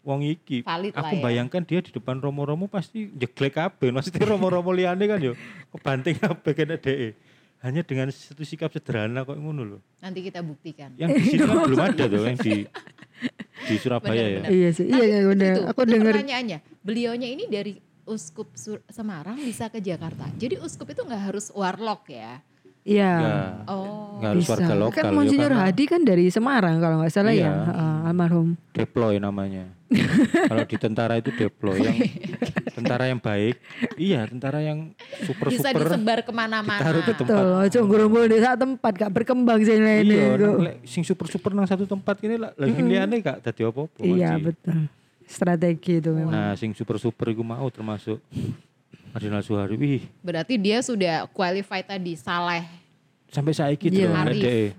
wong 0.00 0.20
iki. 0.22 0.62
Valid 0.62 0.92
lah 0.92 1.02
Aku 1.02 1.14
ya. 1.16 1.22
bayangkan 1.22 1.62
dia 1.62 1.78
di 1.78 1.90
depan 1.90 2.18
romo-romo 2.18 2.66
pasti 2.66 3.08
jeglek 3.08 3.54
kabeh. 3.54 3.90
Maksudnya 3.90 4.24
romo-romo 4.26 4.70
liyane 4.70 5.04
kan 5.04 5.18
yo 5.18 5.32
kebanting 5.70 6.16
kabeh 6.16 6.52
kena 6.52 6.76
dhek. 6.76 7.14
Hanya 7.60 7.84
dengan 7.84 8.08
satu 8.08 8.40
sikap 8.40 8.72
sederhana 8.72 9.20
kok 9.20 9.36
ngono 9.36 9.62
loh. 9.62 9.80
Nanti 10.00 10.20
kita 10.20 10.40
buktikan. 10.40 10.96
Yang 10.96 11.08
di 11.12 11.22
sini 11.26 11.44
kan 11.44 11.56
belum 11.68 11.80
ada 11.82 12.04
tuh 12.06 12.22
yang 12.24 12.38
di 12.38 12.54
di 13.60 13.74
Surabaya 13.76 14.16
ya. 14.16 14.24
Benar-benar. 14.40 14.48
Iya 14.50 14.68
sih, 14.72 14.86
iya 14.86 15.04
iya 15.04 15.18
Itu, 15.18 15.28
benar. 15.28 15.52
Aku 15.68 15.80
dengar 15.84 16.14
pertanyaannya. 16.16 16.58
Beliaunya 16.80 17.28
ini 17.28 17.44
dari 17.46 17.76
Uskup 18.02 18.56
Sur- 18.56 18.80
Semarang 18.88 19.36
bisa 19.36 19.68
ke 19.68 19.76
Jakarta. 19.78 20.24
Jadi 20.34 20.56
Uskup 20.56 20.88
itu 20.88 21.04
nggak 21.04 21.22
harus 21.28 21.52
warlock 21.52 22.08
ya. 22.08 22.40
Iya. 22.80 23.12
Oh. 23.68 24.16
Enggak 24.16 24.30
harus 24.32 24.42
Bisa. 24.42 24.52
warga 24.56 24.74
lokal 24.74 24.96
Kan 24.96 25.04
ya, 25.04 25.12
Monsinyur 25.12 25.52
Hadi 25.52 25.84
kan 25.84 26.00
dari 26.00 26.24
Semarang 26.26 26.80
kalau 26.80 26.96
nggak 26.96 27.12
salah 27.12 27.28
Iya. 27.30 27.44
ya, 27.44 27.52
Heeh, 27.68 27.96
almarhum. 28.08 28.56
deploy 28.72 29.20
namanya. 29.20 29.68
Kalau 30.50 30.64
di 30.64 30.76
tentara 30.78 31.18
itu 31.18 31.34
deploy 31.34 31.82
yang 31.82 31.98
tentara 32.70 33.10
yang 33.10 33.18
baik. 33.18 33.58
Iya, 33.94 34.22
tentara 34.24 34.62
yang 34.62 34.94
super 35.20 35.50
Bisa 35.50 35.70
super. 35.70 35.82
disebar 35.82 36.18
ke 36.22 36.30
mana-mana. 36.30 36.78
ditaruh 36.78 37.02
ke 37.02 37.12
tempat. 37.12 37.34
Betul, 37.34 37.48
ojo 37.58 37.80
ngumpul 37.84 38.24
di 38.26 38.38
saat 38.38 38.58
tempat 38.58 38.92
gak 38.96 39.10
berkembang 39.10 39.60
sih 39.60 39.76
lainnya 39.76 40.38
Iya, 40.38 40.38
nang 40.38 40.78
sing 40.86 41.02
super-super 41.02 41.50
nang 41.52 41.66
satu 41.66 41.84
tempat 41.84 42.16
ini 42.22 42.38
lah, 42.38 42.54
lagi 42.54 42.80
liane 42.80 43.18
gak 43.18 43.42
dadi 43.42 43.62
apa-apa. 43.62 43.98
Iya 43.98 44.38
Waji. 44.38 44.42
betul. 44.46 44.78
Strategi 45.26 45.92
itu 45.98 46.10
memang. 46.10 46.32
Nah, 46.32 46.52
sing 46.54 46.70
super-super 46.70 47.26
iku 47.28 47.42
mau 47.42 47.66
termasuk 47.68 48.18
Kardinal 49.10 49.42
Suhari. 49.42 49.74
Wih, 49.74 50.02
Berarti 50.22 50.54
dia 50.54 50.78
sudah 50.80 51.26
qualified 51.28 51.84
tadi, 51.84 52.14
saleh. 52.14 52.62
sampai 53.26 53.54
saiki 53.54 53.90
Iya. 53.90 54.10
yeah. 54.32 54.70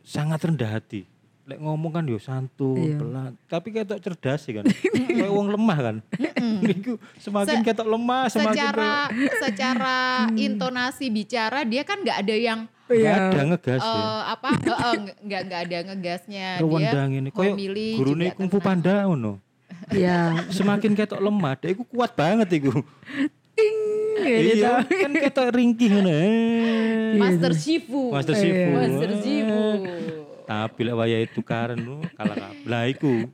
Sangat 0.00 0.40
rendah 0.40 0.68
hati. 0.70 1.04
Lek 1.50 1.58
ngomong 1.58 1.90
kan 1.90 2.04
yo 2.04 2.16
santun, 2.16 2.78
Iya. 2.78 2.96
pelan. 2.96 3.32
Tapi 3.44 3.68
ketok 3.70 3.98
cerdas 3.98 4.40
sih 4.40 4.52
kan. 4.52 4.64
Kayak 5.10 5.28
wong 5.28 5.50
lemah 5.50 5.78
kan. 5.80 5.96
Niku 6.62 6.94
semakin 7.16 7.58
Se- 7.58 7.66
ketok 7.66 7.88
lemah, 7.88 8.22
semakin 8.26 8.54
secara 8.54 8.90
kayak- 9.10 9.38
secara 9.40 9.96
intonasi 10.32 11.06
bicara 11.08 11.62
dia 11.62 11.82
kan 11.82 11.98
nggak 11.98 12.18
ada 12.18 12.36
yang 12.36 12.60
nggak 12.86 12.98
Iya. 13.00 13.14
ada 13.28 13.40
ngegas 13.44 13.80
ya. 13.80 13.94
eh, 13.94 14.20
apa 14.28 14.48
eh, 14.50 14.66
eh, 14.66 14.94
nggak 15.20 15.40
nggak 15.44 15.60
ada 15.62 15.78
ngegasnya 15.84 16.46
dia 16.52 16.62
Rewendang 16.62 17.10
ini 17.12 17.28
koyo 17.30 17.52
homily 17.52 17.88
gurune 17.94 18.26
kungfu 18.32 18.58
panda 18.58 19.04
ngono. 19.04 19.38
Iya. 19.88 20.18
Semakin 20.56 20.94
ketok 20.94 21.18
lemah, 21.18 21.54
dia 21.56 21.70
iku 21.70 21.82
kuat 21.84 22.14
banget 22.14 22.50
iku. 22.52 22.82
Gitu. 24.20 24.60
iya, 24.60 24.84
kan 24.84 25.10
ketok 25.12 25.48
ringkih 25.50 25.88
ngono. 25.88 26.10
Eh. 26.10 27.14
Master 27.16 27.52
Shifu 27.52 28.10
Master 28.10 28.34
Iya. 28.34 28.42
Shifu. 28.42 28.70
Master 28.72 29.10
Shifu 29.16 29.62
Tapi 30.50 30.80
lek 30.82 30.96
wayahe 30.98 31.26
tukaran 31.30 31.78
lu 31.78 32.02
kalah 32.18 32.34
kabeh. 32.34 32.66
Lah 32.66 32.90
iku 32.90 33.30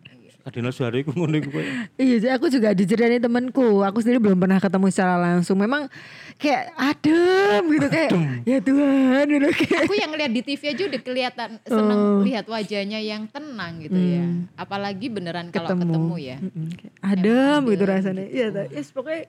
Kardinal 0.47 0.71
suara 0.71 0.95
iku 0.95 1.11
ngono 1.11 1.43
iku. 1.43 1.51
Iya, 1.99 2.17
sih, 2.23 2.31
aku 2.31 2.47
juga 2.47 2.71
diceritain 2.71 3.19
temanku. 3.19 3.83
Aku 3.83 3.99
sendiri 3.99 4.23
belum 4.23 4.39
pernah 4.39 4.63
ketemu 4.63 4.87
secara 4.95 5.19
langsung. 5.19 5.59
Memang 5.59 5.91
kayak 6.39 6.71
adem 6.79 7.63
gitu 7.67 7.87
kayak 7.91 8.11
ya 8.47 8.59
Tuhan 8.63 9.25
gitu 9.27 9.49
kayak. 9.51 9.83
aku 9.89 9.95
yang 9.97 10.13
lihat 10.15 10.31
di 10.31 10.43
TV 10.45 10.63
aja 10.71 10.83
udah 10.87 11.01
kelihatan 11.01 11.51
seneng 11.65 12.01
lihat 12.23 12.45
wajahnya 12.47 13.01
yang 13.01 13.25
tenang 13.27 13.81
gitu 13.81 13.97
ya 13.97 14.23
apalagi 14.55 15.09
beneran 15.09 15.49
kalau 15.49 15.73
Ketemu. 15.73 15.83
ketemu 15.89 16.15
ya 16.21 16.37
Mm-mm, 16.39 16.67
kayak 16.77 16.93
adem 17.01 17.61
gitu 17.73 17.85
rasanya. 17.89 18.25
Iya, 18.29 18.47
ta- 18.53 18.71
yes, 18.71 18.89
pokoknya 18.93 19.27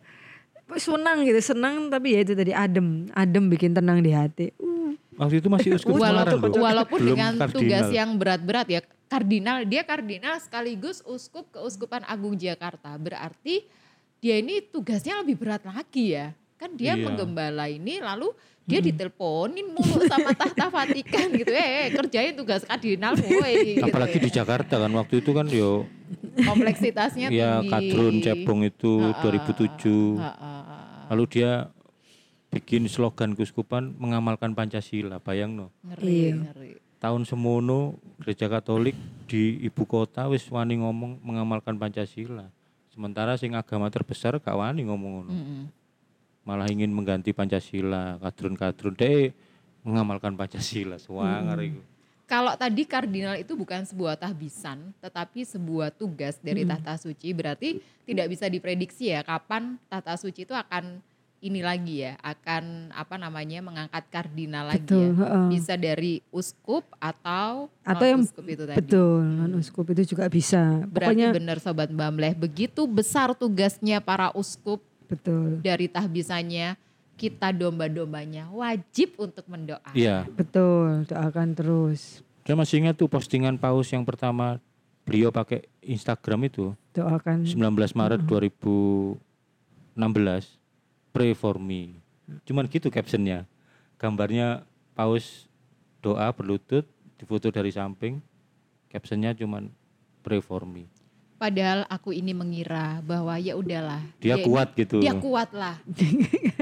senang 0.78 1.18
gitu, 1.24 1.40
senang 1.42 1.88
tapi 1.88 2.14
ya 2.14 2.20
itu 2.28 2.36
tadi 2.36 2.52
adem, 2.52 3.08
adem 3.16 3.44
bikin 3.48 3.72
tenang 3.72 4.04
di 4.04 4.12
hati. 4.12 4.52
Uh, 4.60 4.94
Waktu 5.18 5.36
itu 5.36 5.48
masih 5.48 5.70
uskup 5.74 5.94
Semarang 5.94 6.14
walaupun 6.24 6.40
loh. 6.48 6.62
walaupun 6.62 7.00
Belum 7.00 7.10
dengan 7.12 7.32
kardinal. 7.36 7.56
tugas 7.58 7.88
yang 7.90 8.10
berat-berat 8.16 8.68
ya 8.68 8.80
kardinal 9.06 9.58
dia 9.64 9.82
kardinal 9.82 10.36
sekaligus 10.38 11.02
uskup 11.04 11.50
keuskupan 11.50 12.04
agung 12.04 12.36
Jakarta 12.36 12.94
berarti 12.96 13.66
dia 14.18 14.36
ini 14.36 14.62
tugasnya 14.62 15.18
lebih 15.18 15.38
berat 15.38 15.64
lagi 15.64 16.12
ya 16.12 16.30
kan 16.56 16.70
dia 16.72 16.94
Iya. 16.94 17.04
menggembala 17.04 17.66
ini 17.66 17.98
lalu 17.98 18.34
dia 18.64 18.78
diteleponin 18.80 19.64
mulu 19.66 20.04
sama 20.04 20.34
tahta 20.34 20.68
Vatikan 20.76 21.32
gitu 21.32 21.50
eh 21.50 21.64
eh, 21.80 21.96
kerjain 21.96 22.34
tugas 22.34 22.62
kardinal 22.62 23.16
woi 23.16 23.54
gitu 23.74 23.86
Apalagi 23.86 24.18
di 24.18 24.28
ya. 24.28 24.42
Jakarta 24.42 24.76
kan 24.78 24.92
waktu 24.92 25.16
itu 25.18 25.32
kan 25.32 25.48
yo 25.48 25.88
kompleksitasnya 26.38 27.28
ya 27.30 27.58
tinggi 27.58 27.70
kadrun 27.70 28.16
cebong 28.20 28.62
itu 28.64 28.92
Ha-ha, 29.08 29.24
2007. 29.24 30.18
ha-ha. 30.18 30.54
Lalu 31.08 31.24
dia 31.32 31.52
bikin 32.48 32.88
slogan 32.88 33.36
keuskupan 33.36 33.94
mengamalkan 34.00 34.56
Pancasila, 34.56 35.20
bayang 35.20 35.56
no. 35.56 35.68
ngeri 35.84 36.32
Iya. 36.32 36.36
ngeri 36.36 36.72
Tahun 36.98 37.30
semono 37.30 38.02
gereja 38.18 38.50
Katolik 38.50 38.98
di 39.30 39.62
ibu 39.62 39.86
kota 39.86 40.26
wis 40.34 40.50
wani 40.50 40.82
ngomong 40.82 41.22
mengamalkan 41.22 41.78
Pancasila. 41.78 42.50
Sementara 42.90 43.38
sing 43.38 43.54
agama 43.54 43.86
terbesar 43.94 44.42
gak 44.42 44.58
wani 44.58 44.90
ngomong 44.90 45.12
ngono. 45.22 45.30
Mm-mm. 45.30 45.62
Malah 46.42 46.66
ingin 46.74 46.90
mengganti 46.90 47.38
Pancasila, 47.38 48.18
kadrun-kadrun 48.18 48.98
deh 48.98 49.30
mengamalkan 49.86 50.34
Pancasila. 50.34 50.98
Suwanger 50.98 51.60
iku. 51.70 51.82
Kalau 52.26 52.52
tadi 52.58 52.84
kardinal 52.84 53.38
itu 53.40 53.54
bukan 53.56 53.86
sebuah 53.86 54.18
tahbisan, 54.18 54.92
tetapi 55.00 55.46
sebuah 55.48 55.94
tugas 55.94 56.42
dari 56.42 56.66
Hmm. 56.66 56.76
tahta 56.76 56.98
suci. 57.00 57.30
Berarti 57.32 57.78
tidak 58.10 58.28
bisa 58.28 58.50
diprediksi 58.50 59.14
ya 59.14 59.22
kapan 59.22 59.78
tahta 59.88 60.18
suci 60.18 60.50
itu 60.50 60.58
akan 60.58 61.00
ini 61.38 61.62
lagi 61.62 62.02
ya, 62.02 62.18
akan 62.26 62.90
apa 62.98 63.16
namanya 63.22 63.62
mengangkat 63.62 64.04
kardinal 64.10 64.74
lagi 64.74 64.82
Betul, 64.82 65.14
ya. 65.14 65.46
Bisa 65.48 65.74
dari 65.78 66.26
uskup 66.34 66.84
atau 66.98 67.70
Atau 67.86 68.06
yang 68.10 68.26
uskup 68.26 68.46
itu 68.50 68.64
tadi. 68.66 68.78
betul, 68.82 69.22
non 69.22 69.54
uskup 69.58 69.86
itu 69.94 70.18
juga 70.18 70.26
bisa. 70.28 70.82
Berarti 70.90 71.14
Pokoknya 71.14 71.28
benar 71.34 71.58
sobat 71.62 71.94
Bamleh, 71.94 72.34
begitu 72.34 72.90
besar 72.90 73.38
tugasnya 73.38 74.02
para 74.02 74.34
uskup 74.34 74.82
betul, 75.06 75.62
dari 75.62 75.86
tahbisannya, 75.86 76.74
kita 77.18 77.54
domba-dombanya 77.54 78.50
wajib 78.50 79.18
untuk 79.22 79.46
mendoakan. 79.46 79.94
Iya, 79.94 80.26
betul, 80.34 81.06
doakan 81.06 81.54
terus, 81.54 82.26
saya 82.48 82.56
masih 82.56 82.80
ingat 82.82 82.96
tuh 82.96 83.12
postingan 83.12 83.60
Paus 83.60 83.92
yang 83.92 84.08
pertama 84.08 84.58
beliau 85.04 85.32
pakai 85.32 85.68
Instagram 85.84 86.48
itu 86.50 86.72
doakan. 86.92 87.44
19 87.44 87.60
Maret 87.94 88.22
2016 88.24 89.20
pray 91.18 91.34
for 91.34 91.58
me 91.58 91.98
cuman 92.44 92.66
gitu 92.66 92.88
captionnya 92.88 93.50
gambarnya 93.96 94.62
paus 94.94 95.50
doa 95.98 96.30
berlutut 96.30 96.86
difoto 97.16 97.50
dari 97.50 97.70
samping 97.70 98.22
captionnya 98.88 99.34
cuman 99.34 99.74
pray 100.22 100.38
for 100.38 100.62
me 100.62 100.86
Padahal 101.38 101.86
aku 101.86 102.10
ini 102.12 102.34
mengira 102.34 102.98
bahwa 103.04 103.38
ya 103.38 103.54
udahlah. 103.54 104.02
dia 104.18 104.34
ini- 104.34 104.42
kuat 104.44 104.74
gitu 104.74 104.98
Dia 104.98 105.14
kuat 105.14 105.54
lah. 105.54 105.78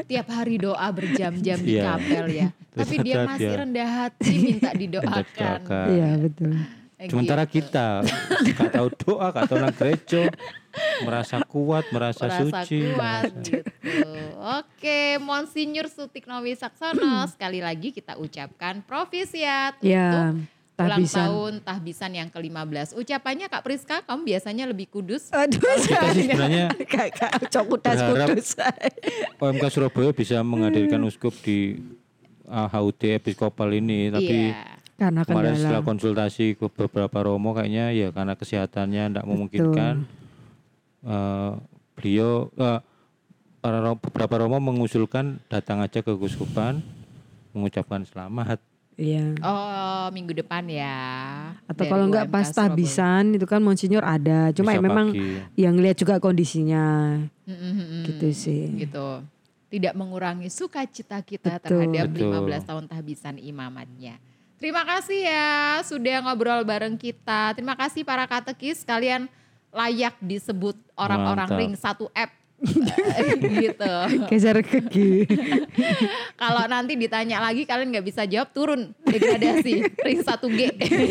Tiap 0.03 0.27
hari 0.27 0.59
doa 0.59 0.83
berjam-jam 0.91 1.55
di 1.57 1.79
Iya. 1.79 1.95
kapel 1.95 2.25
ya. 2.29 2.47
Terus 2.75 2.83
Tapi 2.83 2.95
dia 2.99 3.15
masih 3.23 3.39
dia. 3.47 3.55
rendah 3.55 3.87
hati 4.03 4.33
minta 4.35 4.71
didoakan. 4.75 5.23
didoakan. 5.23 5.87
Iya 5.89 6.09
betul. 6.19 6.51
Eh, 6.95 7.07
sementara 7.07 7.43
gitu. 7.43 7.53
kita 7.57 7.87
gak 8.53 8.71
tahu 8.73 8.87
doa 8.97 9.27
gak 9.29 9.45
tahu 9.47 9.57
nang 9.57 9.71
gereja 9.73 10.21
merasa 11.01 11.41
kuat 11.43 11.85
merasa, 11.89 12.25
merasa 12.25 12.41
suci 12.61 12.77
kuat 12.87 13.29
merasa- 13.29 13.41
gitu. 13.41 13.57
Oke, 14.57 15.01
Monsinyur 15.17 15.87
Sutikno 15.87 16.37
Wisaksono 16.39 17.25
sekali 17.27 17.59
lagi 17.59 17.89
kita 17.89 18.15
ucapkan 18.15 18.81
profisiat 18.81 19.79
Ya, 19.79 20.05
untuk 20.05 20.13
ulang 20.13 20.37
tahbisan. 20.77 21.17
tahun 21.23 21.53
tahbisan 21.61 22.11
yang 22.13 22.29
ke-15. 22.29 22.93
Ucapannya 22.93 23.47
Kak 23.47 23.63
Priska, 23.63 24.03
kamu 24.03 24.21
biasanya 24.27 24.65
lebih 24.65 24.85
kudus. 24.87 25.31
Aduh, 25.31 25.57
kita 25.57 26.11
sih 26.11 26.27
sebenarnya 26.27 26.65
kakak 26.85 27.41
kudus. 27.63 28.53
OMK 29.37 29.63
Surabaya 29.67 30.11
bisa 30.11 30.37
menghadirkan 30.41 30.99
uskup 31.01 31.33
di 31.39 31.79
uh, 32.45 32.67
HUT 32.67 33.01
episkopal 33.01 33.71
ini 33.71 34.09
tapi 34.09 34.51
Iya. 34.51 34.77
Karena 34.95 35.27
kemarin 35.27 35.59
setelah 35.59 35.71
kendala. 35.75 35.89
konsultasi 35.91 36.45
ke 36.55 36.65
beberapa 36.69 37.19
romo 37.21 37.51
kayaknya 37.51 37.91
ya 37.91 38.07
karena 38.09 38.31
kesehatannya 38.33 39.03
tidak 39.09 39.25
memungkinkan 39.25 40.07
eh, 41.05 41.51
beliau 41.95 42.49
eh, 42.57 42.79
para 43.61 43.93
beberapa 43.97 44.45
romo 44.45 44.57
mengusulkan 44.61 45.41
datang 45.49 45.81
aja 45.81 46.01
ke 46.01 46.11
keuskupan 46.13 46.81
mengucapkan 47.55 48.03
selamat 48.03 48.59
Iya. 48.95 49.35
Oh, 49.43 50.07
minggu 50.15 50.31
depan 50.31 50.63
ya. 50.71 50.95
Atau 51.67 51.83
Dari 51.83 51.91
kalau 51.91 52.05
enggak 52.07 52.31
pas 52.31 52.47
tahbisan 52.47 53.35
itu 53.35 53.43
kan 53.43 53.59
Monsinyur 53.59 53.99
ada. 53.99 54.55
Cuma 54.55 54.71
ya 54.71 54.79
memang 54.79 55.11
pagi. 55.11 55.59
yang 55.59 55.75
lihat 55.75 55.99
juga 55.99 56.15
kondisinya 56.23 57.19
Mm-mm-mm. 57.43 58.07
gitu 58.07 58.27
sih. 58.31 58.71
Gitu. 58.87 59.07
Tidak 59.67 59.91
mengurangi 59.99 60.47
sukacita 60.47 61.19
kita 61.19 61.59
Betul. 61.59 61.91
terhadap 61.91 62.07
Betul. 62.15 62.47
15 62.63 62.69
tahun 62.71 62.83
tahbisan 62.87 63.35
imamatnya. 63.43 64.15
Terima 64.55 64.87
kasih 64.87 65.27
ya 65.27 65.83
sudah 65.83 66.23
ngobrol 66.23 66.63
bareng 66.63 66.95
kita. 66.95 67.51
Terima 67.51 67.75
kasih 67.75 68.07
para 68.07 68.23
katekis 68.23 68.87
kalian 68.87 69.27
layak 69.75 70.15
disebut 70.23 70.79
orang-orang 70.95 71.49
Mantap. 71.51 71.59
ring 71.59 71.73
satu 71.75 72.07
app 72.15 72.31
gitu. 73.61 73.93
Geser 74.31 74.63
kaki. 74.63 75.27
Kalau 76.41 76.63
nanti 76.71 76.95
ditanya 76.95 77.43
lagi 77.43 77.67
kalian 77.67 77.91
nggak 77.91 78.07
bisa 78.07 78.23
jawab 78.23 78.49
turun 78.55 78.95
degradasi 79.03 79.83
ring 79.91 80.23
1G. 80.23 80.59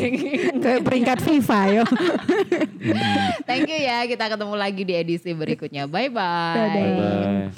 Kayak 0.64 0.80
peringkat 0.82 1.18
FIFA 1.20 1.60
yo. 1.68 1.84
Thank 3.44 3.68
you 3.68 3.80
ya. 3.84 4.08
Kita 4.08 4.32
ketemu 4.32 4.54
lagi 4.56 4.82
di 4.88 4.94
edisi 4.96 5.30
berikutnya. 5.36 5.84
Bye 5.84 6.08
bye. 6.08 6.56
Dadah. 6.56 7.52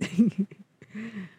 bye 0.00 1.34